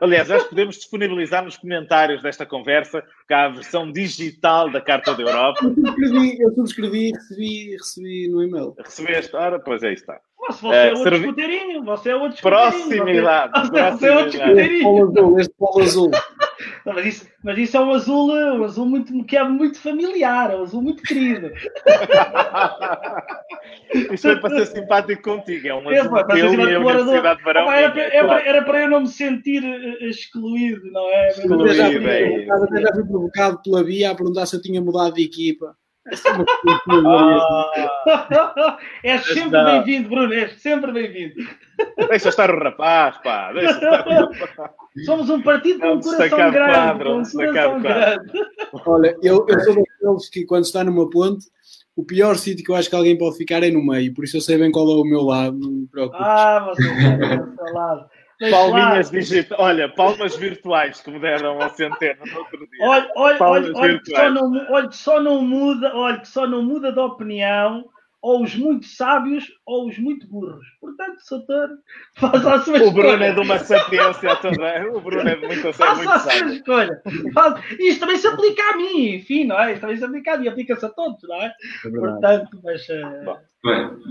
[0.00, 5.14] Aliás, acho que podemos disponibilizar nos comentários desta conversa cá a versão digital da Carta
[5.14, 5.60] da Europa.
[5.64, 8.74] Eu subscrevi, eu subscrevi e recebi, recebi no e-mail.
[8.78, 9.34] Recebeste?
[9.36, 10.20] Ora, pois é, está.
[10.42, 11.20] Mas você é, é outro servi...
[11.20, 13.52] escuteirinho, você é outro Proximidade.
[13.60, 15.38] Você, você é outro escuteirinho.
[15.38, 16.10] Este polo azul.
[16.84, 20.52] Não, mas, isso, mas isso é um azul, um azul muito, que é muito familiar,
[20.52, 21.52] é um azul muito querido.
[24.12, 27.38] Isto é para ser simpático contigo, é um é, azul é, teu e a Universidade
[27.38, 27.70] de Verão.
[27.70, 31.28] Era, para, era, era, para eu não me sentir eh, excluído, não é?
[31.28, 32.46] Excluído, é.
[32.50, 35.76] Até já fui provocado pela Bia a perguntar se eu tinha mudado de equipa.
[36.04, 36.10] Ah,
[39.04, 41.34] és sempre bem-vindo, Bruno, és sempre bem-vindo.
[42.08, 43.52] Deixa estar o rapaz, pá.
[43.52, 44.72] Deixa estar o rapaz.
[45.06, 46.72] Somos um partido com um coração grande.
[46.72, 48.32] Quadro, com um coração grande.
[48.84, 51.46] Olha, eu, eu sou daqueles que quando está numa ponte,
[51.94, 54.36] o pior sítio que eu acho que alguém pode ficar é no meio, por isso
[54.36, 56.18] eu sei bem qual é o meu lado, não me preocupe.
[56.20, 58.10] Ah, você é o seu lado.
[58.50, 59.60] Palminhas digitais.
[59.60, 62.86] Olha, palmas virtuais que me deram a centena no outro dia.
[62.86, 66.46] Olha, olha, olha, olha, que só não, olha que só não muda, olha que só
[66.46, 67.84] não muda de opinião
[68.22, 70.64] ou os muito sábios ou os muito burros.
[70.80, 71.68] Portanto, Soutor,
[72.14, 72.88] faça a sua escolha.
[72.88, 74.96] O Bruno é de uma sapiência toda.
[74.96, 77.02] O Bruno é de muito, faça muito a sua escolha.
[77.80, 79.72] Isto também se aplica a mim, enfim, não é?
[79.72, 81.46] Isto também se aplica a mim, aplica-se a todos, não é?
[81.84, 83.38] é Portanto, mas, uh,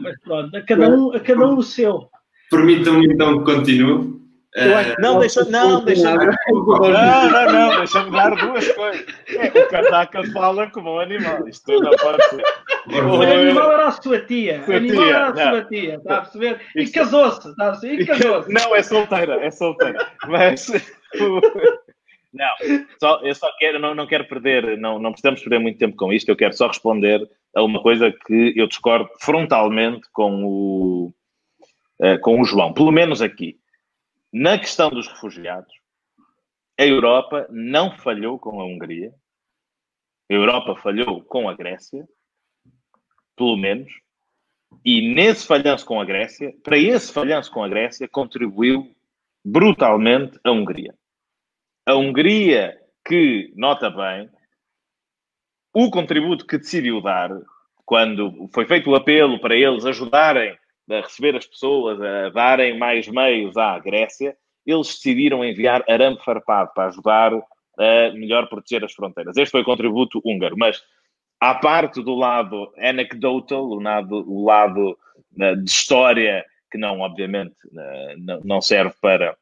[0.02, 2.10] mas pronto, a cada, um, a cada um o seu.
[2.50, 4.21] Permitam-me então que continue.
[4.54, 9.06] Uh, não, deixa, não, deixa, não, não, não, deixa-me dar duas coisas.
[9.30, 12.44] É, o casaca fala como um animal, isto não pode ser.
[12.88, 16.60] O animal era a sua tia, o animal era a sua tia, está a perceber?
[16.76, 18.02] E casou-se, está a perceber?
[18.02, 18.52] E casou-se.
[18.52, 20.12] Não, é solteira, é solteira.
[20.28, 20.70] Mas.
[22.34, 22.48] Não,
[23.00, 26.12] só, eu só quero, não, não quero perder, não, não precisamos perder muito tempo com
[26.12, 27.26] isto, eu quero só responder
[27.56, 31.14] a uma coisa que eu discordo frontalmente com o,
[32.02, 33.58] uh, com o João, pelo menos aqui.
[34.34, 35.74] Na questão dos refugiados,
[36.80, 39.14] a Europa não falhou com a Hungria,
[40.30, 42.08] a Europa falhou com a Grécia,
[43.36, 43.92] pelo menos,
[44.86, 48.96] e nesse falhanço com a Grécia, para esse falhanço com a Grécia, contribuiu
[49.44, 50.96] brutalmente a Hungria.
[51.86, 54.30] A Hungria que, nota bem,
[55.74, 57.30] o contributo que decidiu dar,
[57.86, 60.58] quando foi feito o apelo para eles ajudarem
[60.92, 64.36] a receber as pessoas, a darem mais meios à Grécia,
[64.66, 69.36] eles decidiram enviar arame farpado para ajudar a melhor proteger as fronteiras.
[69.38, 70.82] Este foi o contributo húngaro, mas
[71.40, 74.98] à parte do lado anecdotal, o lado, o lado
[75.40, 79.36] uh, de história, que não, obviamente, uh, não serve para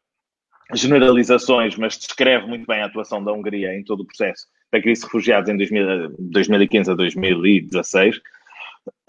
[0.74, 5.02] generalizações, mas descreve muito bem a atuação da Hungria em todo o processo da crise
[5.02, 8.22] de refugiados em 2000, 2015 a 2016,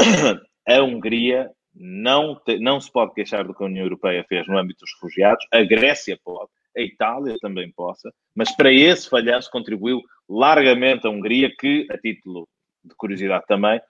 [0.66, 4.58] a Hungria não, te, não se pode queixar do que a União Europeia fez no
[4.58, 10.00] âmbito dos refugiados, a Grécia pode, a Itália também possa, mas para esse falhanço contribuiu
[10.28, 12.48] largamente a Hungria, que, a título
[12.84, 13.80] de curiosidade também,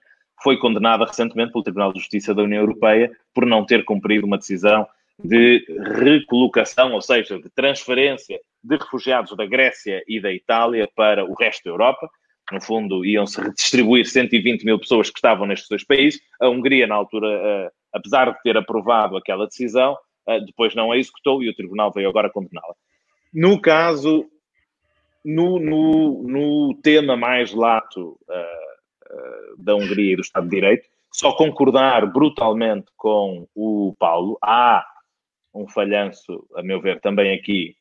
[0.41, 4.37] foi condenada recentemente pelo Tribunal de Justiça da União Europeia por não ter cumprido uma
[4.37, 4.87] decisão
[5.23, 5.63] de
[5.99, 11.63] recolocação, ou seja, de transferência de refugiados da Grécia e da Itália para o resto
[11.63, 12.09] da Europa,
[12.51, 16.21] no fundo, iam-se redistribuir 120 mil pessoas que estavam nestes dois países.
[16.39, 19.97] A Hungria, na altura, uh, apesar de ter aprovado aquela decisão,
[20.27, 22.75] uh, depois não a executou e o tribunal veio agora condená-la.
[23.33, 24.25] No caso,
[25.23, 31.33] no, no, no, tema mais lato uh, da Hungria e do Estado de Direito, só
[31.33, 34.37] concordar brutalmente com o Paulo.
[34.41, 34.85] Há
[35.53, 37.75] um falhanço, a meu ver, também aqui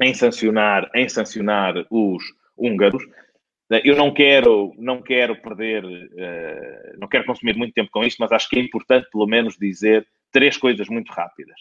[0.00, 2.22] em sancionar, em sancionar os
[2.56, 3.02] húngaros.
[3.84, 8.32] Eu não quero, não quero perder, uh, não quero consumir muito tempo com isto, mas
[8.32, 11.58] acho que é importante, pelo menos, dizer três coisas muito rápidas.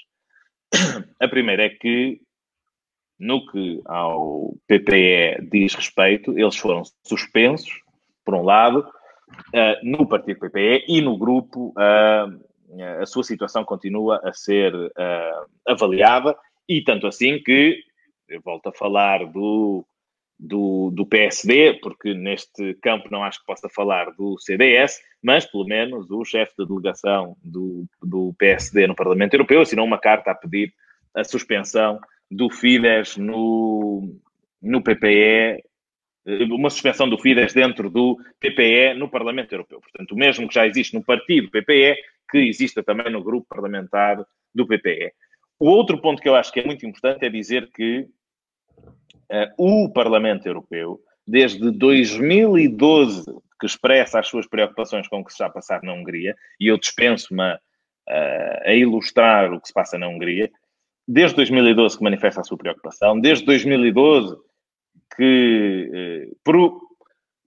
[1.19, 2.19] A primeira é que,
[3.19, 7.71] no que ao PPE diz respeito, eles foram suspensos,
[8.25, 12.51] por um lado, uh, no partido PPE e no grupo, uh,
[13.01, 14.73] a sua situação continua a ser
[15.67, 16.37] avaliada,
[16.69, 17.83] e tanto assim que,
[18.29, 19.85] eu volto a falar do
[20.41, 25.65] do, do PSD, porque neste campo não acho que possa falar do CDS, mas pelo
[25.65, 30.35] menos o chefe de delegação do, do PSD no Parlamento Europeu assinou uma carta a
[30.35, 30.73] pedir
[31.13, 31.99] a suspensão
[32.29, 34.15] do Fidesz no,
[34.59, 35.63] no PPE,
[36.25, 39.79] eh, uma suspensão do Fidesz dentro do PPE no Parlamento Europeu.
[39.79, 41.97] Portanto, o mesmo que já existe no partido PPE,
[42.31, 45.11] que exista também no grupo parlamentar do PPE.
[45.59, 48.07] O outro ponto que eu acho que é muito importante é dizer que
[49.57, 53.23] o Parlamento Europeu, desde 2012,
[53.59, 56.67] que expressa as suas preocupações com o que se está a passar na Hungria, e
[56.67, 57.59] eu dispenso-me a,
[58.65, 60.51] a ilustrar o que se passa na Hungria,
[61.07, 64.35] desde 2012 que manifesta a sua preocupação, desde 2012
[65.15, 66.81] que eh, pro,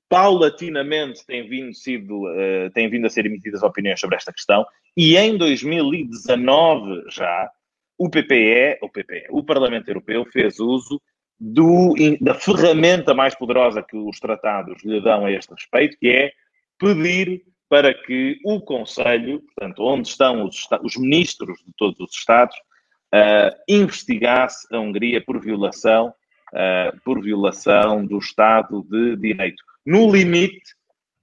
[0.09, 4.65] paulatinamente tem vindo, sido, uh, tem vindo a ser emitidas opiniões sobre esta questão,
[4.97, 7.51] e em 2019 já
[7.99, 11.01] o PPE, o PPE, o Parlamento Europeu fez uso
[11.39, 16.33] do, da ferramenta mais poderosa que os tratados lhe dão a este respeito, que é
[16.79, 22.57] pedir para que o Conselho, portanto, onde estão os, os ministros de todos os Estados,
[22.57, 26.15] uh, investigasse a Hungria por violação,
[26.53, 29.63] uh, por violação do Estado de Direito.
[29.85, 30.73] No limite,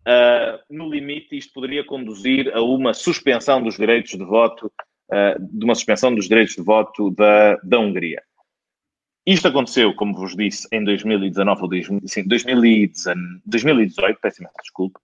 [0.02, 4.72] uh, no limite, isto poderia conduzir a uma suspensão dos direitos de voto,
[5.38, 8.24] de uma suspensão dos direitos de voto da, da Hungria.
[9.26, 15.00] Isto aconteceu, como vos disse, em 2019 ou 2018, peço desculpa.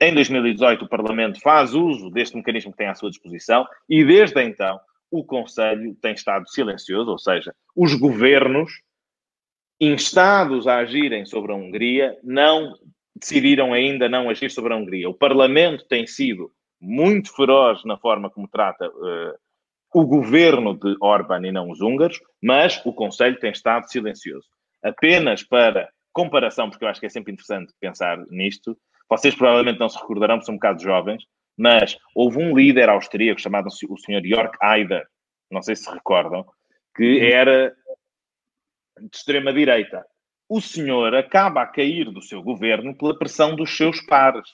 [0.00, 4.42] Em 2018, o Parlamento faz uso deste mecanismo que tem à sua disposição e, desde
[4.42, 4.78] então,
[5.10, 8.82] o Conselho tem estado silencioso, ou seja, os governos
[9.80, 12.74] instados a agirem sobre a Hungria não
[13.14, 15.08] decidiram ainda não agir sobre a Hungria.
[15.08, 16.50] O Parlamento tem sido
[16.80, 19.38] muito feroz na forma como trata uh,
[19.92, 24.46] o governo de Orban e não os húngaros, mas o Conselho tem estado silencioso.
[24.82, 28.76] Apenas para comparação, porque eu acho que é sempre interessante pensar nisto,
[29.08, 31.24] vocês provavelmente não se recordarão, porque são um bocado jovens,
[31.56, 34.22] mas houve um líder austríaco chamado o Sr.
[34.24, 35.06] Jörg Haider,
[35.50, 36.46] não sei se recordam,
[36.96, 37.24] que uhum.
[37.24, 37.74] era
[38.98, 40.04] de extrema-direita.
[40.48, 44.48] O senhor acaba a cair do seu governo pela pressão dos seus pares,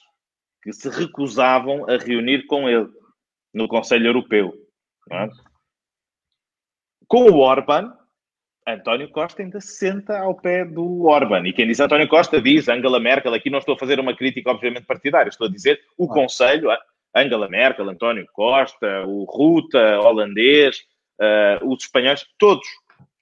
[0.62, 2.88] que se recusavam a reunir com ele
[3.54, 4.52] no Conselho Europeu.
[5.10, 5.28] É?
[7.06, 7.92] Com o Orban,
[8.66, 11.46] António Costa ainda se senta ao pé do Orban.
[11.46, 13.32] E quem diz António Costa diz Angela Merkel.
[13.32, 15.30] Aqui não estou a fazer uma crítica, obviamente, partidária.
[15.30, 16.68] Estou a dizer o Conselho,
[17.14, 20.80] Angela Merkel, António Costa, o Ruta, holandês,
[21.18, 22.66] uh, os espanhóis, todos.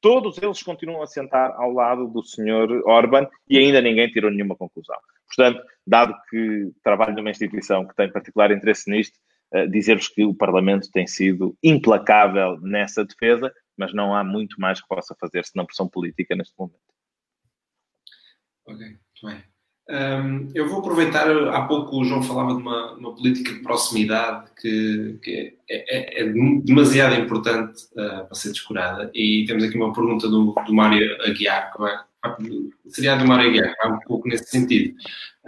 [0.00, 4.54] Todos eles continuam a sentar ao lado do senhor Orban e ainda ninguém tirou nenhuma
[4.54, 4.96] conclusão.
[5.26, 9.18] Portanto, dado que trabalho numa instituição que tem particular interesse nisto,
[9.64, 14.88] dizer-vos que o Parlamento tem sido implacável nessa defesa, mas não há muito mais que
[14.88, 16.80] possa fazer senão pressão política neste momento.
[18.66, 19.44] Ok, muito bem.
[19.88, 24.50] Um, eu vou aproveitar, há pouco o João falava de uma, uma política de proximidade
[24.60, 26.32] que, que é, é, é,
[26.64, 31.72] demasiado importante uh, para ser descurada e temos aqui uma pergunta do, do Mário Aguiar,
[31.72, 31.96] que vai,
[32.88, 34.94] seria a do Mário Aguiar, que vai um pouco nesse sentido.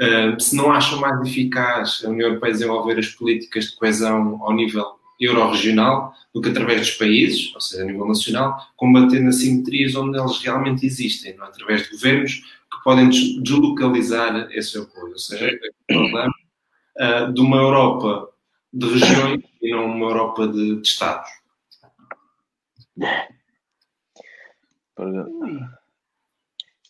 [0.01, 4.55] Uh, se não acham mais eficaz a União Europeia desenvolver as políticas de coesão ao
[4.55, 10.19] nível euro-regional do que através dos países, ou seja, a nível nacional, combatendo assimetrias onde
[10.19, 11.47] eles realmente existem, não?
[11.47, 11.49] É?
[11.49, 15.13] através de governos que podem deslocalizar esse apoio.
[15.13, 15.59] Ou seja,
[15.91, 18.29] uh, de uma Europa
[18.73, 21.29] de regiões e não uma Europa de, de Estados.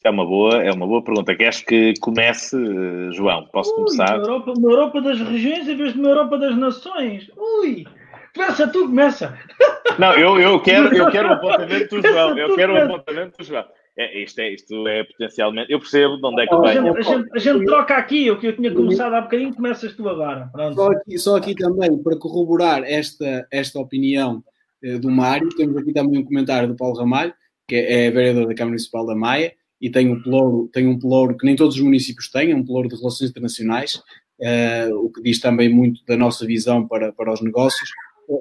[0.05, 1.35] É uma boa, é uma boa pergunta.
[1.35, 2.57] Queres que comece,
[3.13, 3.47] João?
[3.53, 4.17] Posso Ui, começar?
[4.17, 7.31] Uma Europa, uma Europa das regiões em vez de uma Europa das nações.
[7.37, 7.85] Ui!
[8.35, 9.37] Começa tu, começa!
[9.99, 12.39] Não, eu, eu quero, eu quero o apontamento do João.
[12.39, 13.65] Eu quero o apontamento do João.
[13.99, 15.73] É, isto, é, isto é potencialmente.
[15.73, 16.71] Eu percebo de onde é que oh, vem.
[16.71, 19.53] A gente, a, gente, a gente, troca aqui, o que eu tinha começado há bocadinho,
[19.53, 20.49] começas tu agora.
[20.73, 24.41] Só aqui, só aqui, também, para corroborar esta, esta opinião
[24.85, 27.35] eh, do Mário, temos aqui também um comentário do Paulo Ramalho,
[27.67, 30.99] que é, é vereador da Câmara Municipal da Maia, e tem um pelouro, tem um
[30.99, 34.03] pelouro que nem todos os municípios têm, um pelouro de relações internacionais,
[34.41, 37.91] uh, o que diz também muito da nossa visão para, para os negócios,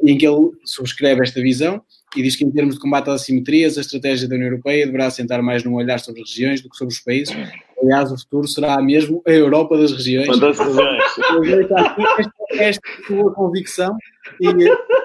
[0.03, 1.81] em que ele subscreve esta visão
[2.15, 5.07] e diz que, em termos de combate às assimetrias, a estratégia da União Europeia deverá
[5.07, 7.35] assentar mais num olhar sobre as regiões do que sobre os países.
[7.81, 10.39] Aliás, o futuro será mesmo a Europa das regiões.
[10.39, 11.03] Das regiões.
[11.51, 12.73] esta, é a
[13.05, 13.95] sua convicção.
[14.41, 14.47] E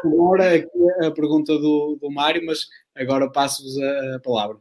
[0.04, 0.68] agora aqui
[1.04, 4.56] a pergunta do, do Mário, mas agora passo-vos a, a palavra.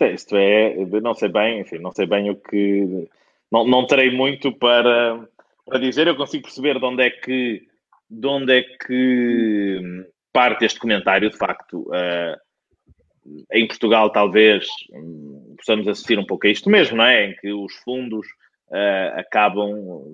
[0.00, 3.08] Isto é, isto é, não sei bem, enfim, não sei bem o que.
[3.52, 5.28] Não, não terei muito para,
[5.66, 7.66] para dizer, eu consigo perceber de onde é que,
[8.08, 11.82] de onde é que parte este comentário, de facto.
[11.88, 12.36] Uh,
[13.52, 17.26] em Portugal, talvez um, possamos assistir um pouco a isto mesmo, não é?
[17.26, 18.26] Em que os fundos
[18.70, 20.04] uh, acabam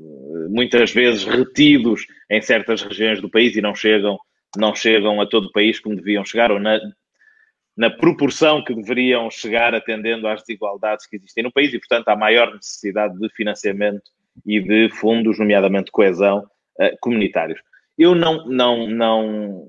[0.48, 4.18] muitas vezes retidos em certas regiões do país e não chegam,
[4.56, 6.80] não chegam a todo o país como deviam chegar, ou na,
[7.76, 12.16] na proporção que deveriam chegar atendendo às desigualdades que existem no país e, portanto, há
[12.16, 14.10] maior necessidade de financiamento
[14.46, 16.48] e de fundos, nomeadamente coesão,
[16.80, 17.60] uh, comunitários.
[17.98, 19.68] Eu não, não, não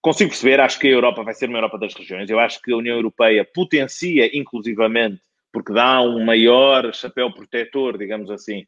[0.00, 2.28] consigo perceber, acho que a Europa vai ser uma Europa das regiões.
[2.28, 5.20] Eu acho que a União Europeia potencia, inclusivamente,
[5.52, 8.62] porque dá um maior chapéu protetor, digamos assim,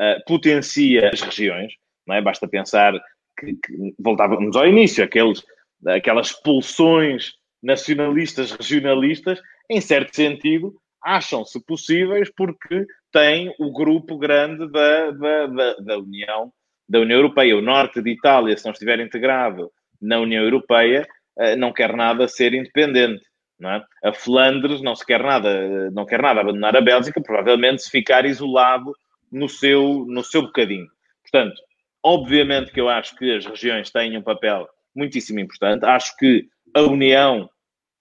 [0.00, 1.74] uh, potencia as regiões.
[2.06, 2.22] Não é?
[2.22, 2.94] Basta pensar
[3.38, 5.44] que, que voltávamos ao início, aqueles,
[5.86, 7.32] aquelas expulsões
[7.64, 15.74] nacionalistas, regionalistas, em certo sentido, acham-se possíveis porque têm o grupo grande da, da, da,
[15.74, 16.52] da, União,
[16.88, 17.56] da União Europeia.
[17.56, 19.70] O norte de Itália, se não estiver integrado
[20.00, 21.06] na União Europeia,
[21.38, 23.24] eh, não quer nada ser independente.
[23.62, 24.08] É?
[24.08, 28.26] A Flandres não se quer nada, não quer nada abandonar a Bélgica, provavelmente se ficar
[28.26, 28.92] isolado
[29.32, 30.86] no seu, no seu bocadinho.
[31.22, 31.54] Portanto,
[32.02, 35.86] obviamente que eu acho que as regiões têm um papel muitíssimo importante.
[35.86, 37.48] Acho que a União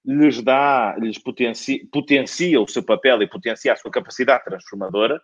[0.06, 5.22] lhes dá, lhes potencia, potencia o seu papel e potencia a sua capacidade transformadora.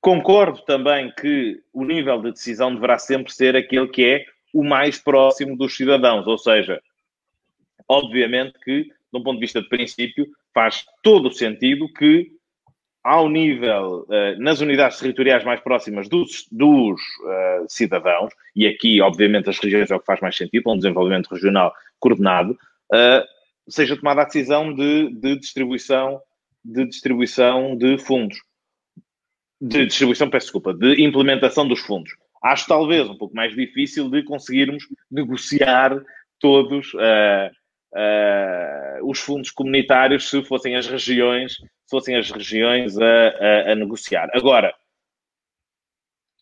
[0.00, 4.98] concordo também que o nível de decisão deverá sempre ser aquele que é o mais
[4.98, 6.80] próximo dos cidadãos, ou seja,
[7.88, 12.30] obviamente que, de um ponto de vista de princípio, faz todo o sentido que,
[13.02, 19.50] ao nível, uh, nas unidades territoriais mais próximas dos, dos uh, cidadãos, e aqui, obviamente,
[19.50, 22.52] as regiões é o que faz mais sentido, um desenvolvimento regional coordenado,
[22.92, 23.33] uh,
[23.68, 26.20] seja tomada a decisão de, de, distribuição,
[26.64, 28.38] de distribuição de fundos.
[29.60, 32.12] De distribuição, peço desculpa, de implementação dos fundos.
[32.42, 36.04] Acho talvez um pouco mais difícil de conseguirmos negociar
[36.38, 37.50] todos uh,
[37.94, 43.74] uh, os fundos comunitários se fossem as regiões, se fossem as regiões a, a, a,
[43.74, 44.28] negociar.
[44.34, 44.74] Agora,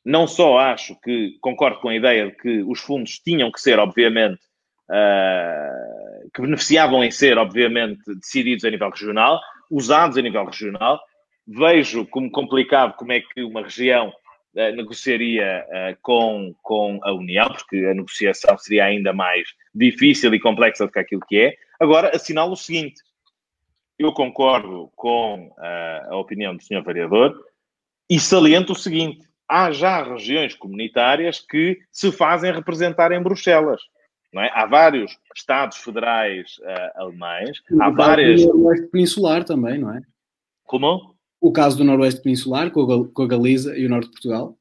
[0.04, 3.78] não só acho que concordo com a ideia de que os fundos tinham que ser,
[3.78, 4.40] obviamente,
[4.88, 9.40] uh, que beneficiavam em ser, obviamente, decididos a nível regional,
[9.70, 11.00] usados a nível regional.
[11.46, 17.48] Vejo como complicado como é que uma região uh, negociaria uh, com, com a União,
[17.48, 21.56] porque a negociação seria ainda mais difícil e complexa do que aquilo que é.
[21.80, 23.02] Agora, assinalo o seguinte:
[23.98, 25.52] eu concordo com
[26.10, 26.82] a opinião do Sr.
[26.84, 27.34] Vereador
[28.08, 33.82] e saliento o seguinte: há já regiões comunitárias que se fazem representar em Bruxelas.
[34.34, 34.50] É?
[34.54, 38.42] Há vários Estados federais uh, alemães, há várias.
[38.42, 40.00] O Noroeste Peninsular também, não é?
[40.64, 41.14] Como?
[41.40, 44.56] O caso do Noroeste Peninsular, com a Galiza e o Norte de Portugal.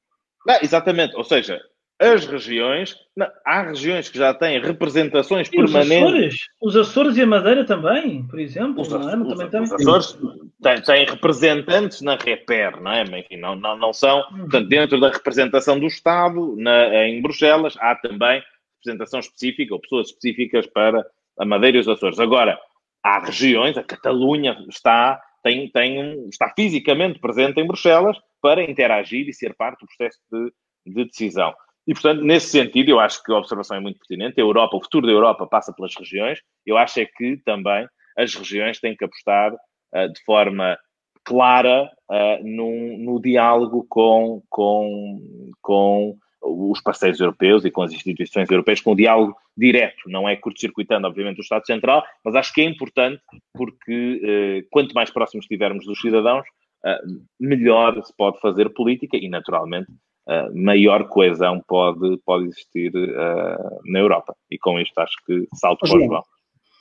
[0.45, 1.61] Não, exatamente, ou seja,
[2.01, 5.93] as regiões, não, há regiões que já têm representações e permanentes.
[5.93, 8.81] Os Açores, os Açores e a Madeira também, por exemplo.
[8.81, 9.15] Os, não é?
[9.15, 10.17] os, também os Açores
[10.63, 13.03] têm, têm, representantes na REPER, não é?
[13.03, 14.25] Enfim, não, não, não são.
[14.31, 14.39] Uhum.
[14.39, 18.41] Portanto, dentro da representação do Estado, na, em Bruxelas, há também
[18.81, 21.05] representação específica ou pessoas específicas para
[21.39, 22.19] a Madeira e os Açores.
[22.19, 22.59] Agora,
[23.03, 29.33] há regiões, a Catalunha está, tem, tem, está fisicamente presente em Bruxelas para interagir e
[29.33, 31.53] ser parte do processo de, de decisão.
[31.87, 34.39] E, portanto, nesse sentido, eu acho que a observação é muito pertinente.
[34.39, 36.39] A Europa, o futuro da Europa passa pelas regiões.
[36.65, 37.87] Eu acho é que também
[38.17, 40.77] as regiões têm que apostar uh, de forma
[41.23, 48.81] clara uh, no diálogo com, com, com os parceiros europeus e com as instituições europeias,
[48.81, 52.63] com o diálogo direto, não é curto-circuitando, obviamente, o Estado Central, mas acho que é
[52.63, 53.21] importante
[53.53, 56.45] porque eh, quanto mais próximos estivermos dos cidadãos,
[56.85, 56.99] eh,
[57.39, 59.91] melhor se pode fazer política e, naturalmente,
[60.27, 64.35] eh, maior coesão pode, pode existir eh, na Europa.
[64.49, 66.23] E com isto acho que salto para o João.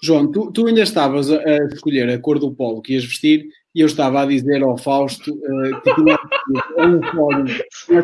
[0.03, 3.47] João, tu, tu, ainda estavas a, a, escolher a cor do polo que ias vestir
[3.74, 6.19] e eu estava a dizer ao Fausto uh, que tinha
[6.78, 7.45] um fórum,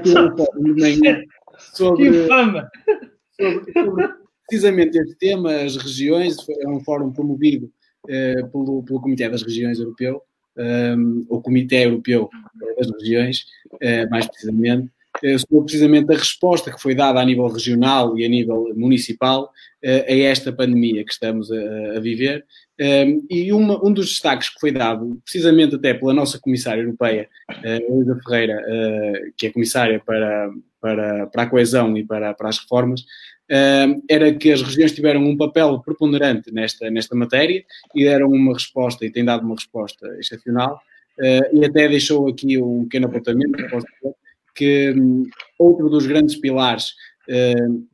[0.02, 1.22] tinha um fórum de manhã
[1.58, 2.26] sobre,
[3.36, 7.70] sobre, sobre, precisamente este tema, as regiões, é um fórum promovido
[8.04, 10.22] uh, pelo, pelo Comitê das Regiões Europeu,
[10.56, 12.30] um, ehm, o Comitê Europeu
[12.78, 14.90] das Regiões, uh, mais precisamente,
[15.24, 19.50] uh, sobre precisamente a resposta que foi dada a nível regional e a nível municipal
[19.84, 22.44] a esta pandemia que estamos a, a viver.
[22.80, 26.82] Um, ehm, e uma, um dos destaques que foi dado, precisamente até pela nossa Comissária
[26.82, 27.28] Europeia,
[27.88, 28.60] Luísa Ferreira,
[29.36, 30.50] que é Comissária para,
[30.86, 35.20] para, para a coesão e para, para as reformas, uh, era que as regiões tiveram
[35.20, 40.06] um papel preponderante nesta, nesta matéria e deram uma resposta, e têm dado uma resposta
[40.20, 40.80] excepcional,
[41.18, 43.56] uh, e até deixou aqui um pequeno apontamento,
[44.54, 45.26] que um,
[45.58, 46.92] outro dos grandes pilares
[47.28, 47.84] uh,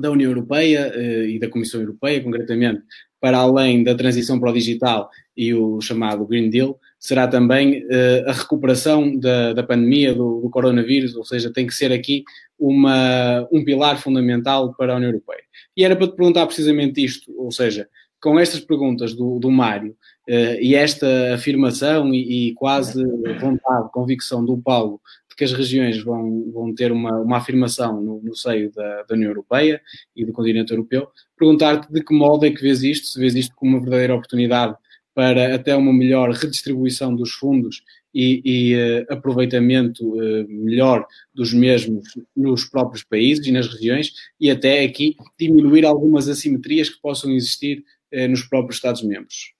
[0.00, 0.94] da União Europeia
[1.26, 2.82] e da Comissão Europeia, concretamente,
[3.20, 5.10] para além da transição para o digital
[5.40, 10.50] e o chamado Green Deal, será também uh, a recuperação da, da pandemia do, do,
[10.50, 12.24] coronavírus, ou seja, tem que ser aqui
[12.58, 15.40] uma, um pilar fundamental para a União Europeia.
[15.74, 17.88] E era para te perguntar precisamente isto, ou seja,
[18.20, 19.92] com estas perguntas do, do Mário
[20.28, 23.02] uh, e esta afirmação e, e, quase
[23.40, 25.00] vontade, convicção do Paulo
[25.30, 29.14] de que as regiões vão, vão ter uma, uma afirmação no, no seio da, da,
[29.14, 29.80] União Europeia
[30.14, 31.08] e do continente europeu,
[31.38, 34.76] perguntar-te de que modo é que vês isto, se vês isto como uma verdadeira oportunidade
[35.20, 37.84] para até uma melhor redistribuição dos fundos
[38.14, 44.50] e, e uh, aproveitamento uh, melhor dos mesmos nos próprios países e nas regiões e
[44.50, 47.84] até aqui diminuir algumas assimetrias que possam existir
[48.14, 49.52] uh, nos próprios Estados-membros.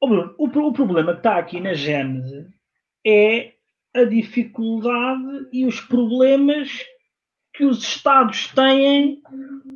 [0.00, 2.46] O, o problema que está aqui na Gênese
[3.04, 3.54] é
[3.92, 6.70] a dificuldade e os problemas
[7.58, 9.20] que os Estados têm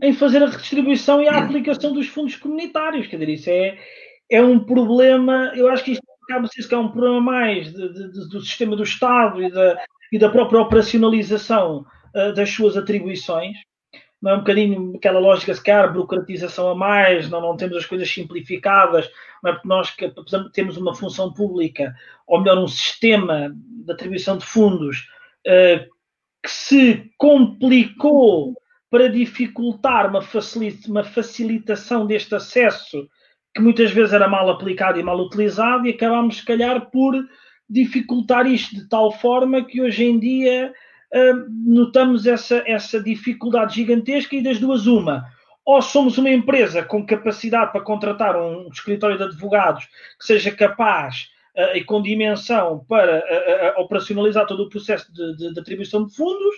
[0.00, 3.08] em fazer a redistribuição e a aplicação dos fundos comunitários.
[3.08, 3.76] Quer dizer, isso é,
[4.30, 7.92] é um problema, eu acho que isto acaba ser que é um problema mais de,
[7.92, 9.82] de, do sistema do Estado e da,
[10.12, 11.84] e da própria operacionalização
[12.14, 13.56] uh, das suas atribuições.
[14.22, 17.84] não é um bocadinho aquela lógica, se calhar, burocratização a mais, não, não temos as
[17.84, 19.10] coisas simplificadas,
[19.42, 20.08] não é porque nós, que,
[20.52, 21.92] termos uma função pública,
[22.28, 25.08] ou melhor, um sistema de atribuição de fundos
[25.48, 25.91] uh,
[26.42, 28.54] que se complicou
[28.90, 30.20] para dificultar uma,
[30.88, 33.08] uma facilitação deste acesso
[33.54, 37.14] que muitas vezes era mal aplicado e mal utilizado, e acabámos, se calhar, por
[37.68, 40.72] dificultar isto de tal forma que hoje em dia
[41.14, 45.24] uh, notamos essa, essa dificuldade gigantesca e das duas uma.
[45.64, 49.84] Ou somos uma empresa com capacidade para contratar um escritório de advogados
[50.18, 55.54] que seja capaz uh, e com dimensão para uh, operacionalizar todo o processo de, de,
[55.54, 56.54] de atribuição de fundos,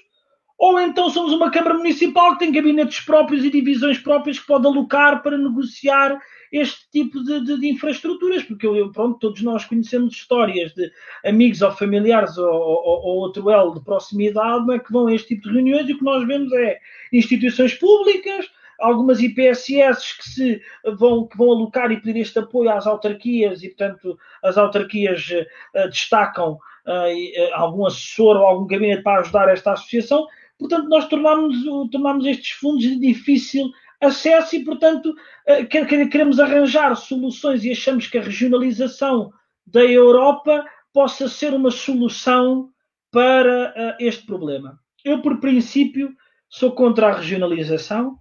[0.59, 4.67] ou então somos uma Câmara Municipal que tem gabinetes próprios e divisões próprias que pode
[4.67, 6.19] alocar para negociar
[6.53, 10.89] este tipo de, de, infraestruturas, porque eu, pronto, todos nós conhecemos histórias de
[11.25, 15.35] amigos ou familiares ou, ou, ou outro elo de proximidade é, que vão a este
[15.35, 16.79] tipo de reuniões e o que nós vemos é
[17.13, 18.49] instituições públicas,
[18.85, 20.63] algumas IPSS que se
[20.99, 25.89] vão, que vão alocar e pedir este apoio às autarquias e, portanto, as autarquias uh,
[25.89, 30.27] destacam uh, algum assessor ou algum gabinete para ajudar esta associação.
[30.59, 31.57] Portanto, nós tornamos,
[31.91, 33.71] tornamos estes fundos de difícil
[34.01, 35.15] acesso e, portanto,
[35.47, 39.33] eh, queremos arranjar soluções e achamos que a regionalização
[39.67, 42.71] da Europa possa ser uma solução
[43.11, 44.79] para este problema.
[45.05, 46.15] Eu, por princípio,
[46.49, 48.19] sou contra a regionalização.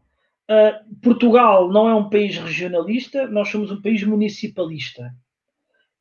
[0.49, 5.13] Eh, Portugal não é um país regionalista, nós somos um país municipalista.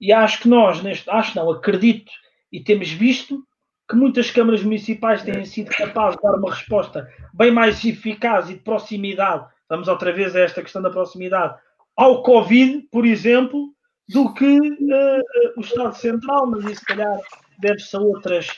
[0.00, 2.10] E acho que nós, neste, acho não, acredito
[2.50, 3.46] e temos visto
[3.88, 8.54] que muitas câmaras municipais têm sido capazes de dar uma resposta bem mais eficaz e
[8.54, 11.58] de proximidade vamos outra vez a esta questão da proximidade,
[11.96, 13.74] ao Covid, por exemplo,
[14.06, 15.22] do que uh,
[15.56, 17.18] o Estado Central, mas isso, se calhar,
[17.58, 18.48] deve-se a outras,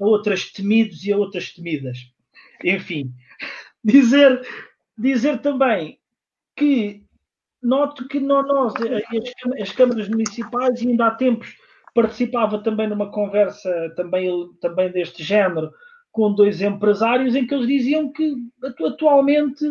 [0.00, 1.98] a outras temidos e a outras temidas.
[2.64, 3.12] Enfim,
[3.84, 4.40] dizer,
[4.96, 5.98] dizer também
[6.56, 7.02] que
[7.62, 11.56] noto que nós, as, as câmaras municipais, ainda há tempos
[11.94, 14.28] participava também numa conversa também,
[14.60, 15.70] também deste género
[16.10, 18.34] com dois empresários em que eles diziam que
[18.84, 19.64] atualmente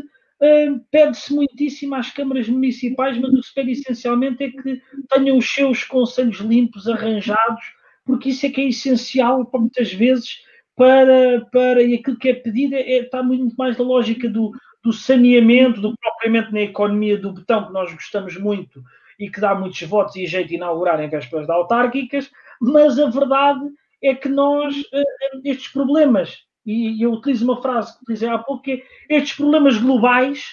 [0.89, 5.47] pede-se muitíssimo às câmaras municipais, mas o que se pede essencialmente é que tenham os
[5.47, 7.63] seus conselhos limpos, arranjados,
[8.03, 10.39] porque isso é que é essencial para muitas vezes
[10.75, 14.51] para, para e aquilo que é pedido é, está muito mais da lógica do,
[14.83, 18.83] do saneamento, do propriamente na economia do botão, que nós gostamos muito
[19.19, 23.09] e que dá muitos votos e jeito de inaugurar em vésperas de autárquicas, mas a
[23.09, 23.61] verdade
[24.01, 25.03] é que nós, eh,
[25.45, 29.77] estes problemas e eu utilizo uma frase que utilizei há pouco, que é estes problemas
[29.77, 30.51] globais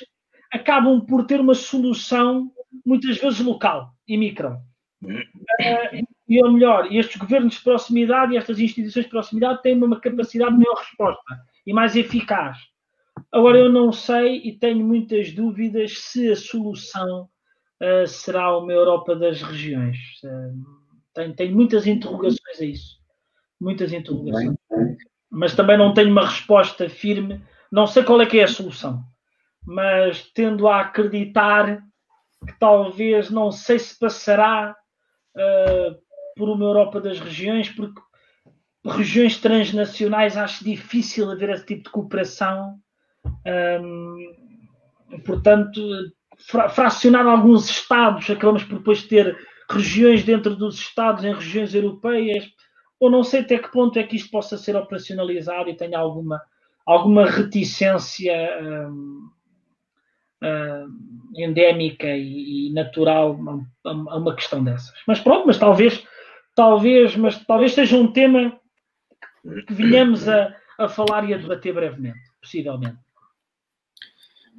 [0.51, 2.51] acabam por ter uma solução
[2.85, 4.57] muitas vezes local e micro.
[5.03, 10.01] Uh, e ou melhor, estes governos de proximidade e estas instituições de proximidade têm uma
[10.01, 12.59] capacidade de maior resposta e mais eficaz.
[13.33, 17.29] Agora, eu não sei e tenho muitas dúvidas se a solução
[17.83, 19.97] uh, será uma Europa das regiões.
[20.25, 20.65] Uh,
[21.15, 22.99] tenho, tenho, muitas interrogações a isso.
[23.61, 24.57] Muitas interrogações
[25.31, 27.43] mas também não tenho uma resposta firme.
[27.71, 29.05] Não sei qual é que é a solução,
[29.65, 31.83] mas tendo a acreditar
[32.47, 34.75] que talvez não sei se passará
[35.37, 35.97] uh,
[36.37, 38.01] por uma Europa das regiões, porque
[38.87, 42.79] regiões transnacionais acho difícil haver esse tipo de cooperação.
[43.47, 44.35] Um,
[45.25, 45.81] portanto,
[46.39, 49.37] fra fracionar alguns Estados, acabamos por depois ter
[49.71, 52.45] regiões dentro dos Estados em regiões europeias
[53.01, 56.41] ou não sei até que ponto é que isto possa ser operacionalizado e tenha alguma,
[56.85, 59.31] alguma reticência hum,
[60.43, 63.39] hum, endémica e, e natural
[63.85, 64.93] a, a, uma questão dessas.
[65.07, 66.05] Mas pronto, mas talvez,
[66.55, 68.59] talvez, mas talvez seja um tema
[69.67, 72.99] que venhamos a, a falar e a debater brevemente, possivelmente.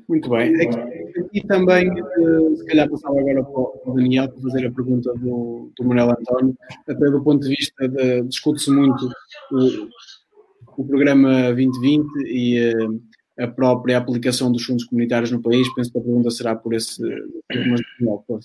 [0.09, 0.55] Muito bem.
[0.55, 5.13] Aqui, aqui também, eh, se calhar passava agora para o Daniel para fazer a pergunta
[5.13, 6.57] do, do Manuel António,
[6.87, 9.07] até do ponto de vista de, discute-se muito
[9.51, 12.73] o, o programa 2020 e eh,
[13.43, 15.71] a própria aplicação dos fundos comunitários no país.
[15.75, 17.03] Penso que a pergunta será por esse.
[17.47, 18.39] Mas, não, uh,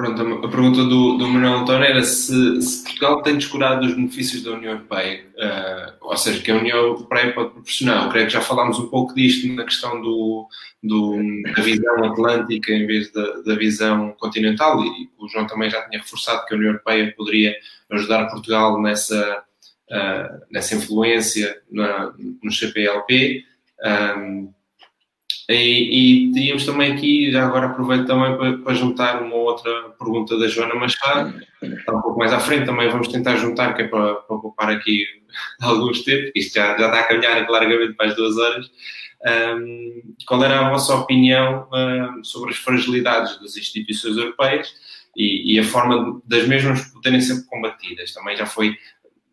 [0.00, 4.42] Pronto, a pergunta do, do Manuel António era se, se, Portugal tem descurado os benefícios
[4.42, 8.04] da União Europeia, uh, ou seja, que a União Europeia pode proporcionar.
[8.04, 10.48] Eu creio que já falámos um pouco disto na questão do,
[10.82, 11.18] do
[11.54, 16.00] da visão atlântica em vez da, da, visão continental, e o João também já tinha
[16.00, 17.54] reforçado que a União Europeia poderia
[17.90, 19.44] ajudar Portugal nessa,
[19.90, 22.10] uh, nessa influência na,
[22.42, 23.44] no CPLP.
[25.52, 30.38] E, e teríamos também aqui, já agora aproveito também para, para, juntar uma outra pergunta
[30.38, 33.88] da Joana Machado, está um pouco mais à frente, também vamos tentar juntar, que é
[33.88, 35.04] para, para poupar aqui
[35.60, 38.70] alguns tempos, isto já, já está a caminhar largamente para as duas horas.
[39.26, 44.72] Um, qual era a vossa opinião um, sobre as fragilidades das instituições europeias
[45.14, 48.14] e, e, a forma das mesmas poderem ser combatidas?
[48.14, 48.78] Também já foi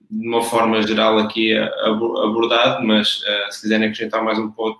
[0.09, 4.79] de uma forma geral aqui abordado, mas uh, se quiserem acrescentar mais um ponto,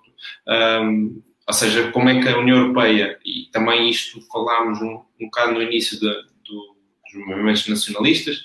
[0.81, 5.25] um, ou seja, como é que a União Europeia, e também isto falámos um, um
[5.25, 6.07] bocado no início de,
[6.45, 6.75] do,
[7.13, 8.43] dos movimentos nacionalistas,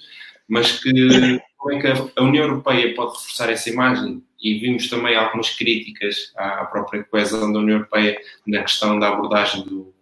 [0.48, 4.22] mas que como é que a União Europeia pode reforçar essa imagem?
[4.40, 9.64] E vimos também algumas críticas à própria coesão da União Europeia na questão da abordagem
[9.64, 9.94] do,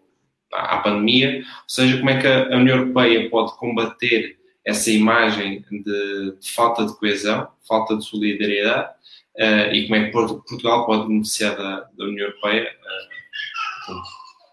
[0.53, 6.37] à pandemia, ou seja, como é que a União Europeia pode combater essa imagem de,
[6.39, 8.93] de falta de coesão, falta de solidariedade,
[9.37, 12.71] uh, e como é que Portugal pode beneficiar da, da União Europeia.
[12.71, 14.09] Uh, portanto,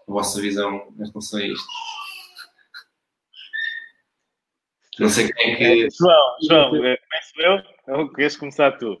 [0.08, 1.66] a vossa visão em relação a isto.
[4.98, 5.64] Não sei quem é que.
[5.64, 6.96] Eh, João, João, começo
[7.38, 7.62] eu?
[7.94, 9.00] Ou queres começar tu?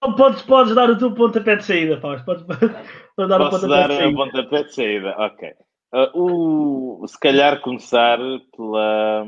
[0.00, 2.26] Podes, podes dar o teu pontapé de saída, Fausto.
[2.26, 4.08] Podes, podes dar Posso o pontapé dar de saída.
[4.08, 5.54] o pontapé de saída, ok.
[5.94, 8.18] Uh, o, se calhar começar
[8.54, 9.24] pela,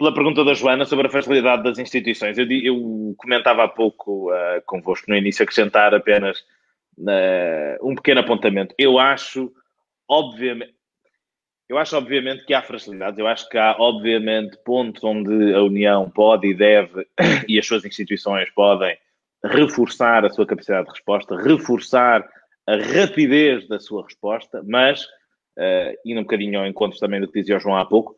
[0.00, 2.38] pela pergunta da Joana sobre a facilidade das instituições.
[2.38, 6.38] Eu, eu comentava há pouco uh, convosco no início, acrescentar apenas
[6.96, 8.74] uh, um pequeno apontamento.
[8.78, 9.52] Eu acho,
[10.08, 10.72] obviamente,
[11.68, 16.08] eu acho obviamente que há fragilidades, eu acho que há obviamente pontos onde a União
[16.08, 17.06] pode e deve
[17.46, 18.96] e as suas instituições podem
[19.44, 22.26] reforçar a sua capacidade de resposta, reforçar
[22.66, 25.04] a rapidez da sua resposta, mas,
[25.58, 28.16] uh, indo um bocadinho ao encontro também do que dizia o João há pouco,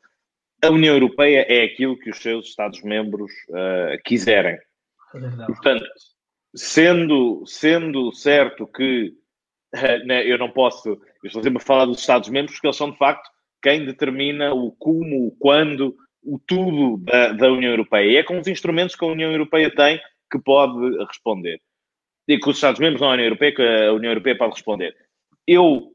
[0.62, 4.54] a União Europeia é aquilo que os seus Estados-membros uh, quiserem.
[5.14, 5.84] É Portanto,
[6.54, 9.12] sendo, sendo certo que
[9.74, 12.92] uh, né, eu não posso, eu estou sempre a falar dos Estados-membros, porque eles são
[12.92, 13.28] de facto
[13.60, 18.12] quem determina o como, o quando, o tudo da, da União Europeia.
[18.12, 21.60] E é com os instrumentos que a União Europeia tem que pode responder.
[22.28, 24.94] E que os Estados-membros da União Europeia, que a União Europeia pode responder.
[25.46, 25.92] Eu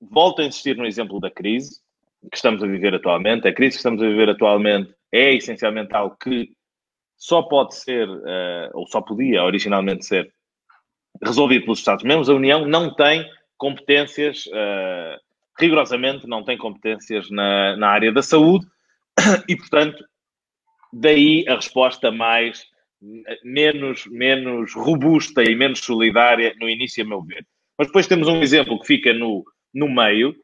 [0.00, 1.79] volto a insistir no exemplo da crise
[2.28, 3.48] que estamos a viver atualmente.
[3.48, 6.52] A crise que estamos a viver atualmente é essencialmente algo que
[7.16, 10.32] só pode ser, uh, ou só podia originalmente ser,
[11.22, 12.30] resolvido pelos Estados-membros.
[12.30, 13.28] A União não tem
[13.58, 15.20] competências, uh,
[15.58, 18.66] rigorosamente, não tem competências na, na área da saúde
[19.48, 20.02] e, portanto,
[20.92, 22.64] daí a resposta mais
[23.42, 27.46] menos, menos robusta e menos solidária no início, a meu ver.
[27.78, 29.44] Mas depois temos um exemplo que fica no,
[29.74, 30.34] no meio,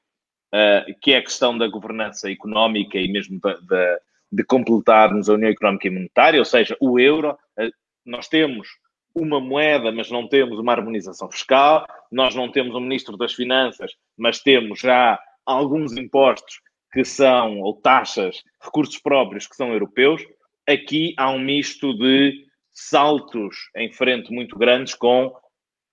[0.55, 4.01] uh, que é a questão da governança económica e mesmo de, de,
[4.33, 7.37] de, completarmos a União Económica e Monetária, ou seja, o euro.
[7.59, 7.71] Uh,
[8.05, 8.69] nós temos
[9.15, 13.93] uma moeda, mas não temos uma harmonização fiscal, nós não temos um ministro das Finanças,
[14.17, 16.61] mas temos já alguns impostos
[16.93, 20.23] que são, ou taxas, recursos próprios que são europeus.
[20.69, 25.35] Aqui há um misto de saltos em frente muito grandes com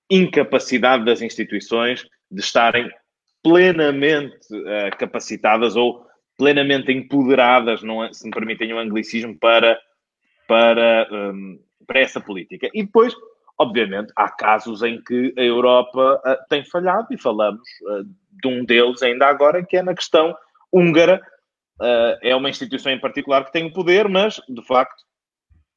[0.10, 2.90] incapacidade das instituições de estarem
[3.44, 6.08] plenamente uh, capacitadas ou
[6.38, 9.78] plenamente empoderadas, não, é, se me permitem o um anglicismo, para,
[10.48, 12.70] para, um, para essa política.
[12.74, 13.14] E depois,
[13.60, 18.04] obviamente, há casos em que a Europa uh, tem falhado e falamos uh,
[18.42, 20.36] de um deles ainda agora, que é na questão
[20.72, 21.22] húngara.
[22.22, 25.04] é uma instituição em particular que tem o poder, mas, de facto,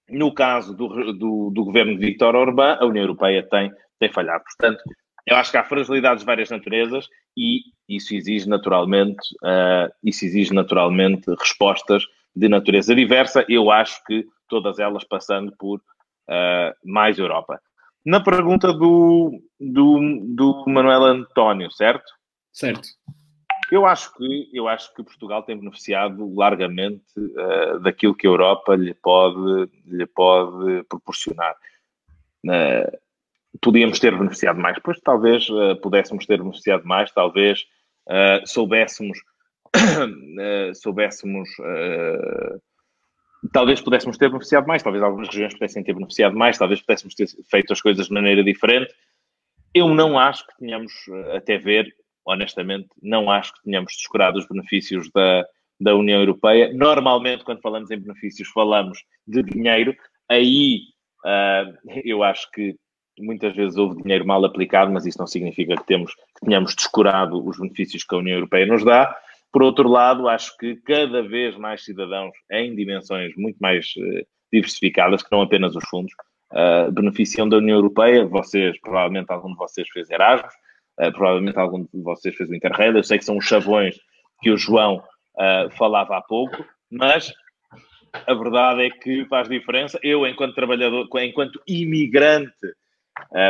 [0.08, 4.44] no caso do, do, do governo de Viktor Orbán, a União Europeia tem, tem falhado.
[4.44, 4.82] Portanto,
[5.26, 10.54] eu acho que há fragilidades de várias naturezas e isso exige naturalmente, uh, isso exige
[10.54, 12.04] naturalmente respostas
[12.34, 13.44] de natureza diversa.
[13.48, 17.60] Eu acho que todas elas passando por uh, mais Europa.
[18.04, 19.98] Na pergunta do, do,
[20.28, 22.04] do Manuel António, certo?
[22.52, 22.88] Certo.
[23.70, 28.76] Eu acho que, eu acho que Portugal tem beneficiado largamente uh, daquilo que a Europa
[28.76, 31.56] lhe pode, lhe pode proporcionar.
[32.44, 33.05] Uh,
[33.60, 37.64] podíamos ter beneficiado mais, pois talvez uh, pudéssemos ter beneficiado mais, talvez
[38.08, 39.18] uh, soubéssemos,
[39.76, 41.48] uh, soubéssemos,
[43.52, 47.26] talvez pudéssemos ter beneficiado mais, talvez algumas regiões pudessem ter beneficiado mais, talvez pudéssemos ter
[47.50, 48.92] feito as coisas de maneira diferente.
[49.74, 50.92] Eu não acho que tenhamos,
[51.34, 51.86] até ver,
[52.24, 55.46] honestamente, não acho que tenhamos descurado os benefícios da,
[55.78, 56.72] da União Europeia.
[56.72, 59.94] Normalmente, quando falamos em benefícios, falamos de dinheiro.
[60.30, 60.80] Aí
[62.04, 62.74] eu acho que
[63.18, 67.44] muitas vezes houve dinheiro mal aplicado, mas isso não significa que, temos, que tenhamos descurado
[67.46, 69.16] os benefícios que a União Europeia nos dá.
[69.52, 75.22] Por outro lado, acho que cada vez mais cidadãos em dimensões muito mais uh, diversificadas,
[75.22, 76.12] que não apenas os fundos,
[76.52, 78.26] uh, beneficiam da União Europeia.
[78.26, 80.52] Vocês, provavelmente algum de vocês fez Erasmus,
[81.00, 82.96] uh, provavelmente algum de vocês fez o Interrail.
[82.96, 83.96] Eu sei que são os chavões
[84.42, 87.32] que o João uh, falava há pouco, mas
[88.26, 89.98] a verdade é que faz diferença.
[90.02, 92.52] Eu, enquanto trabalhador, enquanto imigrante,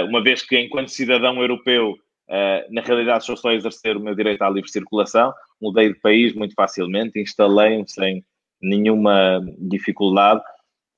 [0.08, 1.96] uma vez que enquanto cidadão europeu,
[2.28, 6.00] uh, na realidade estou só a exercer o meu direito à livre circulação, mudei de
[6.00, 8.24] país muito facilmente, instalei-me sem
[8.60, 10.42] nenhuma dificuldade.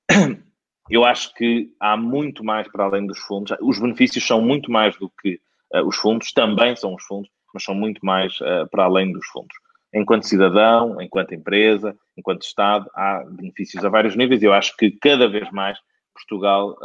[0.89, 3.55] Eu acho que há muito mais para além dos fundos.
[3.61, 5.39] Os benefícios são muito mais do que
[5.75, 8.37] uh, os fundos, também são os fundos, mas são muito mais
[8.71, 9.55] para além dos fundos.
[9.93, 14.91] Enquanto cidadão, enquanto empresa, enquanto Estado, há benefícios a vários níveis e eu acho que
[14.91, 15.79] cada vez mais
[16.13, 16.77] Portugal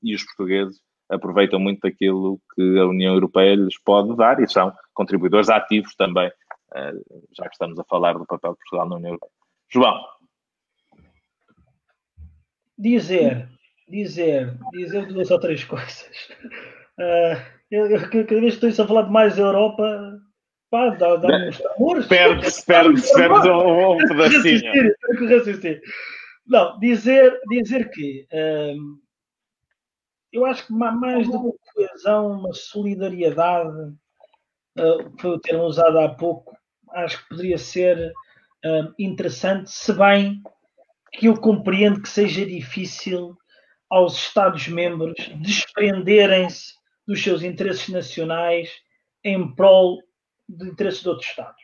[0.00, 4.72] e os portugueses aproveitam muito daquilo que a União Europeia lhes pode dar e são
[4.94, 6.30] contribuidores ativos também,
[7.36, 9.32] já que estamos a falar do papel de Portugal na União Europeia.
[9.70, 10.00] João.
[12.76, 13.48] Dizer,
[13.88, 16.10] dizer, dizer duas ou três coisas.
[16.98, 17.38] Uh,
[17.70, 20.18] eu, eu, cada vez que estou a falar de mais Europa,
[20.68, 22.06] pá, dá, dá uns amores.
[22.06, 25.80] Perde-se, perde-se, perde um, um pedacinho.
[26.44, 28.98] Não, dizer, dizer que um,
[30.32, 33.94] eu acho que mais do que coesão, uma solidariedade,
[34.78, 36.56] uh, foi o termo usado há pouco,
[36.92, 38.12] acho que poderia ser
[38.64, 40.42] uh, interessante, se bem
[41.12, 43.36] que eu compreendo que seja difícil
[43.88, 46.74] aos Estados-membros desprenderem-se
[47.06, 48.70] dos seus interesses nacionais
[49.24, 50.02] em prol
[50.48, 51.62] de interesses de outros Estados.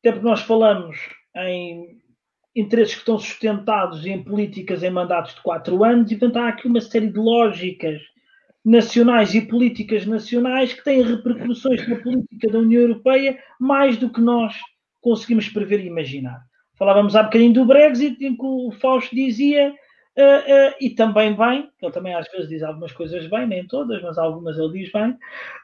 [0.00, 0.98] Até porque nós falamos
[1.34, 2.03] em
[2.54, 6.68] interesses que estão sustentados em políticas em mandatos de quatro anos e, portanto, há aqui
[6.68, 8.00] uma série de lógicas
[8.64, 14.20] nacionais e políticas nacionais que têm repercussões na política da União Europeia mais do que
[14.20, 14.54] nós
[15.00, 16.40] conseguimos prever e imaginar.
[16.78, 21.68] Falávamos há bocadinho do Brexit, em que o Fausto dizia, uh, uh, e também bem,
[21.80, 25.10] ele também às vezes diz algumas coisas bem, nem todas, mas algumas ele diz bem.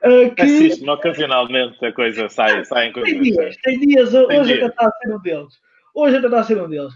[0.04, 0.42] Uh, que...
[0.42, 3.10] Assiste, ocasionalmente a coisa sai, sai em coisas.
[3.10, 5.69] Tem dias, tem dias, hoje até está a ser um deles.
[5.94, 6.94] Hoje a ser um deles.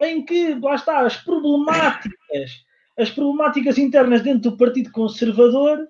[0.00, 2.64] Em que, lá está, as problemáticas,
[2.98, 5.88] as problemáticas internas dentro do Partido Conservador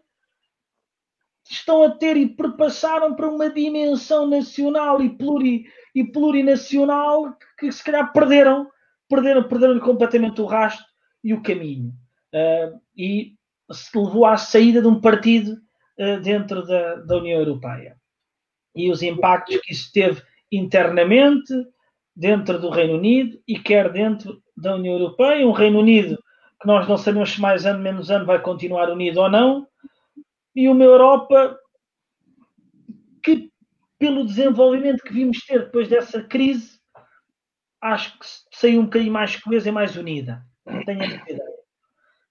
[1.49, 7.85] estão a ter e perpassaram para uma dimensão nacional e, pluri, e plurinacional que se
[7.85, 8.71] calhar perderam,
[9.09, 10.85] perderam, perderam completamente o rastro
[11.23, 11.93] e o caminho.
[12.33, 13.35] Uh, e
[13.71, 15.53] se levou à saída de um partido
[15.99, 17.97] uh, dentro da, da União Europeia.
[18.75, 21.53] E os impactos que isso teve internamente,
[22.15, 25.47] dentro do Reino Unido e quer dentro da União Europeia.
[25.47, 26.19] Um Reino Unido
[26.65, 29.69] que nós não sabemos se mais ano, menos ano vai continuar unido ou não,
[30.57, 31.59] e uma Europa
[33.23, 33.51] que,
[33.99, 36.79] pelo desenvolvimento que vimos ter depois dessa crise,
[37.83, 40.43] acho que saiu um bocadinho mais coesa e mais unida.
[40.65, 41.43] Não tenho a ideia.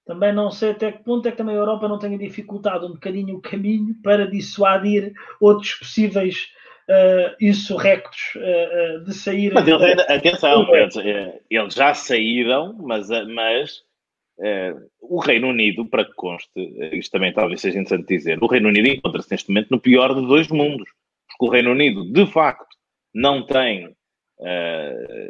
[0.03, 2.93] Também não sei até que ponto é que também a Europa não tenha dificultado um
[2.93, 6.47] bocadinho o caminho para dissuadir outros possíveis
[6.89, 9.53] uh, insurrectos uh, de sair.
[9.53, 10.95] Mas eles ainda, atenção, eles,
[11.49, 13.83] eles já saíram, mas, mas
[14.99, 16.49] o Reino Unido, para que conste,
[16.91, 20.25] isto também talvez seja interessante dizer, o Reino Unido encontra-se neste momento no pior de
[20.25, 20.89] dois mundos,
[21.29, 22.75] porque o Reino Unido, de facto,
[23.13, 23.95] não tem,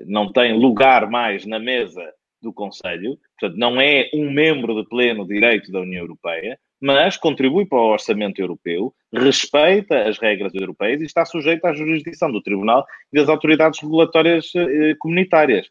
[0.06, 2.02] não tem lugar mais na mesa
[2.42, 7.66] do Conselho, portanto, não é um membro de pleno direito da União Europeia, mas contribui
[7.66, 12.86] para o orçamento europeu, respeita as regras europeias e está sujeito à jurisdição do Tribunal
[13.14, 14.52] e das autoridades regulatórias
[15.00, 15.70] comunitárias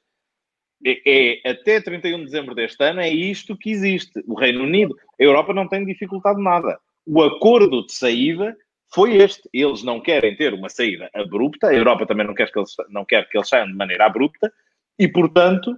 [0.82, 4.24] é, é, até 31 de dezembro deste ano, é isto que existe.
[4.26, 6.80] O Reino Unido, a Europa não tem dificultado nada.
[7.06, 8.56] O acordo de saída
[8.92, 9.46] foi este.
[9.52, 13.04] Eles não querem ter uma saída abrupta, a Europa também não quer que eles, não
[13.04, 14.50] quer que eles saiam de maneira abrupta,
[14.98, 15.76] e, portanto,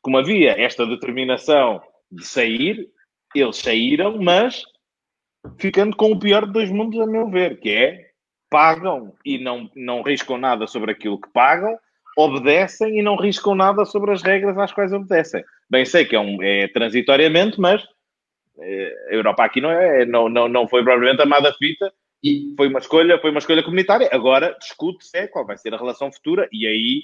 [0.00, 2.88] como havia esta determinação de sair,
[3.38, 4.62] eles saíram, mas
[5.58, 8.10] ficando com o pior de dois mundos, a meu ver, que é
[8.50, 11.78] pagam e não, não riscam nada sobre aquilo que pagam,
[12.16, 15.44] obedecem e não riscam nada sobre as regras às quais obedecem.
[15.70, 17.86] Bem sei que é, um, é transitoriamente, mas
[18.58, 21.92] é, a Europa aqui não, é, não, não, não foi propriamente amada fita,
[22.22, 22.52] e...
[22.56, 24.08] foi, uma escolha, foi uma escolha comunitária.
[24.12, 27.02] Agora discute-se é, qual vai ser a relação futura e aí,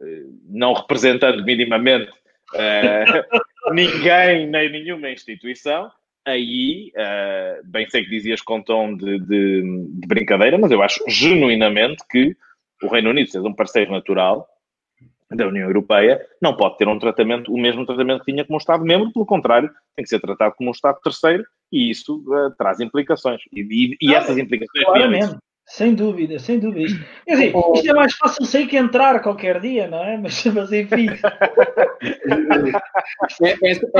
[0.00, 3.38] eh, não representando minimamente uh,
[3.70, 5.90] ninguém nem nenhuma instituição,
[6.24, 11.02] aí, uh, bem sei que dizias com tom de, de, de brincadeira, mas eu acho
[11.08, 12.36] genuinamente que
[12.82, 14.48] o Reino Unido, sendo um parceiro natural
[15.30, 18.60] da União Europeia, não pode ter um tratamento, o mesmo tratamento que tinha como um
[18.60, 22.80] Estado-membro, pelo contrário, tem que ser tratado como um Estado terceiro e isso uh, traz
[22.80, 23.40] implicações.
[23.52, 25.36] E, e, e essas implicações.
[25.72, 27.02] Sem dúvida, sem dúvida.
[27.24, 30.18] Quer dizer, isto é mais fácil sair que entrar qualquer dia, não é?
[30.18, 31.06] Mas, mas enfim.
[33.40, 33.90] esta, esta,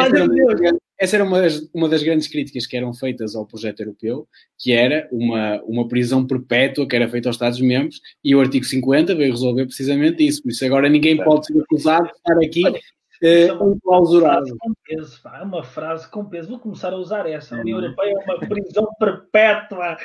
[0.99, 1.41] essa era uma,
[1.73, 4.29] uma das grandes críticas que eram feitas ao projeto europeu,
[4.59, 9.15] que era uma, uma prisão perpétua que era feita aos Estados-membros, e o artigo 50
[9.15, 10.43] veio resolver precisamente isso.
[10.43, 12.65] Por isso agora ninguém pode ser acusado de estar aqui
[13.23, 13.77] é, é uma,
[14.21, 16.49] frase com peso, pá, é uma frase com peso.
[16.49, 17.57] Vou começar a usar essa.
[17.57, 17.85] A União uhum.
[17.85, 19.97] Europeia é uma prisão perpétua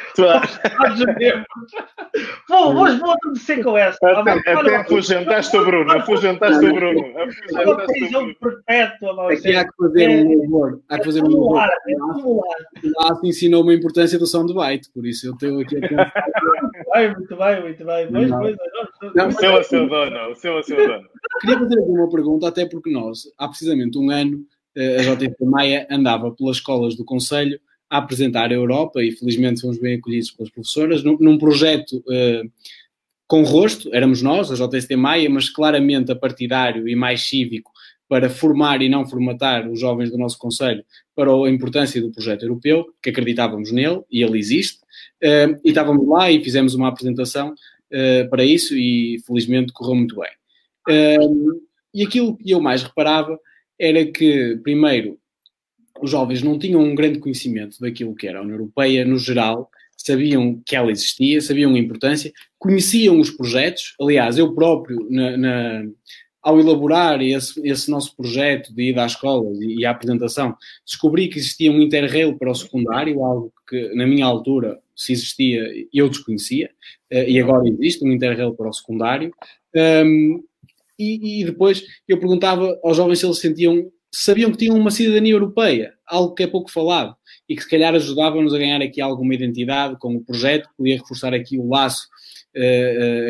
[2.47, 3.97] Vou, vou, vou adormecer com essa.
[4.07, 5.91] Até, até afugentaste o Bruno.
[5.91, 6.99] Afugentaste o Bruno.
[7.17, 9.33] É uma prisão perpétua.
[9.33, 10.81] Aqui há que fazer um humor.
[10.89, 11.67] Há que fazer um humor.
[12.97, 15.81] Lá se ensinou uma importância do som de byte, por isso eu tenho aqui a
[15.81, 16.13] pensar.
[17.15, 18.07] muito bem, muito bem.
[18.11, 20.31] Pois, pois, o seu a seu dono.
[20.31, 21.07] O seu a seu dono.
[21.41, 24.45] Queria fazer uma pergunta, até porque nós há precisamente um ano,
[24.75, 27.59] eh, a JTP Maia andava pelas escolas do Conselho
[27.89, 32.51] a apresentar a Europa e felizmente fomos bem acolhidos pelas professoras num, num projeto uh,
[33.27, 37.71] com rosto, éramos nós, a JST Maia, mas claramente a partidário e mais cívico
[38.07, 40.83] para formar e não formatar os jovens do nosso Conselho
[41.13, 44.79] para a importância do projeto europeu, que acreditávamos nele e ele existe,
[45.21, 50.29] e estávamos lá e fizemos uma apresentação uh, para isso e felizmente correu muito bem.
[51.93, 53.39] E aquilo que eu mais reparava
[53.79, 55.17] era que, primeiro,
[56.01, 59.69] os jovens não tinham um grande conhecimento daquilo que era a União Europeia no geral,
[59.95, 63.95] sabiam que ela existia, sabiam a importância, conheciam os projetos.
[63.99, 65.83] Aliás, eu próprio, na, na,
[66.47, 70.55] ao elaborar esse, esse, nosso projeto de ida às escolas e, e a apresentação,
[70.85, 75.61] descobri que existia um interrail para o secundário, algo que na minha altura, se existia,
[75.93, 76.69] eu desconhecia,
[77.09, 79.33] eh, e agora existe um interrail para o secundário.
[79.75, 80.41] Um,
[80.97, 85.33] e, e, depois eu perguntava aos jovens se eles sentiam, sabiam que tinham uma cidadania
[85.33, 87.13] europeia, algo que é pouco falado,
[87.49, 91.33] e que se calhar ajudava-nos a ganhar aqui alguma identidade com o projeto, podia reforçar
[91.33, 92.07] aqui o laço,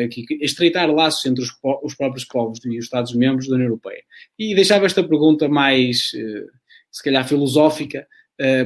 [0.04, 1.50] aqui, estreitar laços entre os,
[1.82, 4.02] os, próprios povos e os Estados-membros da União Europeia.
[4.38, 6.46] E deixava esta pergunta mais, uh,
[6.90, 8.06] se calhar, filosófica,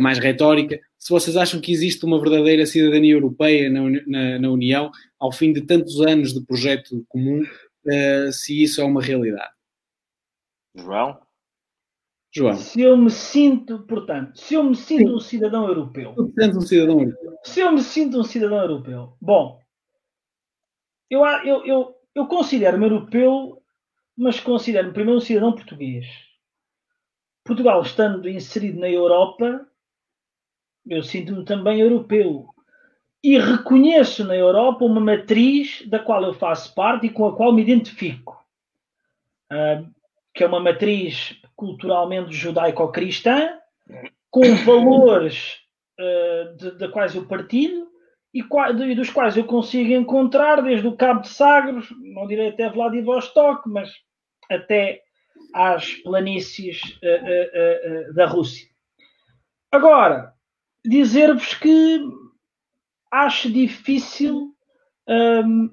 [0.00, 4.88] mais retórica, se vocês acham que existe uma verdadeira cidadania europeia na, na, na União,
[5.18, 9.50] ao fim de tantos anos de projeto comum, uh, se isso é uma realidade.
[10.76, 11.18] João?
[12.30, 12.54] João.
[12.54, 15.14] Se eu me sinto, portanto, se eu me sinto Sim.
[15.16, 16.14] um cidadão europeu.
[16.16, 17.32] um cidadão europeu.
[17.42, 19.16] Se eu me sinto um cidadão europeu.
[19.20, 19.58] Bom,
[21.12, 23.62] eu, eu, eu, eu considero-me europeu,
[24.16, 26.06] mas considero-me primeiro um cidadão português.
[27.44, 29.66] Portugal, estando inserido na Europa,
[30.86, 32.48] eu sinto-me também europeu
[33.22, 37.52] e reconheço na Europa uma matriz da qual eu faço parte e com a qual
[37.52, 38.42] me identifico,
[39.52, 39.86] uh,
[40.34, 43.58] que é uma matriz culturalmente judaico-cristã,
[44.30, 45.60] com valores
[46.00, 47.91] uh, de, de quais eu partilho
[48.34, 48.42] e,
[48.74, 53.68] de, dos quais eu consigo encontrar desde o Cabo de Sagres, não direi até Vladivostok,
[53.68, 53.90] mas
[54.50, 55.02] até
[55.54, 58.66] às planícies uh, da Rússia.
[59.70, 60.32] Agora,
[60.84, 62.00] dizer-vos que
[63.10, 64.54] acho difícil
[65.08, 65.70] um,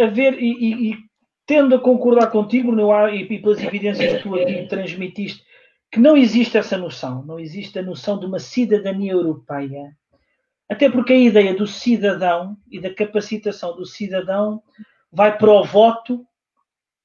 [0.00, 0.98] haver, e, e, e,
[1.46, 5.42] tendo a concordar contigo, Bruno, e, e pelas evidências que tu aqui transmitiste,
[5.90, 9.94] que não existe essa noção, não existe a noção de uma cidadania europeia.
[10.68, 14.62] Até porque a ideia do cidadão e da capacitação do cidadão
[15.10, 16.26] vai para o voto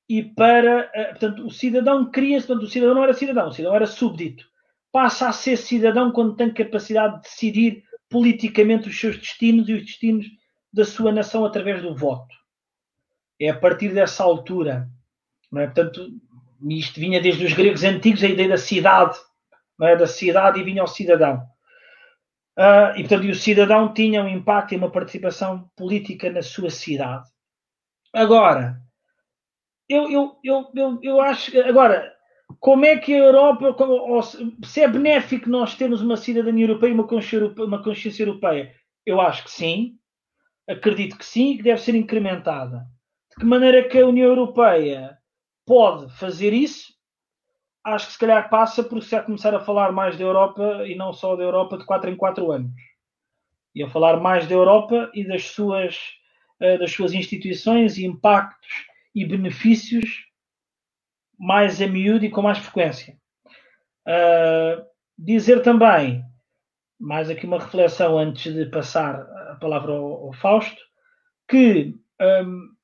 [0.07, 0.89] e para.
[0.93, 2.47] Eh, portanto, o cidadão cria-se.
[2.47, 4.45] Portanto, o cidadão não era cidadão, o cidadão era súbdito.
[4.91, 9.85] Passa a ser cidadão quando tem capacidade de decidir politicamente os seus destinos e os
[9.85, 10.25] destinos
[10.71, 12.33] da sua nação através do voto.
[13.39, 14.89] É a partir dessa altura,
[15.51, 15.65] não é?
[15.65, 16.09] Portanto,
[16.69, 19.17] isto vinha desde os gregos antigos, a ideia da cidade,
[19.77, 19.95] não é?
[19.95, 21.43] da cidade e vinha ao cidadão.
[22.57, 27.29] Uh, e, portanto, o cidadão tinha um impacto e uma participação política na sua cidade.
[28.11, 28.81] Agora,
[29.87, 31.57] eu, eu, eu, eu, eu acho.
[31.61, 32.11] Agora,
[32.59, 36.93] como é que a Europa, como, se é benéfico nós termos uma cidadania europeia e
[36.93, 38.73] uma consciência, uma consciência europeia?
[39.05, 39.99] Eu acho que sim,
[40.67, 42.85] acredito que sim e que deve ser incrementada.
[43.29, 45.15] De que maneira que a União Europeia
[45.63, 46.96] pode fazer isso?
[47.87, 51.13] Acho que se calhar passa por se começar a falar mais da Europa e não
[51.13, 52.73] só da Europa de 4 em 4 anos.
[53.73, 55.97] E a falar mais da Europa e das suas,
[56.59, 58.67] eh, das suas instituições e impactos
[59.15, 60.25] e benefícios
[61.39, 63.17] mais a miúdo e com mais frequência.
[64.05, 64.83] Uh,
[65.17, 66.25] dizer também,
[66.99, 70.81] mais aqui uma reflexão antes de passar a palavra ao, ao Fausto,
[71.47, 72.75] que um,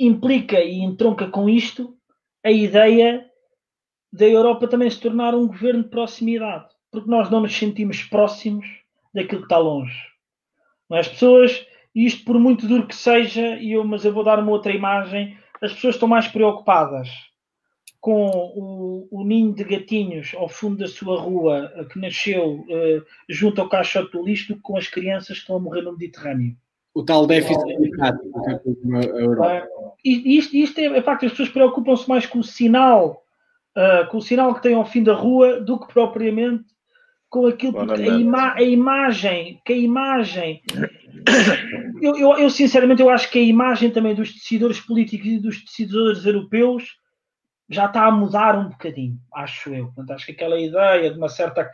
[0.00, 1.98] implica e entronca com isto
[2.42, 3.30] a ideia
[4.12, 8.66] da Europa também se tornar um governo de proximidade, porque nós não nos sentimos próximos
[9.14, 9.96] daquilo que está longe.
[10.90, 14.52] As pessoas, isto por muito duro que seja, e eu, mas eu vou dar uma
[14.52, 17.08] outra imagem, as pessoas estão mais preocupadas
[18.00, 23.60] com o, o, ninho de gatinhos ao fundo da sua rua, que nasceu uh, junto
[23.60, 26.56] ao caixote do lixo, do que com as crianças que estão a morrer no Mediterrâneo.
[26.94, 29.68] O tal déficit climático na Europa.
[30.04, 33.21] E isto, isto é, é facto, as pessoas preocupam-se mais com o sinal,
[33.76, 36.64] uh, com o sinal que tem ao fim da rua, do que propriamente
[37.28, 40.60] com aquilo, porque a, ima a imagem, que a imagem
[42.02, 45.64] eu, eu, eu, sinceramente eu acho que a imagem também dos decidores políticos e dos
[45.64, 46.96] decidores europeus
[47.70, 49.86] já está a mudar um bocadinho, acho eu.
[49.86, 51.64] Portanto, acho que aquela ideia de uma certa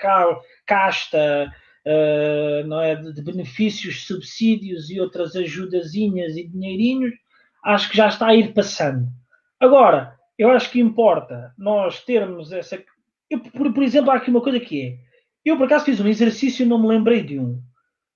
[0.64, 1.52] casta
[1.84, 7.12] uh, não é, de, benefícios, subsídios e outras ajudazinhas e dinheirinhos,
[7.64, 9.08] acho que já está a ir passando.
[9.58, 12.82] Agora, eu acho que importa nós termos essa.
[13.28, 14.98] Eu, por, por exemplo, há aqui uma coisa que é.
[15.44, 17.60] Eu, por acaso, fiz um exercício e não me lembrei de um.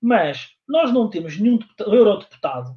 [0.00, 2.76] Mas nós não temos nenhum eurodeputado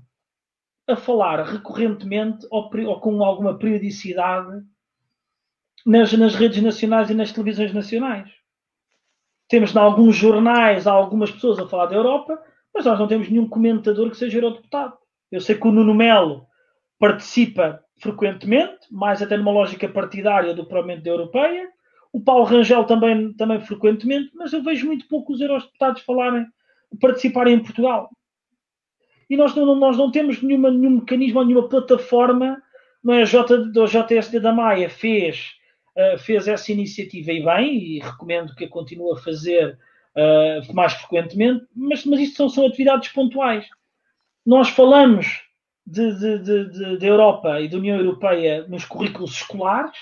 [0.88, 4.64] a falar recorrentemente ou, ou com alguma periodicidade
[5.86, 8.30] nas, nas redes nacionais e nas televisões nacionais.
[9.48, 12.42] Temos em alguns jornais algumas pessoas a falar da Europa,
[12.74, 14.98] mas nós não temos nenhum comentador que seja eurodeputado.
[15.32, 16.48] Eu sei que o Nuno Melo
[16.98, 21.70] participa frequentemente, mais até numa lógica partidária do propriamente da Europeia.
[22.12, 26.46] O Paulo Rangel também, também frequentemente, mas eu vejo muito pouco os eurodeputados falarem,
[27.00, 28.10] participarem em Portugal.
[29.30, 32.62] E nós não, nós não temos nenhuma, nenhum mecanismo, nenhuma plataforma.
[33.04, 33.24] Não é?
[33.24, 35.56] A JSD da Maia fez
[35.96, 39.78] uh, fez essa iniciativa e bem, e recomendo que a continue a fazer
[40.16, 43.68] uh, mais frequentemente, mas, mas isto são, são atividades pontuais.
[44.46, 45.44] Nós falamos
[45.86, 49.98] de, de, de, de, Europa e da União Europeia nos currículos escolares,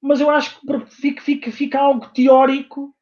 [0.00, 2.94] mas eu acho que fica, fica, fica algo teórico,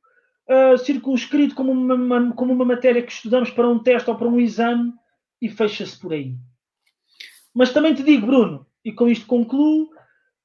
[0.49, 4.41] uh, circunscrito como uma, como uma matéria que estudamos para um teste ou para um
[4.41, 4.93] exame
[5.41, 6.35] e fecha-se por aí.
[7.55, 9.89] Mas também te digo, Bruno, e com isto concluo,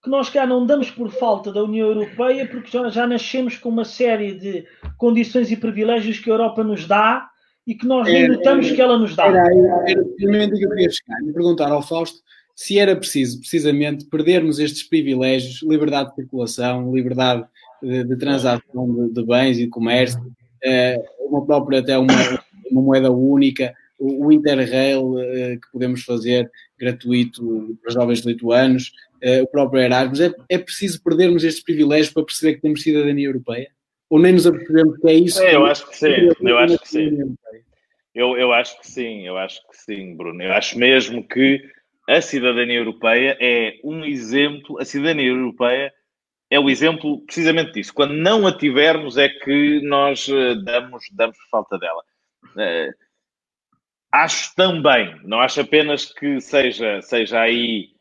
[0.03, 3.69] que nós cá não damos por falta da União Europeia porque já, já nascemos com
[3.69, 4.67] uma série de
[4.97, 7.29] condições e privilégios que a Europa nos dá
[7.65, 9.25] e que nós nem notamos que ela nos dá.
[9.25, 12.19] Era, era precisamente que eu queria chegar e perguntar ao Fausto
[12.55, 17.45] se era preciso, precisamente, perdermos estes privilégios, liberdade de circulação, liberdade
[17.81, 20.19] de, de transação de, de, bens e de comércio,
[20.63, 22.13] eh, uma própria até uma,
[22.71, 26.49] uma moeda única, o, o Interrail eh, que podemos fazer
[26.79, 28.91] gratuito para jovens lituanos,
[29.23, 33.27] uh, o próprio Erasmus, é, é preciso perdermos estes privilégios para perceber que temos cidadania
[33.27, 33.69] europeia?
[34.09, 35.41] Ou nem nos apercebemos que é isso?
[35.41, 37.35] É, eu acho que sim, eu acho que sim.
[38.13, 40.41] Eu, eu acho que sim, eu acho que sim, Bruno.
[40.43, 41.61] Eu acho mesmo que
[42.07, 45.91] a cidadania europeia é um exemplo, a cidadania europeia
[46.49, 47.93] é o exemplo precisamente disso.
[47.93, 52.03] Quando não a tivermos é que nós uh, damos, damos falta dela.
[52.55, 52.93] Uh,
[54.11, 57.93] acho também, não acho apenas que seja, seja aí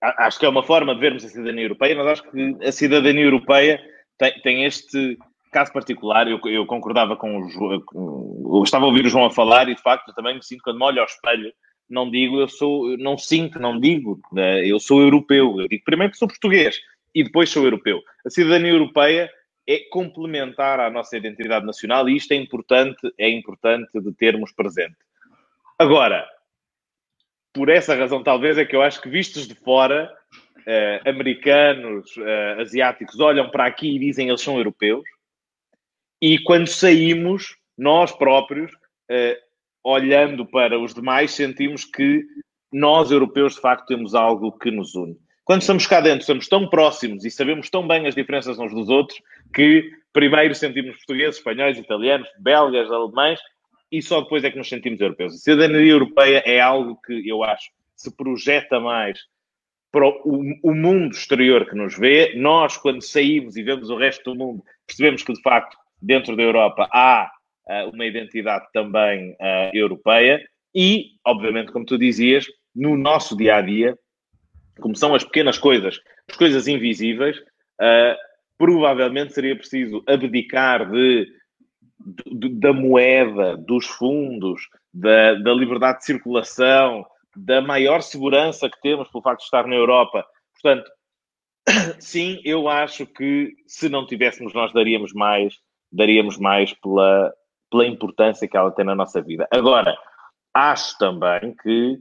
[0.00, 3.24] acho que é uma forma de vermos a cidadania europeia, mas acho que a cidadania
[3.24, 3.80] europeia
[4.18, 5.18] tem, tem este
[5.50, 6.28] caso particular.
[6.28, 9.82] Eu, eu concordava com o Eu estava a ouvir o João a falar e, de
[9.82, 11.52] facto, também me sinto, quando me olho ao espelho,
[11.88, 15.60] não digo eu sou, não sinto, não digo né, eu sou europeu.
[15.60, 16.78] Eu digo primeiro que sou português
[17.14, 18.00] e depois sou europeu.
[18.26, 19.30] A cidadania europeia
[19.66, 24.96] é complementar à nossa identidade nacional e isto é importante, é importante de termos presente.
[25.78, 26.26] Agora,
[27.52, 30.12] por essa razão, talvez, é que eu acho que vistos de fora,
[30.58, 35.04] uh, americanos, uh, asiáticos, olham para aqui e dizem eles são europeus.
[36.20, 39.36] E quando saímos, nós próprios, uh,
[39.84, 42.24] olhando para os demais, sentimos que
[42.72, 45.16] nós, europeus, de facto, temos algo que nos une.
[45.44, 48.90] Quando estamos cá dentro, estamos tão próximos e sabemos tão bem as diferenças uns dos
[48.90, 49.18] outros
[49.54, 53.40] que primeiro sentimos portugueses, espanhóis, italianos, belgas, alemães
[53.90, 55.34] e só depois é que nos sentimos europeus.
[55.34, 59.18] A cidadania europeia é algo que eu acho se projeta mais
[59.90, 62.34] para o, o, mundo exterior que nos vê.
[62.36, 66.42] Nós, quando saímos e vemos o resto do mundo, percebemos que, de facto, dentro da
[66.42, 67.30] Europa há
[67.66, 70.40] uh, uma identidade também uh, europeia
[70.74, 73.98] e, obviamente, como tu dizias, no nosso dia a dia,
[74.80, 75.98] como são as pequenas coisas,
[76.28, 78.16] as coisas invisíveis, uh,
[78.56, 81.26] provavelmente seria preciso abdicar de
[82.52, 87.04] da moeda, dos fundos, da, da liberdade de circulação,
[87.34, 90.24] da maior segurança que temos pelo facto de estar na Europa.
[90.54, 90.90] Portanto,
[91.98, 95.58] sim, eu acho que se não tivéssemos, nós daríamos mais,
[95.90, 97.32] daríamos mais pela,
[97.70, 99.46] pela importância que ela tem na nossa vida.
[99.50, 99.96] Agora,
[100.54, 101.98] acho também que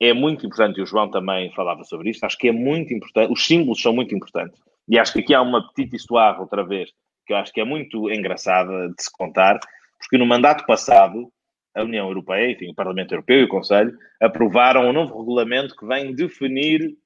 [0.00, 3.32] é muito importante, e o João também falava sobre isto, acho que é muito importante,
[3.32, 4.60] os símbolos são muito importantes.
[4.88, 6.90] E acho que aqui há uma petite história outra vez,
[7.24, 9.60] que eu acho que é muito engraçada de se contar,
[9.98, 11.32] porque no mandato passado,
[11.74, 15.86] a União Europeia, enfim, o Parlamento Europeu e o Conselho, aprovaram um novo regulamento que
[15.86, 16.96] vem definir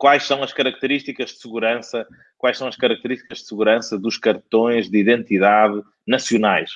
[0.00, 2.08] quais são as características de segurança,
[2.38, 6.70] quais são as características de segurança dos cartões de identidade nacionais.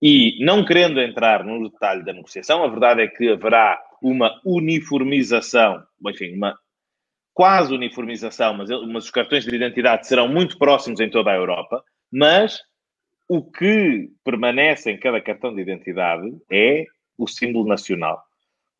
[0.00, 5.82] E não querendo entrar no detalhe da negociação, a verdade é que haverá uma uniformização,
[6.06, 6.56] enfim, uma
[7.34, 11.82] quase uniformização, mas, mas os cartões de identidade serão muito próximos em toda a Europa,
[12.12, 12.62] mas
[13.28, 16.84] o que permanece em cada cartão de identidade é
[17.18, 18.22] o símbolo nacional.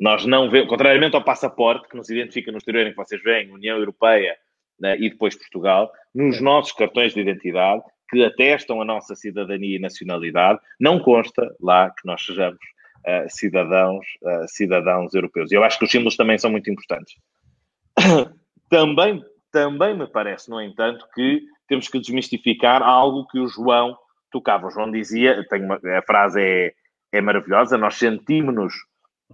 [0.01, 3.53] Nós não vemos, contrariamente ao passaporte, que nos identifica no exterior em que vocês veem,
[3.53, 4.35] União Europeia
[4.81, 9.79] né, e depois Portugal, nos nossos cartões de identidade, que atestam a nossa cidadania e
[9.79, 12.59] nacionalidade, não consta lá que nós sejamos
[13.07, 15.53] uh, cidadãos, uh, cidadãos europeus.
[15.53, 17.15] E eu acho que os símbolos também são muito importantes.
[18.71, 19.23] também,
[19.53, 23.97] também me parece, no entanto, que temos que desmistificar algo que o João
[24.33, 24.67] tocava.
[24.67, 26.73] O João dizia, uma, a frase é,
[27.13, 28.75] é maravilhosa, nós sentimos-nos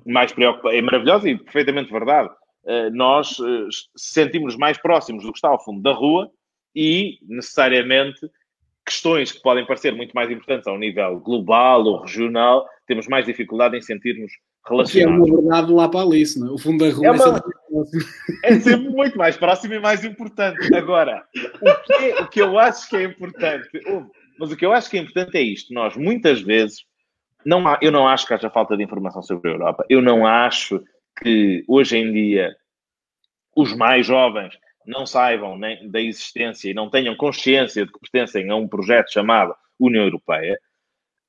[0.04, 2.28] mais preocupados, é maravilhosa e perfeitamente verdade,
[2.64, 6.30] uh, nós uh, sentimos mais próximos do que está ao fundo da rua
[6.74, 8.20] e, necessariamente,
[8.84, 13.76] questões que podem parecer muito mais importantes ao nível global ou regional, temos mais dificuldade
[13.76, 14.30] em sentirmos
[14.68, 15.24] relacionados.
[15.24, 16.50] Que é uma verdade lá para Alice, não é?
[16.52, 17.42] O fundo da rua é, é uma...
[18.44, 20.74] é, sempre muito mais próximo e mais importante.
[20.74, 23.68] Agora, o que, é, o que eu acho que é importante,
[24.38, 26.84] mas o que eu acho que é importante é isto: nós muitas vezes
[27.46, 29.86] não há, eu não acho que haja falta de informação sobre a Europa.
[29.88, 30.82] Eu não acho
[31.22, 32.56] que hoje em dia
[33.54, 38.50] os mais jovens não saibam nem da existência e não tenham consciência de que pertencem
[38.50, 40.58] a um projeto chamado União Europeia.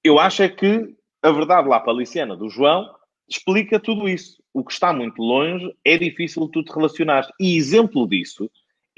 [0.04, 2.90] Eu acho é que a verdade lá paliciana do João
[3.30, 4.42] explica tudo isso.
[4.52, 7.28] O que está muito longe é difícil tu te relacionar.
[7.40, 8.50] E exemplo disso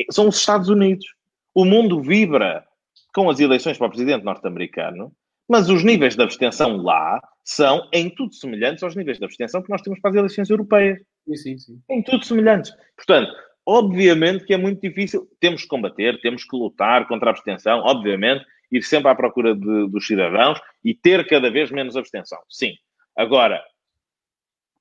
[0.09, 1.05] são os Estados Unidos.
[1.53, 2.65] O mundo vibra
[3.13, 5.11] com as eleições para o presidente norte-americano,
[5.49, 9.69] mas os níveis de abstenção lá são em tudo semelhantes aos níveis de abstenção que
[9.69, 10.99] nós temos para as eleições europeias.
[11.27, 11.81] Sim, sim, sim.
[11.89, 12.71] Em tudo semelhantes.
[12.95, 13.33] Portanto,
[13.65, 15.27] obviamente que é muito difícil.
[15.39, 19.89] Temos que combater, temos que lutar contra a abstenção, obviamente, ir sempre à procura de,
[19.89, 22.39] dos cidadãos e ter cada vez menos abstenção.
[22.47, 22.73] Sim.
[23.17, 23.63] Agora,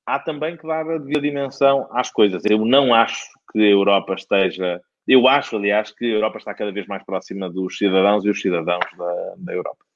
[0.05, 2.45] há também que dar a devida dimensão às coisas.
[2.45, 4.82] Eu não acho que a Europa esteja.
[5.07, 8.40] Eu acho, aliás, que a Europa está cada vez mais próxima dos cidadãos e os
[8.40, 9.88] cidadãos da, da Europa.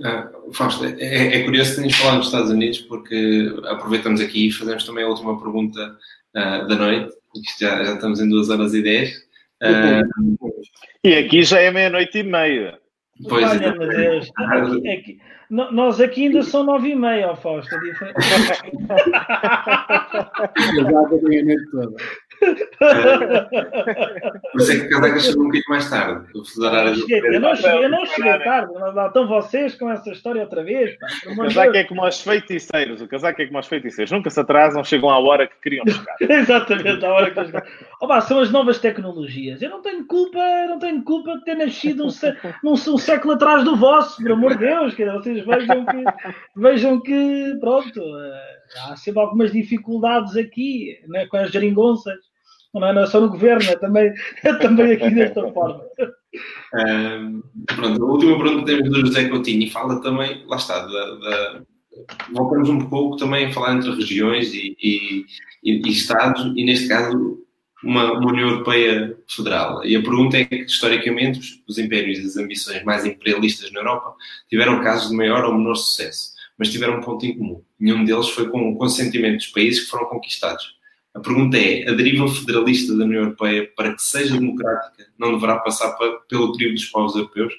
[0.00, 4.52] Uh, Fausto, é, é, curioso que tenhas falado nos Estados Unidos porque aproveitamos aqui e
[4.52, 5.96] fazemos também a última pergunta
[6.36, 7.14] uh, da noite,
[7.60, 9.30] já, já estamos em 2 horas e 10.
[9.62, 10.40] Uh,
[11.04, 12.78] e aqui já é meia-noite e meia.
[13.28, 13.78] Pois Olha, é.
[13.78, 15.20] meu Deus, aqui, aqui,
[15.50, 17.74] nós aqui ainda são nove e meia, Fausto.
[17.74, 18.16] É diferente.
[24.52, 26.26] Por isso é que Casaca chegou um bocadinho mais tarde.
[26.34, 26.44] Eu,
[26.94, 28.72] cheguei, eu não cheguei, eu não cheguei tarde.
[29.06, 30.96] Estão vocês com essa história outra vez.
[30.98, 33.02] Pá, o casaco é como os feiticeiros.
[33.02, 34.10] O casaco é como os feiticeiros.
[34.10, 36.16] Nunca se atrasam, chegam à hora que queriam chegar.
[36.20, 37.52] Exatamente, à hora que eles
[38.00, 39.60] oh, São as novas tecnologias.
[39.60, 40.38] Eu não tenho culpa,
[40.68, 42.34] não tenho culpa de ter nascido um, sé...
[42.64, 44.94] um, um século atrás do vosso, por amor de Deus.
[44.94, 46.04] Que vocês vejam que,
[46.56, 48.58] vejam que pronto, eh,
[48.88, 52.29] há sempre algumas dificuldades aqui né, com as geringonças
[52.74, 54.12] não é, não é só no governo, é também,
[54.44, 55.82] é também aqui desta forma.
[56.74, 61.14] Um, pronto, a última pergunta temos do José Coutinho e fala também, lá está, da,
[61.16, 61.62] da,
[62.32, 65.26] voltamos um pouco também a falar entre regiões e, e,
[65.64, 67.38] e, e Estados, e neste caso
[67.82, 69.84] uma, uma, União Europeia federal.
[69.84, 73.80] E a pergunta é que, historicamente, os, os impérios e as ambições mais imperialistas na
[73.80, 74.14] Europa
[74.48, 77.62] tiveram casos de maior ou menor sucesso, mas tiveram um ponto em comum.
[77.78, 80.78] Nenhum deles foi com o consentimento dos países que foram conquistados.
[81.14, 85.58] A pergunta é: a deriva federalista da União Europeia, para que seja democrática, não deverá
[85.58, 85.96] passar
[86.28, 87.52] pelo trio dos povos europeus?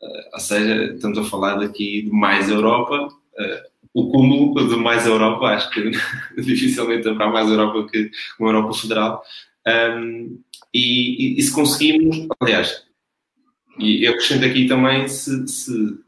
[0.00, 3.08] Uh, ou seja, estamos a falar daqui de mais Europa.
[3.08, 5.90] Uh, o cúmulo de mais Europa, acho que
[6.40, 9.22] dificilmente haverá mais Europa que uma Europa federal.
[9.66, 10.40] Um,
[10.72, 12.84] e, e, e, se conseguimos, aliás,
[13.78, 15.98] e eu acrescento aqui também, se, se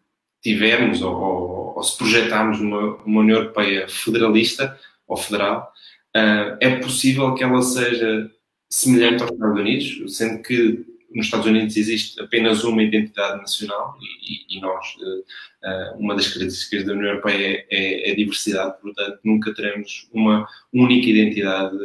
[0.42, 5.72] tivermos ou, ou, ou, se projetarmos uma, uma União Europeia federalista ou federal,
[6.16, 8.30] Uh, é possível que ela seja
[8.68, 14.56] semelhante aos Estados Unidos, sendo que nos Estados Unidos existe apenas uma identidade nacional e,
[14.56, 19.52] e nós, uh, uma das características da União Europeia é, é, a diversidade, portanto, nunca
[19.54, 21.76] teremos uma única identidade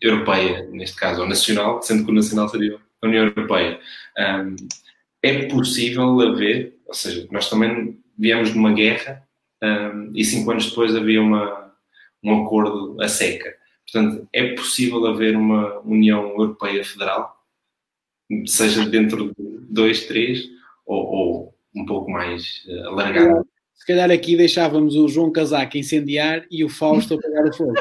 [0.00, 3.80] europeia, neste caso, ou nacional, sendo que o nacional seria a União Europeia.
[4.18, 4.56] Um,
[5.22, 9.22] é possível haver, ou seja, nós também viemos de uma guerra
[9.62, 11.67] um, e cinco anos depois havia uma
[12.22, 13.54] um acordo a seca.
[13.90, 17.36] Portanto, é possível haver uma União Europeia Federal,
[18.46, 20.46] seja dentro de dois, três,
[20.84, 23.46] ou, ou um pouco mais uh, alargado.
[23.74, 27.74] Se calhar aqui deixávamos o João Casaco incendiar e o Fausto a pegar o fogo.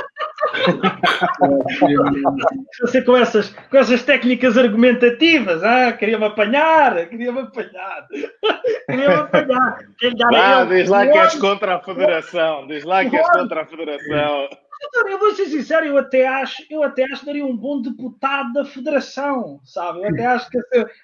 [2.82, 8.08] Você com essas, com essas técnicas argumentativas, ah, queria-me apanhar, queria-me apanhar,
[8.90, 9.80] queria-me apanhar.
[10.36, 14.50] Ah, diz lá que és contra a federação, diz lá que és contra a federação.
[15.08, 18.54] Eu vou ser sincero, eu até acho, eu até acho que daria um bom deputado
[18.54, 20.02] da federação, sabe?
[20.04, 20.60] Eu até acho que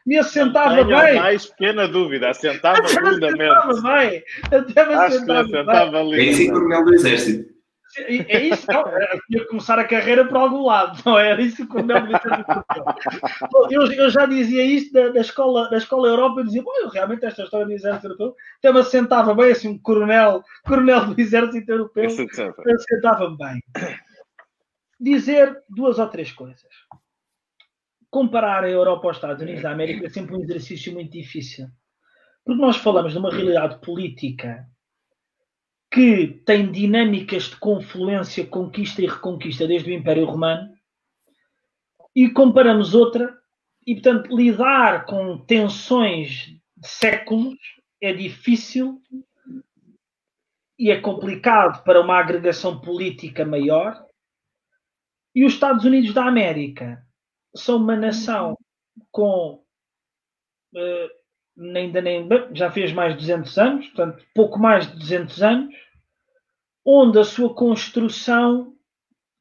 [0.05, 1.15] me assentava Tenho bem.
[1.15, 3.43] mais pequena dúvida, assentava lindamente.
[3.51, 4.23] Assentava bem.
[4.51, 6.11] Até me Acho que assentava assentava bem.
[6.11, 6.51] Lindamente.
[6.51, 7.52] coronel do exército.
[7.95, 11.29] É isso, não, eu tinha que começar a carreira por algum lado, não é?
[11.29, 12.13] era isso que o Mel me
[13.69, 17.25] eu, eu já dizia isto da, da, escola, da escola Europa, eu dizia, eu realmente
[17.25, 21.71] esta história do exército europeu, até me assentava bem, assim, um coronel, coronel do exército
[21.71, 23.63] europeu, assentava-me bem.
[24.99, 26.71] Dizer duas ou três coisas.
[28.09, 31.67] Comparar a Europa aos Estados Unidos da América é sempre um exercício muito difícil.
[32.45, 34.67] Porque nós falamos de uma realidade política
[35.93, 40.73] que tem dinâmicas de confluência, conquista e reconquista desde o Império Romano,
[42.15, 43.37] e comparamos outra,
[43.85, 47.59] e portanto lidar com tensões de séculos
[48.01, 48.99] é difícil
[50.79, 54.03] e é complicado para uma agregação política maior.
[55.35, 57.05] E os Estados Unidos da América
[57.55, 58.57] são uma nação
[59.11, 59.63] com
[60.75, 61.09] eh,
[61.75, 65.82] ainda nem já fez mais de 200 anos, portanto, pouco mais de 200 anos,
[66.85, 68.73] onde a sua construção,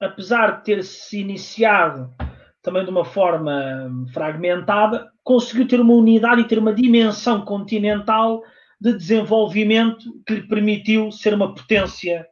[0.00, 2.14] apesar de ter se iniciado
[2.62, 8.42] também de uma forma fragmentada, conseguiu ter uma unidade e ter uma dimensão continental
[8.80, 12.26] de desenvolvimento que lhe permitiu ser uma potência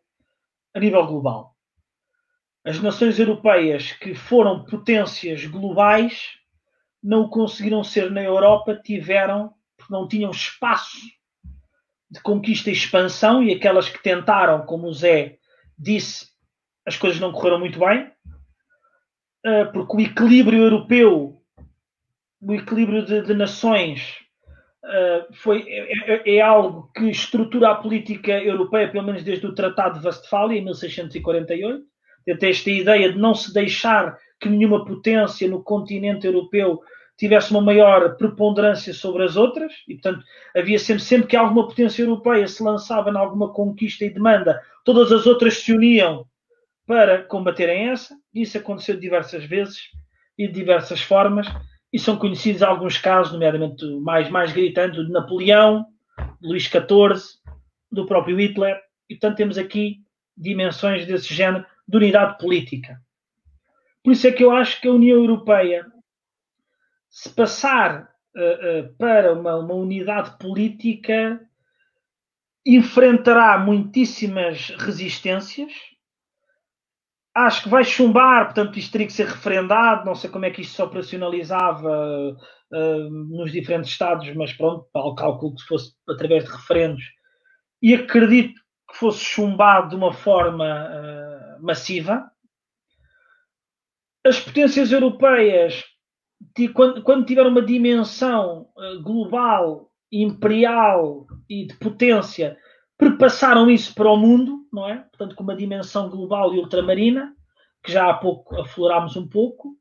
[0.72, 1.56] a nível global.
[2.64, 6.38] As nações europeias que foram potências globais
[7.02, 10.98] não conseguiram ser na Europa, tiveram, porque não tinham espaço
[12.10, 15.36] de conquista e expansão, e aquelas que tentaram, como o Zé
[15.78, 16.26] disse,
[16.86, 18.10] as coisas não correram muito bem,
[19.44, 21.40] eh, porque o equilíbrio europeu,
[22.40, 24.18] o equilíbrio de, de nações,
[24.84, 29.54] eh, foi, é, é- é algo que estrutura a política europeia, pelo menos desde o
[29.54, 31.84] Tratado de Westfália, em 1648.
[32.28, 36.80] Até esta ideia de não se deixar que nenhuma potência no continente europeu
[37.20, 40.24] tivesse uma maior preponderância sobre as outras, e portanto
[40.56, 45.12] havia sempre, sempre que alguma potência europeia se lançava em alguma conquista e demanda, todas
[45.12, 46.24] as outras se uniam
[46.86, 48.16] para combaterem essa.
[48.34, 49.82] Isso aconteceu diversas vezes
[50.38, 51.47] e de diversas formas,
[51.92, 55.84] e são conhecidos alguns casos, nomeadamente mais, mais gritante, de Napoleão,
[56.40, 57.20] de Luís XIV,
[57.92, 58.80] do próprio Hitler,
[59.10, 59.98] e portanto temos aqui
[60.34, 62.98] dimensões desse género de unidade política.
[64.02, 65.84] Por isso é que eu acho que a União Europeia,
[67.10, 71.40] se passar uh, uh, para uma, uma, unidade política,
[72.64, 75.72] enfrentará muitíssimas resistências.
[77.34, 80.06] Acho que vai chumbar, portanto, isto teria que ser referendado.
[80.06, 82.36] Não sei como é que isto se operacionalizava
[82.72, 87.02] uh, nos diferentes Estados, mas pronto, ao cálculo que fosse através de referendos.
[87.82, 92.30] E acredito que fosse chumbado de uma forma massiva.
[94.24, 95.82] As potências europeias
[96.75, 102.57] quando, quando tiver uma dimensão uh, global, imperial e de potência,
[102.99, 104.97] perpassaram isso para o mundo, não é?
[104.97, 107.35] Portanto, com uma dimensão global e ultramarina,
[107.83, 109.77] que já há pouco aflorámos um pouco.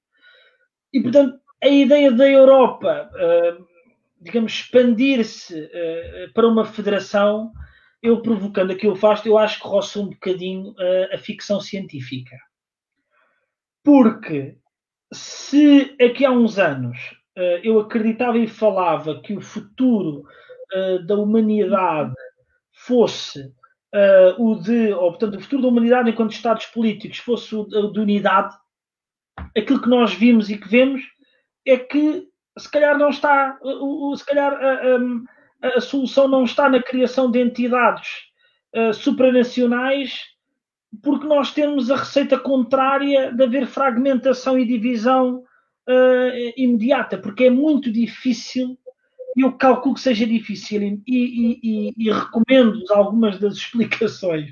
[0.94, 3.66] E, portanto, a ideia da Europa, uh,
[4.22, 7.52] digamos, expandir-se uh, para uma federação,
[8.02, 10.74] eu provocando que eu faço, eu acho que roça um bocadinho
[11.14, 12.38] a ficção científica.
[13.84, 14.58] Porque
[15.14, 16.98] se aqui há uns anos
[17.38, 20.24] uh, eu acreditava e falava que o futuro
[20.74, 22.14] uh, da humanidade
[22.72, 27.66] fosse uh, o de, ou portanto, o futuro da humanidade enquanto Estados políticos fosse o
[27.66, 28.56] de unidade,
[29.58, 31.02] aquilo que nós vimos e que vemos
[31.66, 33.58] é que se calhar não está,
[34.18, 38.10] se calhar a, a, a, solução não está na criação de entidades
[38.96, 40.24] supranacionais
[41.02, 45.44] porque nós temos a receita contrária de haver fragmentação e divisão
[45.88, 48.78] uh, imediata, porque é muito difícil,
[49.36, 54.52] e eu calculo que seja difícil, e, e, e, e recomendo algumas das explicações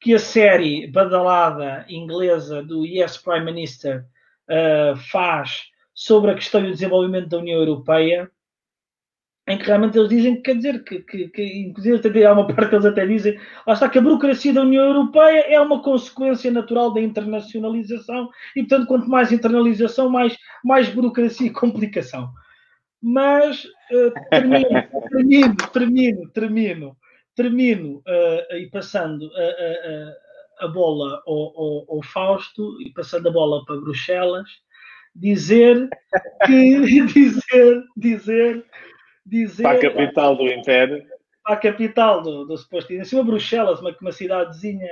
[0.00, 4.04] que a série badalada inglesa do Yes Prime Minister
[4.48, 5.62] uh, faz
[5.94, 8.30] sobre a questão e o desenvolvimento da União Europeia,
[9.48, 12.68] em que realmente eles dizem que quer dizer que, que, que inclusive há uma parte
[12.68, 16.50] que eles até dizem, lá está que a burocracia da União Europeia é uma consequência
[16.50, 22.28] natural da internacionalização e portanto quanto mais internalização mais, mais burocracia e complicação.
[23.00, 24.68] Mas uh, termino,
[25.10, 26.96] termino, termino, termino,
[27.36, 29.30] termino uh, e passando
[30.58, 34.48] a bola ao, ao, ao, Fausto e passando a bola para Bruxelas,
[35.14, 35.88] dizer
[36.46, 38.64] que dizer, dizer,
[39.26, 41.04] dizer para a capital do Império.
[41.44, 42.56] Para a capital do, do
[43.04, 44.88] cima Bruxelas, uma, uma cidadezinha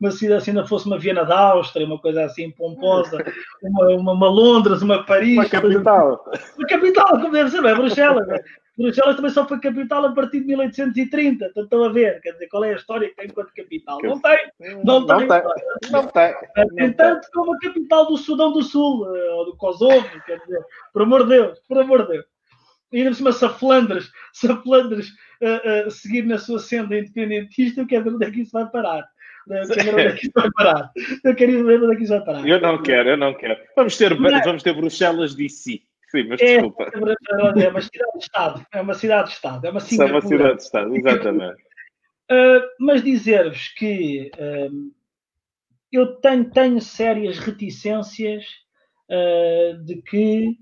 [0.00, 3.22] uma cidade se ainda fosse uma Viena da Áustria, uma coisa assim pomposa,
[3.62, 5.34] uma, uma, uma Londres, uma Paris.
[5.34, 6.24] Uma capital.
[6.56, 8.28] Uma capital, como deve ser, não é Bruxelas.
[8.30, 8.42] É?
[8.78, 11.44] Bruxelas também só foi capital a partir de 1830.
[11.44, 13.98] Então estão a ver, quer dizer, qual é a história que tem enquanto capital?
[14.02, 14.38] Não tem.
[14.82, 15.42] Não, não tem.
[15.90, 16.34] Não tem.
[16.76, 20.64] Tem tanto como a capital do Sudão do Sul, eh, ou do Kosovo, quer dizer,
[20.94, 22.24] por amor de Deus, por amor de Deus.
[22.92, 25.08] Ainda por cima, se a Flandres, se a Flandres
[25.42, 28.68] uh, uh, seguir na sua senda independentista, eu quero ver onde é que isso vai
[28.68, 29.08] parar.
[29.48, 30.90] Eu quero ver onde é que isso vai parar.
[31.24, 32.48] Eu quero ver onde é que isso vai parar.
[32.48, 33.56] Eu não quero, eu não quero.
[33.76, 35.82] Vamos ter, vamos ter Bruxelas DC.
[36.10, 36.90] Sim, mas é, desculpa.
[36.92, 38.66] É uma cidade-estado.
[38.72, 39.66] É uma cidade-estado.
[39.66, 40.16] É uma Singapura.
[40.16, 41.62] É uma cidade-estado, exatamente.
[42.30, 44.92] Uh, mas dizer-vos que uh,
[45.92, 48.44] eu tenho, tenho sérias reticências
[49.08, 50.56] uh, de que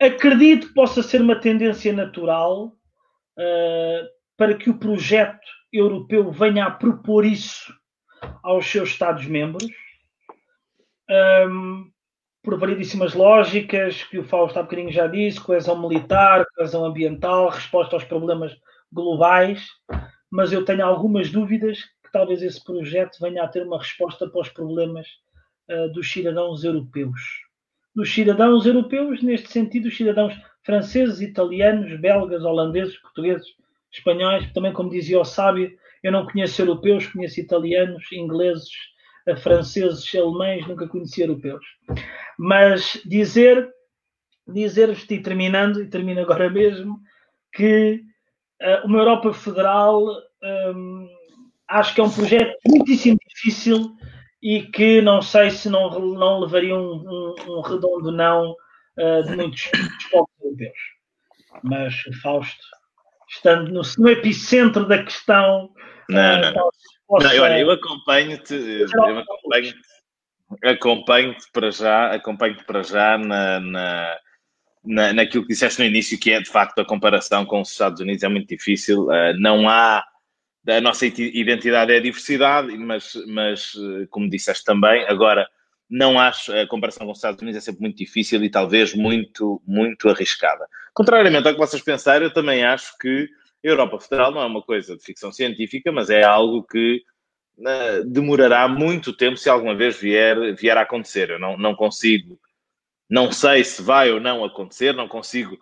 [0.00, 2.74] acredito que possa ser uma tendência natural
[4.36, 7.72] para que o projeto europeu venha a propor isso
[8.42, 9.70] aos seus Estados-membros.
[11.48, 11.90] Um,
[12.42, 17.96] por variedíssimas lógicas, que o Fausto há bocadinho já disse, coesão militar, coesão ambiental, resposta
[17.96, 18.56] aos problemas
[18.90, 19.66] globais,
[20.30, 24.40] mas eu tenho algumas dúvidas que talvez esse projeto venha a ter uma resposta para
[24.40, 25.06] os problemas
[25.70, 27.20] uh, dos cidadãos europeus.
[28.00, 33.46] Dos cidadãos europeus, neste sentido, os cidadãos franceses, italianos, belgas, holandeses, portugueses,
[33.92, 35.70] espanhóis, também como dizia o sábio,
[36.02, 38.70] eu não conheço europeus, conheço italianos, ingleses,
[39.26, 41.62] eh, franceses, alemães, nunca conheci europeus.
[42.38, 43.68] Mas dizer,
[44.48, 46.98] dizer-vos, e terminando, e termino agora mesmo,
[47.52, 48.00] que
[48.62, 50.06] uh, uma Europa Federal
[50.74, 51.06] um,
[51.68, 53.94] acho que é um projeto muitíssimo difícil
[54.42, 58.52] e que não sei se não, não levaria um, um, um redondo não
[58.98, 59.70] uh, de muitos,
[60.10, 60.78] povos europeus.
[61.62, 62.62] Mas Fausto,
[63.28, 65.70] estando no, no epicentro da questão,
[66.08, 66.70] não, não.
[67.06, 67.34] Possa...
[67.34, 69.76] não olha, eu acompanho-te, eu acompanho-te
[70.64, 74.16] acompanho-te para já, acompanho-te para já na, na,
[74.84, 78.00] na, naquilo que disseste no início, que é de facto a comparação com os Estados
[78.00, 79.04] Unidos é muito difícil.
[79.06, 80.04] Uh, não há
[80.66, 83.72] a nossa identidade é a diversidade, mas, mas
[84.10, 85.48] como disseste também, agora
[85.90, 89.60] não acho a comparação com os Estados Unidos é sempre muito difícil e talvez muito,
[89.66, 90.66] muito arriscada.
[90.94, 93.28] Contrariamente ao que vocês pensaram, eu também acho que
[93.64, 97.02] a Europa Federal não é uma coisa de ficção científica, mas é algo que
[97.58, 101.30] uh, demorará muito tempo se alguma vez vier, vier a acontecer.
[101.30, 102.38] Eu não, não consigo,
[103.08, 105.58] não sei se vai ou não acontecer, não consigo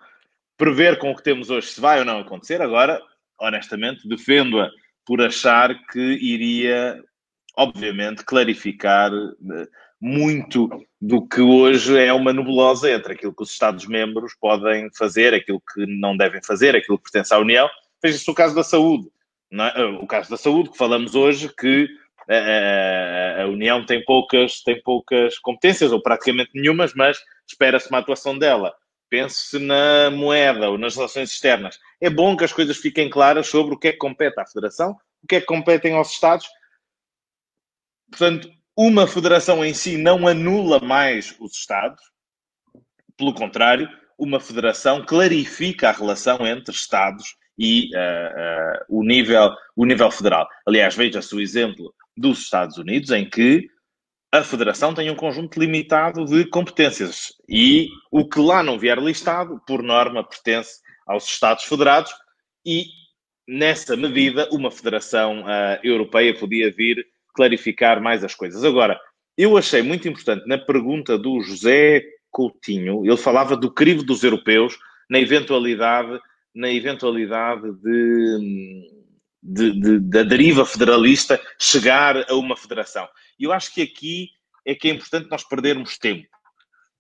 [0.59, 2.61] prever com o que temos hoje se vai ou não acontecer.
[2.61, 3.01] Agora,
[3.41, 4.71] honestamente, defendo-a
[5.09, 7.03] por achar que iria,
[7.57, 10.69] obviamente, clarificar uh, muito
[11.01, 15.87] do que hoje é uma nebulosa entre aquilo que os Estados-membros podem fazer, aquilo que
[15.87, 17.69] não devem fazer, aquilo que pertence à União
[18.03, 19.09] Veja-se o caso da saúde.
[19.53, 19.85] É?
[19.85, 21.89] O caso da saúde, que falamos hoje, que
[22.29, 27.89] a, eh, eh, a, União tem poucas, tem poucas competências, ou praticamente nenhumas, mas espera-se
[27.89, 28.75] uma atuação dela.
[29.11, 31.79] Pense-se na moeda ou nas relações externas.
[32.01, 34.97] É bom que as coisas fiquem claras sobre o que é que compete à Federação,
[35.23, 36.47] o que é que competem aos Estados.
[38.11, 42.03] Portanto, uma federação em si não anula mais os Estados,
[43.17, 49.85] pelo contrário, uma federação clarifica a relação entre Estados e uh, uh, o, nível, o
[49.85, 50.49] nível federal.
[50.67, 53.69] Aliás, veja-se o exemplo dos Estados Unidos, em que
[54.31, 59.61] a Federação tem um conjunto limitado de competências e o que lá não vier listado,
[59.67, 62.13] por norma, pertence aos Estados Federados
[62.65, 62.87] e,
[63.47, 68.65] nessa medida, uma Federação uh, Europeia podia vir clarificar mais as coisas.
[68.65, 69.01] Agora,
[69.37, 74.79] eu achei muito importante na pergunta do José Coutinho, ele falava do crivo dos europeus
[75.09, 76.21] na eventualidade
[76.55, 78.91] na eventualidade de,
[79.43, 83.09] de, de, da deriva federalista chegar a uma federação.
[83.39, 84.31] E eu acho que aqui
[84.67, 86.29] é que é importante nós perdermos tempo.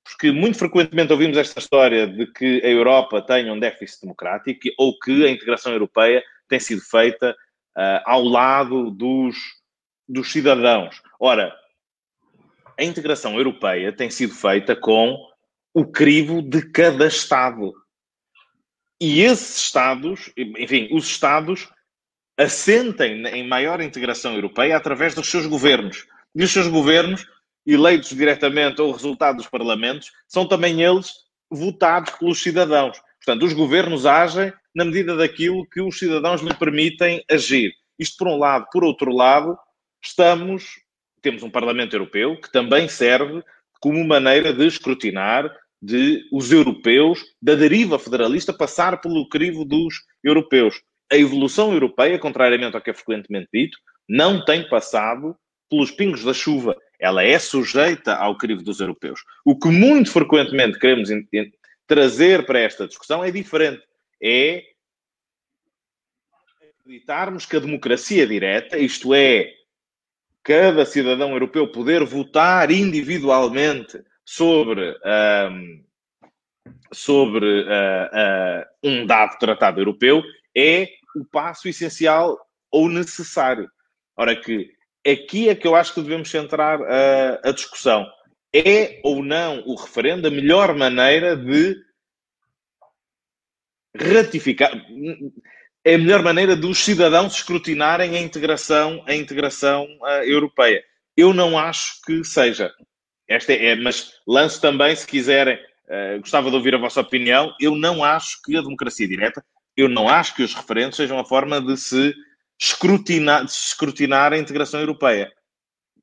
[0.04, 4.98] Porque muito frequentemente ouvimos esta história de que a Europa tem um déficit democrático ou
[4.98, 7.36] que a integração europeia tem sido feita
[7.76, 9.36] uh, ao lado dos,
[10.08, 11.02] dos cidadãos.
[11.20, 11.54] Ora,
[12.78, 15.18] a integração europeia tem sido feita com
[15.74, 17.74] o crivo de cada Estado.
[19.00, 21.68] E esses Estados, enfim, os Estados
[22.36, 26.06] assentem em maior integração europeia através dos seus governos.
[26.38, 27.26] E os seus governos,
[27.66, 31.12] eleitos diretamente ou resultado dos parlamentos, são também eles
[31.50, 32.96] votados pelos cidadãos.
[33.16, 37.72] Portanto, os governos agem na medida daquilo que os cidadãos lhe permitem agir.
[37.98, 38.66] Isto por um lado.
[38.72, 39.58] Por outro lado,
[40.00, 40.76] estamos
[41.20, 43.42] temos um Parlamento Europeu que também serve
[43.80, 45.52] como maneira de escrutinar
[45.82, 49.92] de os europeus, da deriva federalista passar pelo crivo dos
[50.22, 50.80] europeus.
[51.10, 53.76] A evolução europeia, contrariamente ao que é frequentemente dito,
[54.08, 55.36] não tem passado
[55.68, 56.76] pelos pingos da chuva.
[56.98, 59.20] Ela é sujeita ao crivo dos europeus.
[59.44, 61.10] O que muito frequentemente queremos
[61.86, 63.82] trazer para esta discussão é diferente.
[64.20, 64.64] É
[66.80, 69.52] acreditarmos que a democracia direta, isto é,
[70.42, 74.96] cada cidadão europeu poder votar individualmente sobre,
[75.50, 75.84] um,
[76.92, 80.22] sobre uh, uh, um dado tratado europeu,
[80.56, 82.38] é o passo essencial
[82.70, 83.70] ou necessário.
[84.16, 84.70] Ora, que
[85.06, 88.06] aqui é que eu acho que devemos centrar a, a discussão.
[88.54, 91.76] É ou não o referendo a melhor maneira de
[93.94, 94.72] ratificar
[95.88, 100.82] é a melhor maneira dos cidadãos escrutinarem a integração, a integração uh, europeia.
[101.16, 102.70] Eu não acho que seja.
[103.26, 107.54] Esta é, mas lanço também, se quiserem, uh, gostava de ouvir a vossa opinião.
[107.58, 109.42] Eu não acho que a democracia direta,
[109.74, 112.14] eu não acho que os referendos sejam a forma de se
[112.58, 115.32] escrutinar, escrutinar a integração europeia.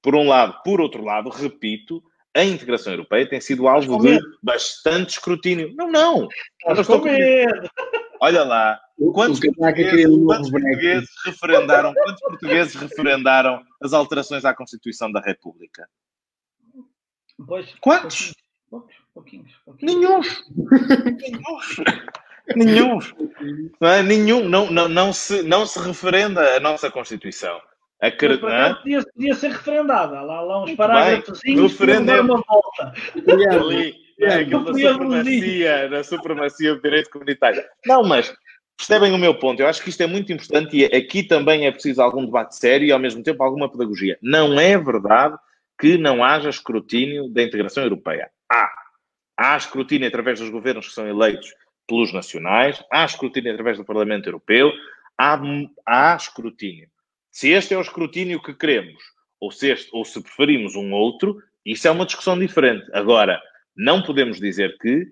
[0.02, 0.62] Por um lado.
[0.64, 2.02] Por outro lado, repito,
[2.36, 5.74] a integração europeia tem sido alvo de bastante escrutínio.
[5.76, 6.28] Não, não.
[6.60, 7.70] Estás estou com medo.
[8.22, 8.80] Olha lá,
[9.14, 15.88] quantos, portugueses, quantos portugueses referendaram, quantos portugueses referendaram as alterações à Constituição da República?
[17.46, 18.34] Pois, quantos?
[18.70, 19.96] Poucos, pouquinhos, pouquinhos.
[19.96, 20.44] Nenhums.
[22.56, 23.14] Nenhums.
[23.80, 24.04] Não é?
[24.04, 24.48] Nenhum.
[24.48, 27.60] Não, não, não, se, não se referenda a nossa Constituição.
[28.02, 28.40] Acred...
[28.40, 30.22] podia, podia ser referendada.
[30.22, 32.94] Lá, lá uns parágrafos referendar uma volta.
[33.52, 37.64] Ali, é, aquilo da supremacia, da supremacia do direito comunitário.
[37.86, 38.34] Não, mas
[38.78, 39.62] percebem o meu ponto.
[39.62, 42.86] Eu acho que isto é muito importante e aqui também é preciso algum debate sério
[42.86, 44.18] e ao mesmo tempo alguma pedagogia.
[44.22, 45.38] Não é verdade
[45.80, 48.30] que não haja escrutínio da integração europeia.
[48.52, 48.70] Há.
[49.38, 51.54] Há escrutínio através dos governos que são eleitos
[51.88, 54.72] pelos nacionais, há escrutínio através do Parlamento Europeu,
[55.18, 55.40] há,
[55.86, 56.90] há escrutínio.
[57.32, 59.02] Se este é o escrutínio que queremos,
[59.40, 62.86] ou se, este, ou se preferimos um outro, isso é uma discussão diferente.
[62.94, 63.42] Agora,
[63.76, 65.06] não podemos dizer que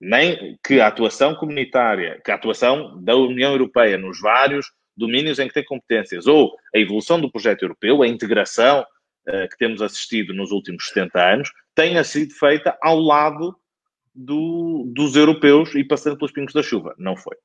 [0.00, 5.46] nem que a atuação comunitária, que a atuação da União Europeia nos vários domínios em
[5.46, 10.34] que tem competências, ou a evolução do projeto europeu, a integração uh, que temos assistido
[10.34, 13.56] nos últimos 70 anos, tenha sido feita ao lado
[14.18, 16.94] do, dos europeus e passando pelos pingos da chuva.
[16.98, 17.36] Não foi.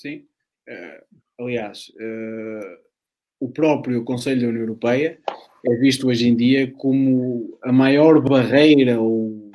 [0.00, 0.24] Sim.
[0.66, 2.78] Uh, aliás, uh,
[3.38, 5.18] o próprio Conselho da União Europeia
[5.66, 9.50] é visto hoje em dia como a maior barreira ou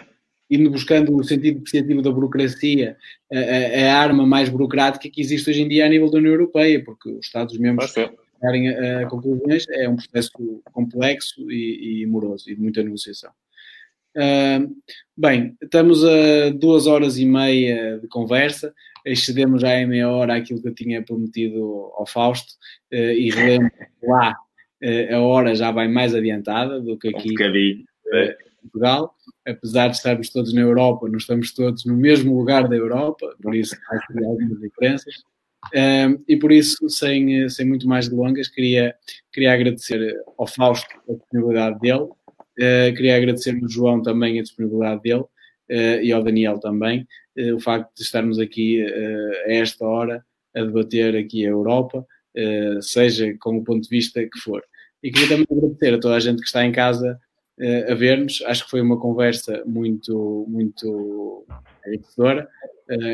[0.49, 2.95] indo buscando o sentido depreciativo da burocracia,
[3.31, 6.33] a, a, a, arma mais burocrática que existe hoje em dia a nível da União
[6.33, 10.31] Europeia, porque os Estados-membros chegarem a, a, conclusões é um processo
[10.71, 13.31] complexo e, e moroso e de muita negociação.
[14.15, 14.75] Uh,
[15.17, 18.73] bem, estamos a duas horas e meia de conversa,
[19.05, 22.53] excedemos já em meia hora aquilo que eu tinha prometido ao Fausto
[22.93, 23.71] uh, e relembro
[24.03, 24.35] lá
[24.83, 27.29] uh, a hora já vai mais adiantada do que aqui.
[27.29, 27.85] Um bocadinho.
[28.13, 28.37] É.
[28.63, 29.13] Portugal,
[29.45, 33.53] apesar de estarmos todos na Europa, não estamos todos no mesmo lugar da Europa, por
[33.53, 35.15] isso há algumas diferenças.
[35.73, 38.95] Um, e por isso, sem, sem muito mais delongas, queria,
[39.31, 42.09] queria agradecer ao Fausto a disponibilidade dele,
[42.59, 47.07] uh, queria agradecer ao João também a disponibilidade dele uh, e ao Daniel também,
[47.37, 48.85] uh, o facto de estarmos aqui
[49.47, 50.23] a esta hora
[50.55, 52.05] a debater aqui a Europa,
[52.81, 54.63] seja com o ponto de vista que for.
[55.01, 57.19] E queria também agradecer a toda a gente que está em casa
[57.89, 58.43] a ver-nos.
[58.45, 61.43] Acho que foi uma conversa muito, muito
[61.87, 62.47] enriquecedora.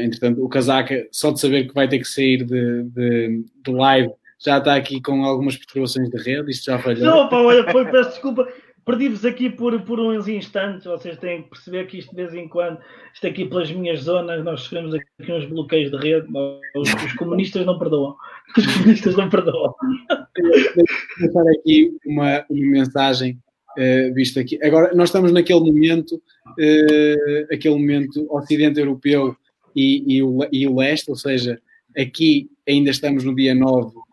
[0.04, 4.12] Entretanto, o Casaca, só de saber que vai ter que sair de, de, de live,
[4.38, 6.52] já está aqui com algumas perturbações de rede.
[6.52, 7.06] Isto já falhou.
[7.06, 8.48] Não, pá, olha, foi, peço desculpa.
[8.90, 12.48] Perdi-vos aqui por, por uns instantes, vocês têm que perceber que isto de vez em
[12.48, 12.80] quando,
[13.14, 16.28] isto aqui pelas minhas zonas, nós sofremos aqui uns bloqueios de rede,
[16.76, 18.16] os, os comunistas não perdoam.
[18.58, 19.76] Os comunistas não perdoam.
[20.10, 20.84] Vou
[21.20, 23.38] deixar aqui uma, uma mensagem
[23.78, 24.58] uh, visto aqui.
[24.64, 29.38] Agora, nós estamos naquele momento, uh, aquele momento Ocidente Europeu
[29.76, 31.62] e, e, o, e o Leste, ou seja,
[31.96, 34.09] aqui ainda estamos no dia 9 Uh,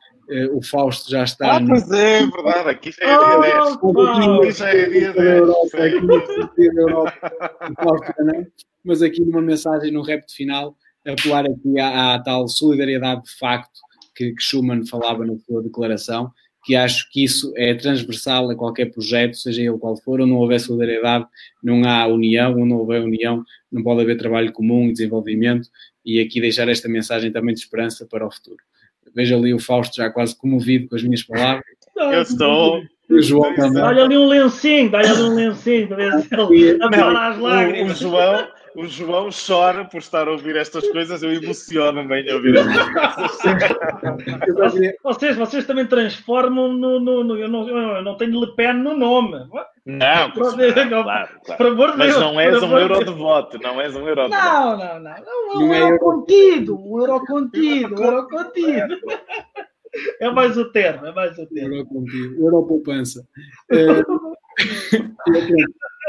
[0.53, 1.57] o Fausto já está.
[1.57, 3.79] Ah, pois é, é verdade, aqui já é dia 10.
[4.39, 5.67] aqui já é dia 10.
[8.85, 13.81] Mas aqui numa mensagem no repto final, apelar aqui à, à, tal solidariedade de facto
[14.15, 16.33] que, que Schuman falava na sua declaração
[16.67, 20.39] que acho que isso é transversal a qualquer projeto, seja ele qual for, ou não
[20.39, 21.25] houver solidariedade,
[21.63, 25.69] não há união, ou não houver união, não pode haver trabalho comum e desenvolvimento,
[26.05, 28.59] e aqui deixar esta mensagem também de esperança para o futuro.
[29.17, 31.65] Veja ali o Fausto já quase comovido com as minhas palavras.
[31.97, 33.83] Eu estou, O João também.
[33.83, 37.43] Dá-lhe ali um lencinho, dá-lhe ali um lencinho para ver se ele as O, o
[37.43, 37.99] lágrimas.
[37.99, 38.47] João,
[38.77, 44.95] o João chora por estar a ouvir estas coisas, eu emociono-me em ouvir estas coisas.
[45.03, 47.01] Vocês, vocês também transformam no.
[47.01, 49.39] no, no- eu, não, eu não tenho Le Pen no nome.
[49.87, 51.77] Não, claro, claro.
[51.77, 54.43] Por Mas não és um euro de voto, não és um euro de voto.
[54.43, 55.15] Não, não, não.
[55.55, 56.79] não, o é euro euro- contido.
[56.81, 57.95] O euro contido.
[58.01, 58.97] O euro contido.
[60.21, 61.75] É mais o termo, é mais o termo.
[61.75, 63.27] Euro contigo, Euro poupança.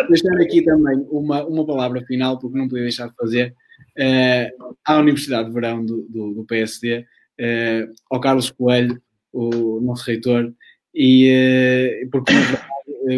[0.10, 3.56] Deixar aqui também uma, uma palavra final, porque não podia deixar de fazer,
[3.98, 4.52] eh,
[4.86, 7.06] à Universidade de Verão do, do, do PSD,
[7.38, 9.02] eh, ao Carlos Coelho,
[9.34, 10.54] o nosso reitor,
[10.94, 12.34] e eh, porque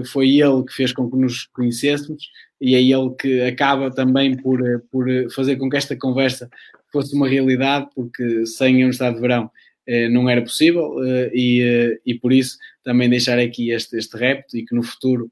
[0.06, 2.30] foi ele que fez com que nos conhecêssemos
[2.62, 4.60] e é ele que acaba também por,
[4.92, 6.50] por fazer com que esta conversa
[6.92, 9.50] fosse uma realidade, porque sem a Universidade de Verão
[10.12, 10.98] não era possível
[11.34, 15.32] e, e por isso também deixar aqui este, este repto e que no futuro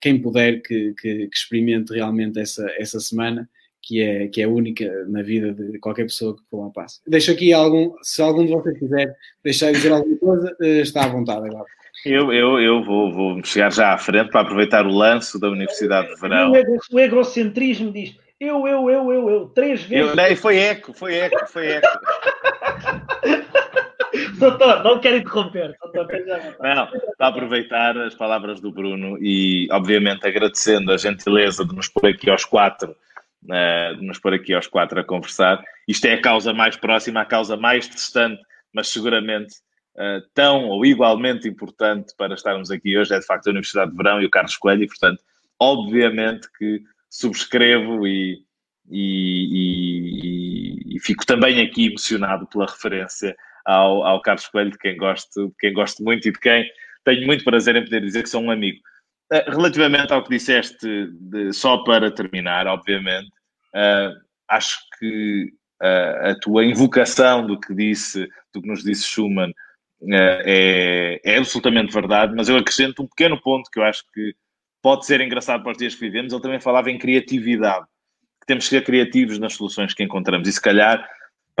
[0.00, 3.48] quem puder que, que- que experimente realmente essa, essa semana
[3.82, 7.00] que é, que é única na vida de qualquer pessoa que for lá passe.
[7.06, 11.08] Deixo aqui algum, se algum de vocês quiser deixar dizer alguma coisa, eh, está à
[11.08, 11.64] vontade agora.
[12.04, 16.14] Eu, eu, eu vou, vou chegar já à frente para aproveitar o lanço da Universidade
[16.14, 16.52] de Verão.
[16.52, 20.08] O, ego- o egocentrismo diz eu, eu, eu, eu, eu, três vezes.
[20.10, 21.86] Eu, não, foi eco, foi eco, foi eco.
[24.40, 25.76] Doutor, não quero interromper.
[26.60, 32.08] Não, para aproveitar as palavras do Bruno e, obviamente, agradecendo a gentileza de nos pôr
[32.08, 32.96] aqui aos quatro,
[33.50, 35.62] eh, de nos pôr aqui aos quatro a conversar.
[35.86, 38.40] Isto é a causa mais próxima, a causa mais distante,
[38.72, 39.54] mas seguramente
[39.98, 43.96] eh, tão ou igualmente importante para estarmos aqui hoje, é de facto a Universidade de
[43.96, 45.20] Verão e o Carlos Coelho, e, portanto,
[45.58, 48.38] obviamente que subscrevo e,
[48.88, 54.96] e- e- e fico também aqui emocionado pela referência ao, ao Carlos Coelho, de quem,
[54.96, 56.68] gosto, de quem gosto muito e de quem
[57.04, 58.78] tenho muito prazer em poder dizer que sou um amigo.
[59.32, 63.30] Eh, Relativamente ao que disseste, de- só para terminar, obviamente,
[63.74, 64.12] eh,
[64.48, 69.52] acho que eh, a tua invocação do que disse, do que nos disse Schumann,
[70.12, 74.34] eh, é, é absolutamente verdade, mas eu acrescento um pequeno ponto que eu acho que
[74.82, 76.32] pode ser engraçado para os dias que vivemos.
[76.32, 77.86] Ele também falava em criatividade,
[78.40, 81.06] que temos que ser criativos nas soluções que encontramos e, se calhar,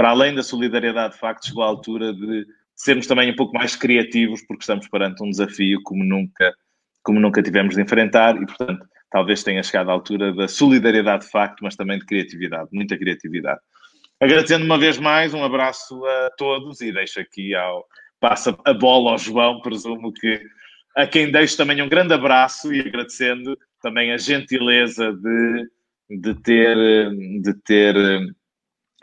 [0.00, 3.76] para além da solidariedade, de facto, chegou a altura de sermos também um pouco mais
[3.76, 6.54] criativos, porque estamos perante um desafio como nunca,
[7.02, 11.30] como nunca tivemos de enfrentar e, portanto, talvez tenha chegado a altura da solidariedade de
[11.30, 13.60] facto, mas também de criatividade, muita criatividade.
[14.18, 17.84] Agradecendo uma vez mais, um abraço a todos e deixo aqui ao.
[18.18, 20.40] Passa a bola ao João, presumo que
[20.96, 25.68] a quem deixo também um grande abraço e agradecendo também a gentileza de,
[26.22, 26.74] de ter,
[27.42, 27.94] de ter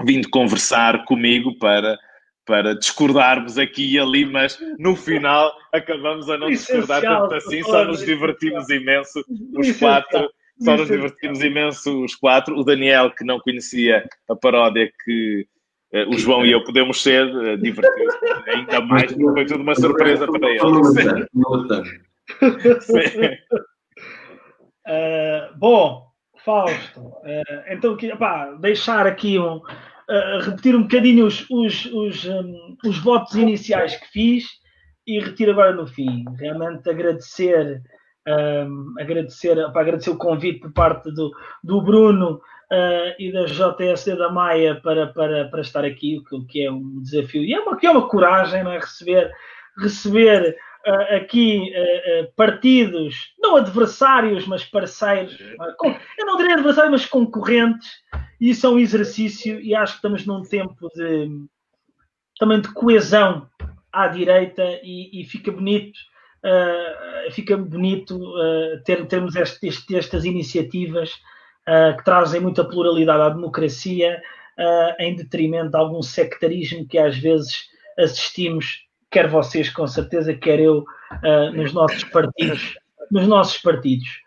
[0.03, 1.97] vindo conversar comigo para,
[2.45, 7.63] para discordarmos aqui e ali, mas no final acabamos a não discordar Essencial, tanto assim,
[7.63, 8.15] só nos essencial.
[8.15, 9.19] divertimos imenso
[9.55, 10.03] os Essencial.
[10.03, 10.29] quatro.
[10.59, 12.57] Só nos divertimos imenso os quatro.
[12.57, 15.45] O Daniel, que não conhecia a paródia que
[15.93, 19.75] eh, o João e eu podemos ser, eh, divertiu-se ainda mais, porque foi tudo uma
[19.75, 20.59] surpresa para ele.
[21.67, 21.83] Tanto.
[22.81, 23.29] Sim.
[24.87, 26.06] Uh, bom,
[26.47, 27.97] Fausto, uh, então
[28.61, 34.07] deixar aqui um, uh, repetir um bocadinho os, os, os, um, os votos iniciais que
[34.07, 34.45] fiz
[35.05, 36.23] e retiro agora no fim.
[36.39, 37.81] Realmente agradecer,
[38.25, 42.35] um, agradecer, pá, agradecer o convite por parte do, do Bruno
[42.71, 46.71] uh, e da JSD da Maia para, para, para estar aqui, o que, que é
[46.71, 47.43] um desafio.
[47.43, 48.79] E é uma, que é uma coragem, não é?
[48.79, 49.33] Receber,
[49.77, 50.55] receber
[51.15, 55.37] aqui uh, uh, partidos, não adversários, mas parceiros.
[56.17, 57.89] Eu não diria adversários, mas concorrentes.
[58.39, 61.29] E isso é um exercício e acho que estamos num tempo de
[62.39, 63.49] também de coesão
[63.91, 65.97] à direita e, e fica bonito.
[66.45, 71.11] uh, fica bonito uh, ter, termos este- este- estas iniciativas
[71.67, 74.21] uh, que trazem muita pluralidade à democracia
[74.97, 80.79] em detrimento de algum sectarismo que às vezes assistimos, quer vocês com certeza, quer eu,
[80.79, 82.77] uh, nos nossos partidos.
[83.11, 84.21] Nos nossos partidos.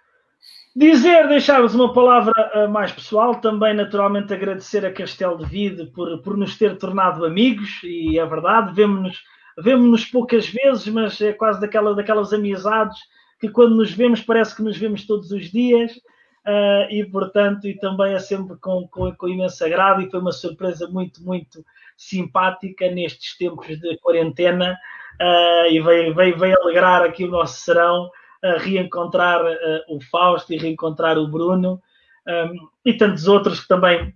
[0.75, 6.23] Dizer, deixar-vos uma palavra uh, mais pessoal, também naturalmente agradecer a Castelo de Vide por,
[6.23, 9.19] por nos ter tornado amigos, e é verdade, vemos-nos
[9.59, 12.99] vemos-nos poucas vezes, mas é quase daquela, daquelas amizades
[13.41, 17.79] que quando nos vemos parece que nos vemos todos os dias, uh, e portanto, e
[17.79, 21.65] também é sempre com, com, com imenso agrado, e foi uma surpresa muito, muito
[22.01, 24.75] simpática nestes tempos de quarentena,
[25.21, 28.11] uh, e veio, veio, veio alegrar aqui o nosso serão,
[28.43, 31.81] a reencontrar uh, o Fausto e reencontrar o Bruno
[32.27, 34.15] um, e tantos outros que também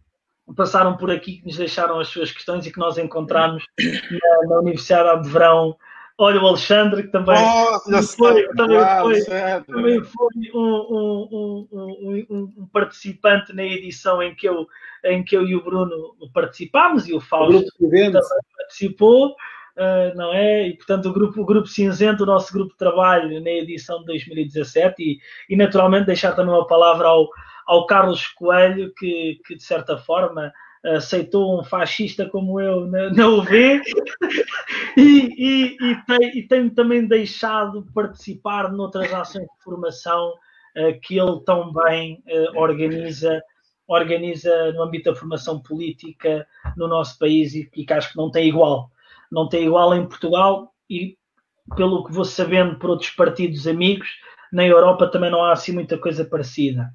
[0.56, 4.58] passaram por aqui, que nos deixaram as suas questões e que nós encontramos na, na
[4.60, 5.76] Universidade de Verão
[6.16, 9.24] Olha o Alexandre, que também, oh, foi, também, foi,
[9.64, 14.64] também foi um, um, um, um, participante na edição em que, eu,
[15.04, 18.12] em que eu e o Bruno participámos e o Fausto o também
[18.56, 20.68] participou, uh, não é?
[20.68, 24.06] E portanto o grupo, o grupo Cinzento, o nosso grupo de trabalho na edição de
[24.06, 25.18] 2017 e,
[25.52, 27.28] e naturalmente deixar também uma palavra ao,
[27.66, 30.52] ao Carlos Coelho, que, que de certa forma
[30.84, 33.80] aceitou um fascista como eu na, na UV
[34.96, 41.18] e, e, e, tem, e tenho também deixado participar noutras ações de formação uh, que
[41.18, 43.40] ele tão bem uh, organiza,
[43.88, 46.46] organiza no âmbito da formação política
[46.76, 48.90] no nosso país e, e que acho que não tem igual.
[49.32, 51.16] Não tem igual em Portugal e,
[51.76, 54.08] pelo que vou sabendo por outros partidos amigos,
[54.52, 56.92] na Europa também não há assim muita coisa parecida.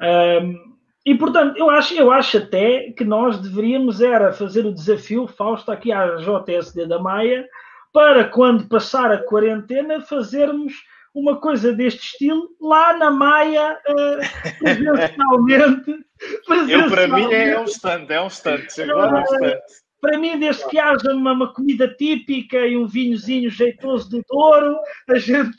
[0.00, 0.71] Um,
[1.04, 5.72] e portanto, eu acho, eu acho até que nós deveríamos era fazer o desafio, Fausto,
[5.72, 7.46] aqui à JSD da Maia,
[7.92, 10.72] para quando passar a quarentena fazermos
[11.14, 16.04] uma coisa deste estilo lá na Maia, uh, presencialmente.
[16.70, 18.66] Eu, para mim, é um stand, é um stand.
[18.88, 19.58] Agora é um stand.
[20.00, 24.76] Para mim, desde que haja uma, uma comida típica e um vinhozinho jeitoso do Douro,
[25.08, 25.58] a gente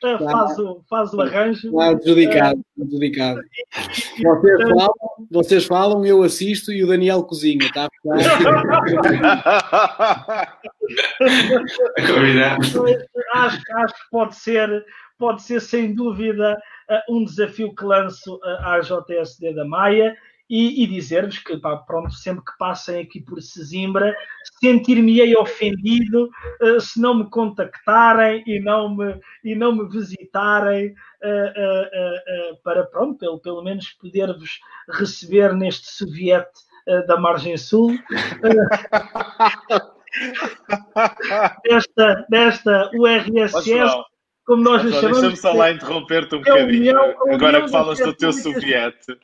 [0.00, 0.16] Tá.
[0.18, 1.66] faz, o, faz o arranjo.
[1.68, 3.40] Está adjudicado, adjudicado.
[4.22, 4.94] Vocês falam,
[5.28, 7.88] vocês falam, eu assisto e o Daniel cozinha, está?
[13.34, 14.84] acho, acho que pode ser,
[15.18, 16.56] pode ser sem dúvida
[16.88, 20.16] eh, um desafio que lanço eh, à JSD da Maia
[20.48, 24.14] e, e dizer-vos que, pá, pronto, sempre que passem aqui por Sesimbra,
[24.60, 26.30] sentir-me-ei ofendido
[26.62, 32.84] uh, se não me contactarem e não me, e não me visitarem uh, uh, para,
[32.84, 34.60] pronto, pelo, pelo menos poder-vos
[34.90, 36.66] receber neste soviete
[37.08, 37.98] da margem sul.
[41.64, 44.06] desta, desta URSS
[44.46, 45.20] como nós lhe chamamos.
[45.20, 46.96] Deixa-me só lá interromper-te um é bocadinho.
[47.32, 49.18] Agora que falas do teu soviete,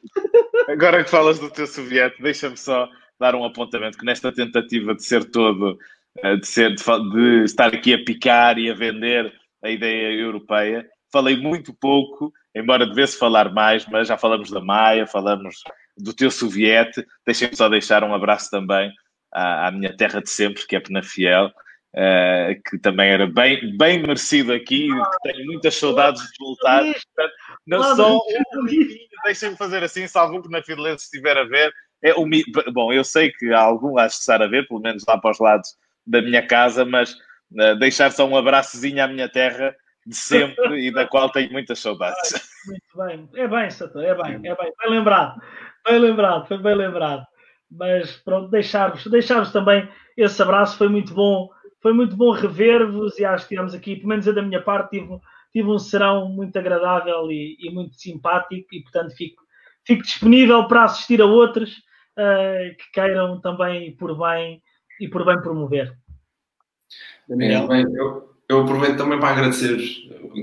[0.68, 5.04] agora que falas do teu soviete, deixa-me só dar um apontamento que nesta tentativa de
[5.04, 5.78] ser todo,
[6.18, 10.84] eh, de, ser, de, de estar aqui a picar e a vender a ideia europeia,
[11.12, 15.62] falei muito pouco, embora devesse falar mais, mas já falamos da Maia, falamos
[15.96, 17.06] do teu soviete.
[17.24, 18.90] Deixem-me só deixar um abraço também
[19.32, 21.52] à, à minha terra de sempre, que é Penafiel.
[21.94, 26.82] Uh, que também era bem, bem merecido aqui, que tenho muitas saudades de voltar.
[26.82, 27.34] Portanto,
[27.66, 28.66] não só um
[29.24, 31.72] deixem-me fazer assim, se algum que na Fidelense estiver a ver.
[32.02, 32.28] É um,
[32.72, 35.38] bom, eu sei que há algum a estar a ver, pelo menos lá para os
[35.38, 35.68] lados
[36.04, 37.12] da minha casa, mas
[37.52, 41.78] uh, deixar só um abraçozinho à minha terra de sempre e da qual tenho muitas
[41.78, 42.32] saudades.
[42.66, 45.40] Muito bem, é bem, é bem, é bem, bem lembrado,
[45.88, 47.24] bem lembrado, foi bem lembrado.
[47.70, 51.48] Mas pronto, deixar-vos deixar também esse abraço, foi muito bom
[51.82, 55.18] foi muito bom rever-vos e acho que tivemos aqui, pelo menos da minha parte, tive,
[55.52, 59.42] tive um serão muito agradável e, e, muito simpático e, portanto, fico,
[59.84, 61.78] fico disponível para assistir a outros
[62.16, 64.62] uh, que queiram também por bem
[65.00, 65.92] e por bem promover.
[67.28, 67.72] Daniel.
[67.72, 69.78] É, eu, eu aproveito também para agradecer,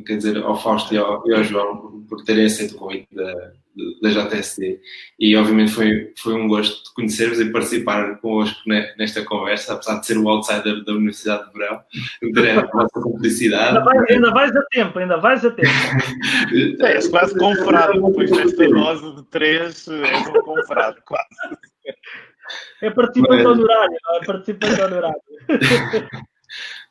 [0.06, 3.08] quer dizer, ao Fausto e ao, e ao João por, por terem aceito o convite
[3.16, 3.54] da,
[4.02, 4.80] da JSD
[5.20, 8.60] e obviamente foi, foi um gosto conhecer-vos e participar convosco
[8.98, 11.82] nesta conversa, apesar de ser o outsider da Universidade de Verão,
[12.34, 13.78] ter a vossa cumplicidade.
[13.78, 15.70] Ainda, vai, ainda vais a tempo, ainda vais a tempo.
[16.84, 21.28] é, és quase confrado, depois desta dose de três, és um confrado, quase.
[22.82, 25.22] É participante honorário, não é participante honorário.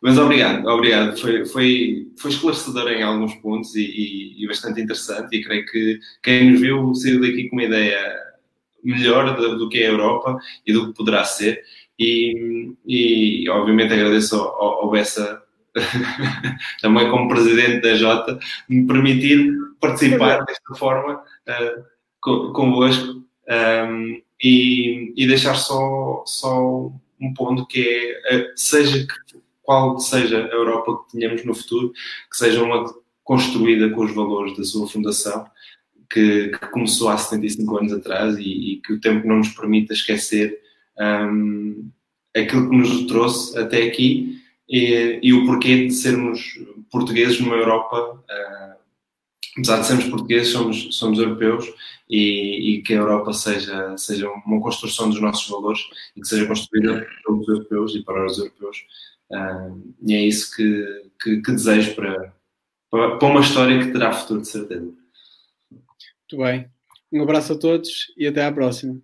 [0.00, 1.18] Mas obrigado, obrigado.
[1.18, 5.36] Foi, foi, foi esclarecedor em alguns pontos e, e, e, bastante interessante.
[5.36, 8.28] E creio que quem nos viu saiu daqui com uma ideia
[8.82, 11.62] melhor do, do que é a Europa e do que poderá ser.
[11.98, 15.42] E, e obviamente agradeço ao, ao Bessa,
[16.80, 18.38] também como presidente da Jota,
[18.68, 27.66] me permitir participar desta forma uh, convosco um, e, e deixar só, só um ponto
[27.66, 29.38] que é, uh, seja que
[29.68, 32.86] qual seja a Europa que tenhamos no futuro, que seja uma
[33.22, 35.46] construída com os valores da sua fundação,
[36.10, 39.92] que, que começou há 75 anos atrás e, e, que o tempo não nos permita
[39.92, 40.58] esquecer
[40.98, 41.90] um,
[42.34, 46.58] aquilo que nos trouxe até aqui e, e, o porquê de sermos
[46.90, 48.24] portugueses numa Europa.
[48.24, 48.78] Uh,
[49.58, 51.70] apesar de sermos portugueses, somos, somos europeus
[52.08, 55.80] e, e, que a Europa seja, seja uma construção dos nossos valores
[56.16, 58.78] e que seja construída pelos europeus e para os europeus
[59.30, 62.32] E é isso que, que, que desejo para,
[62.90, 64.94] para uma história que terá futuro, de certeza.
[65.70, 66.70] Muito bem.
[67.12, 69.00] Um abraço a todos e até à próxima.